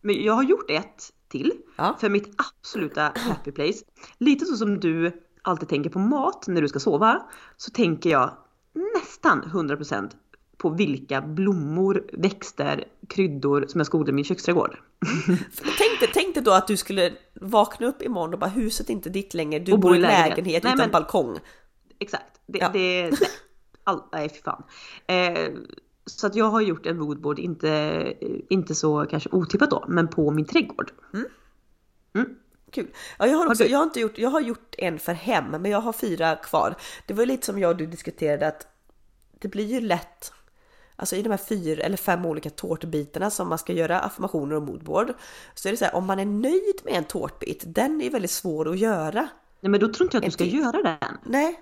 Men 0.00 0.24
jag 0.24 0.32
har 0.32 0.42
gjort 0.42 0.70
ett 0.70 1.12
till 1.28 1.52
Ja. 1.76 1.96
för 2.00 2.08
mitt 2.08 2.34
absoluta 2.36 3.12
happy 3.16 3.52
place. 3.52 3.84
Lite 4.18 4.44
så 4.44 4.56
som 4.56 4.80
du 4.80 5.22
alltid 5.42 5.68
tänker 5.68 5.90
på 5.90 5.98
mat 5.98 6.46
när 6.46 6.62
du 6.62 6.68
ska 6.68 6.80
sova 6.80 7.22
så 7.56 7.70
tänker 7.70 8.10
jag 8.10 8.36
nästan 8.94 9.42
100% 9.42 10.10
på 10.60 10.68
vilka 10.70 11.20
blommor, 11.20 12.04
växter, 12.12 12.84
kryddor 13.08 13.64
som 13.68 13.78
jag 13.80 13.86
ska 13.86 13.98
odla 13.98 14.10
i 14.10 14.12
min 14.12 14.24
köksträdgård. 14.24 14.78
Tänk 15.78 16.00
dig, 16.00 16.10
tänk 16.14 16.34
dig 16.34 16.44
då 16.44 16.50
att 16.52 16.66
du 16.66 16.76
skulle 16.76 17.12
vakna 17.34 17.86
upp 17.86 18.02
imorgon 18.02 18.32
och 18.34 18.40
bara 18.40 18.50
huset 18.50 18.88
är 18.88 18.92
inte 18.92 19.10
ditt 19.10 19.34
längre, 19.34 19.58
du 19.58 19.72
Och 19.72 19.78
bor 19.78 19.92
i 19.92 19.96
en 19.96 20.02
lägenhet, 20.02 20.28
lägenhet. 20.36 20.58
utan 20.64 20.76
Nej, 20.78 20.86
men- 20.86 20.92
balkong. 20.92 21.38
Exakt. 21.98 22.40
Det, 22.46 22.58
Ja. 22.58 22.70
det, 22.72 23.02
nej. 23.10 23.18
All, 23.84 24.02
nej 24.12 24.28
fy 24.28 24.40
fan. 24.42 24.62
Eh, 25.06 25.48
så 26.06 26.26
att 26.26 26.34
jag 26.34 26.44
har 26.44 26.60
gjort 26.60 26.86
en 26.86 26.98
moodboard, 26.98 27.38
inte, 27.38 28.14
inte 28.48 28.74
så 28.74 29.06
kanske 29.10 29.28
otippat 29.32 29.70
då, 29.70 29.84
men 29.88 30.08
på 30.08 30.30
min 30.30 30.44
trädgård. 30.44 30.92
Kul. 32.72 32.86
Ja, 33.18 33.26
jag, 33.26 33.36
har 33.38 33.46
också, 33.46 33.64
jag, 33.64 33.78
har 33.78 33.84
inte 33.84 34.00
gjort, 34.00 34.18
jag 34.18 34.30
har 34.30 34.40
gjort 34.40 34.74
en 34.78 34.98
för 34.98 35.12
hem, 35.12 35.44
men 35.50 35.64
jag 35.70 35.80
har 35.80 35.92
fyra 35.92 36.36
kvar. 36.36 36.74
Det 37.06 37.14
var 37.14 37.26
lite 37.26 37.46
som 37.46 37.58
jag 37.58 37.70
och 37.70 37.76
du 37.76 37.86
diskuterade 37.86 38.46
att 38.48 38.66
det 39.38 39.48
blir 39.48 39.64
ju 39.66 39.80
lätt, 39.80 40.32
alltså 41.00 41.16
i 41.16 41.22
de 41.22 41.30
här 41.30 41.36
fyra 41.36 41.82
eller 41.82 41.96
fem 41.96 42.26
olika 42.26 42.50
tårtbitarna 42.50 43.30
som 43.30 43.48
man 43.48 43.58
ska 43.58 43.72
göra 43.72 44.00
affirmationer 44.00 44.56
och 44.56 44.62
moodboard, 44.62 45.12
så 45.54 45.68
är 45.68 45.72
det 45.72 45.76
så 45.76 45.84
här, 45.84 45.94
om 45.94 46.06
man 46.06 46.18
är 46.18 46.24
nöjd 46.24 46.80
med 46.84 46.94
en 46.94 47.04
tårtbit, 47.04 47.64
den 47.66 48.00
är 48.00 48.10
väldigt 48.10 48.30
svår 48.30 48.68
att 48.68 48.78
göra. 48.78 49.28
Nej 49.60 49.70
men 49.70 49.80
då 49.80 49.88
tror 49.88 50.06
inte 50.06 50.16
jag 50.16 50.24
att 50.24 50.24
du 50.24 50.30
ska 50.30 50.44
göra 50.44 50.82
den. 50.82 51.18
Nej, 51.26 51.60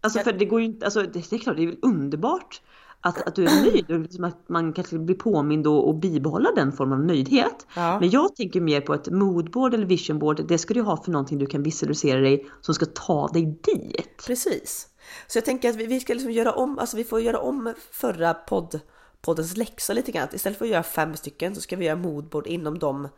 Alltså 0.00 0.18
för 0.20 0.32
det 0.32 0.44
går 0.44 0.60
ju 0.60 0.66
inte, 0.66 0.84
alltså 0.84 1.02
det, 1.02 1.30
det 1.30 1.32
är 1.32 1.38
klart 1.38 1.56
det 1.56 1.62
är 1.62 1.66
väl 1.66 1.78
underbart 1.82 2.62
att, 3.00 3.28
att 3.28 3.34
du 3.34 3.44
är 3.44 3.62
nöjd 3.62 3.90
och 3.90 3.98
liksom 3.98 4.24
att 4.24 4.48
man 4.48 4.72
kanske 4.72 4.98
blir 4.98 5.16
påmind 5.16 5.66
och, 5.66 5.88
och 5.88 5.94
bibehålla 5.94 6.50
den 6.56 6.72
formen 6.72 6.98
av 6.98 7.04
nöjdhet. 7.04 7.66
Ja. 7.76 8.00
Men 8.00 8.10
jag 8.10 8.36
tänker 8.36 8.60
mer 8.60 8.80
på 8.80 8.94
ett 8.94 9.10
moodboard 9.10 9.74
eller 9.74 9.86
visionboard, 9.86 10.48
det 10.48 10.58
ska 10.58 10.74
du 10.74 10.82
ha 10.82 10.96
för 11.04 11.10
någonting 11.10 11.38
du 11.38 11.46
kan 11.46 11.62
visualisera 11.62 12.20
dig 12.20 12.46
som 12.60 12.74
ska 12.74 12.86
ta 12.86 13.28
dig 13.28 13.44
dit. 13.44 14.22
Precis. 14.26 14.87
Så 15.26 15.38
jag 15.38 15.44
tänker 15.44 15.70
att 15.70 15.76
vi, 15.76 15.86
vi 15.86 16.00
ska 16.00 16.12
liksom 16.14 16.32
göra 16.32 16.52
om, 16.52 16.78
alltså 16.78 16.96
vi 16.96 17.04
får 17.04 17.20
göra 17.20 17.38
om 17.38 17.74
förra 17.90 18.34
podd, 18.34 18.80
poddens 19.20 19.56
läxa 19.56 19.92
lite 19.92 20.12
grann. 20.12 20.28
Istället 20.32 20.58
för 20.58 20.64
att 20.64 20.70
göra 20.70 20.82
fem 20.82 21.16
stycken 21.16 21.54
så 21.54 21.60
ska 21.60 21.76
vi 21.76 21.84
göra 21.84 21.96
moodboard 21.96 22.46
inom 22.46 22.78
de 22.78 23.08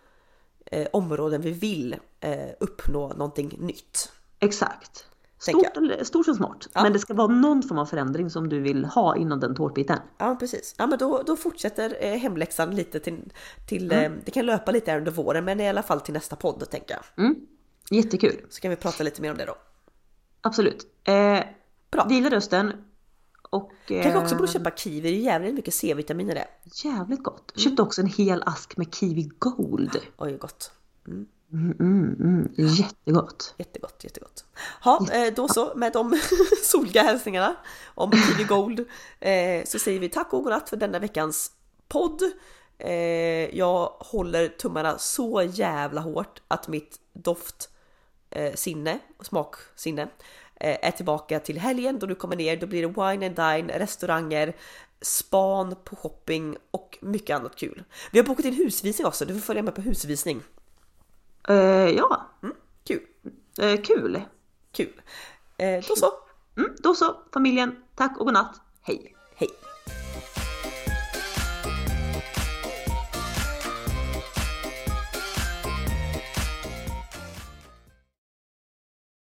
eh, 0.67 0.87
områden 0.93 1.41
vi 1.41 1.51
vill 1.51 1.97
eh, 2.21 2.49
uppnå 2.61 3.09
någonting 3.09 3.57
nytt. 3.59 4.13
Exakt. 4.39 5.07
Stort, 5.41 5.77
eller, 5.77 6.05
stort 6.05 6.25
som 6.25 6.35
smart. 6.35 6.69
Ja. 6.73 6.83
Men 6.83 6.93
det 6.93 6.99
ska 6.99 7.15
vara 7.15 7.29
någon 7.29 7.63
form 7.63 7.79
av 7.79 7.87
förändring 7.87 8.31
som 8.31 8.49
du 8.49 8.61
vill 8.61 8.85
ha 8.85 9.17
inom 9.17 9.41
den 9.41 9.55
tårtbiten. 9.55 9.99
Ja 10.19 10.37
precis. 10.41 10.75
Ja 10.79 10.87
men 10.87 10.99
då, 10.99 11.23
då 11.27 11.37
fortsätter 11.37 11.97
eh, 12.01 12.17
hemläxan 12.17 12.77
lite 12.77 13.01
till, 13.01 13.33
till 13.69 13.93
eh, 13.93 14.11
det 14.25 14.31
kan 14.31 14.47
löpa 14.47 14.71
lite 14.71 14.91
här 14.91 14.99
under 14.99 15.13
våren 15.13 15.45
men 15.45 15.61
i 15.61 15.69
alla 15.69 15.83
fall 15.83 16.01
till 16.01 16.15
nästa 16.15 16.37
podd 16.37 16.71
tänker 16.71 16.95
jag. 16.95 17.25
Mm. 17.25 17.37
Jättekul. 17.91 18.47
Så 18.51 18.61
kan 18.61 18.71
vi 18.71 18.77
prata 18.77 19.05
lite 19.05 19.23
mer 19.23 19.31
om 19.31 19.37
det 19.37 19.45
då. 19.45 19.55
Absolut. 20.41 20.87
Eh, 21.05 21.41
Bra. 21.91 22.07
Gillar 22.11 22.31
rösten. 22.31 22.73
Och... 23.51 23.73
Kanske 23.87 24.17
också 24.17 24.37
borde 24.37 24.53
köpa 24.53 24.71
kiwi, 24.71 25.01
det 25.01 25.09
är 25.09 25.21
jävligt 25.21 25.55
mycket 25.55 25.75
C-vitamin 25.75 26.31
i 26.31 26.35
det. 26.35 26.49
Jävligt 26.85 27.23
gott. 27.23 27.53
Köpte 27.57 27.83
också 27.83 28.01
en 28.01 28.07
hel 28.07 28.43
ask 28.47 28.77
med 28.77 28.95
kiwi 28.95 29.31
gold. 29.39 29.99
Oj 30.17 30.37
gott. 30.37 30.73
Mm, 31.53 31.75
mm, 31.81 32.17
mm. 32.21 32.53
Jättegott. 32.57 33.55
Jättegott, 33.59 34.05
jättegott. 34.05 34.45
Ja, 34.85 35.07
eh, 35.13 35.35
då 35.35 35.49
så 35.49 35.73
med 35.77 35.93
de 35.93 36.21
soliga 36.63 37.03
hälsningarna 37.03 37.57
om 37.95 38.13
Kiwi 38.13 38.45
Gold 38.45 38.81
eh, 39.21 39.65
så 39.65 39.79
säger 39.79 40.01
vi 40.01 40.09
tack 40.09 40.33
och 40.33 40.43
godnatt 40.43 40.69
för 40.69 40.77
denna 40.77 40.99
veckans 40.99 41.53
podd. 41.89 42.23
Eh, 42.79 43.59
jag 43.59 43.87
håller 43.99 44.49
tummarna 44.49 44.99
så 44.99 45.43
jävla 45.43 46.01
hårt 46.01 46.43
att 46.49 46.69
mitt 46.69 47.01
doft 47.13 47.69
sinne 48.55 48.99
och 49.17 49.27
smaksinne 49.27 50.09
är 50.61 50.91
tillbaka 50.91 51.41
till 51.41 51.59
helgen 51.59 51.99
då 51.99 52.07
du 52.07 52.15
kommer 52.15 52.37
ner. 52.37 52.57
Då 52.57 52.67
blir 52.67 52.83
det 52.83 52.89
wine 52.89 53.27
and 53.27 53.37
dine, 53.37 53.79
restauranger, 53.79 54.57
span 55.03 55.75
på 55.85 55.97
shopping 55.97 56.57
och 56.71 56.99
mycket 57.01 57.37
annat 57.37 57.57
kul. 57.57 57.85
Vi 58.13 58.19
har 58.19 58.27
bokat 58.27 58.45
in 58.45 58.55
husvisning 58.55 59.07
också, 59.07 59.25
du 59.25 59.35
får 59.35 59.41
följa 59.41 59.63
med 59.63 59.75
på 59.75 59.81
husvisning. 59.81 60.43
Eh, 61.49 61.57
ja, 61.89 62.27
Kul, 62.85 63.01
eh, 63.59 63.81
kul. 63.81 64.23
kul. 64.73 65.01
Eh, 65.57 65.85
då 65.89 65.97
så, 65.97 66.11
Mm, 66.57 66.77
då 66.79 66.95
så, 66.95 67.17
familjen. 67.33 67.77
Tack 67.95 68.19
och 68.19 68.27
godnatt. 68.27 68.61
Hej. 68.83 69.15
hej! 69.37 69.49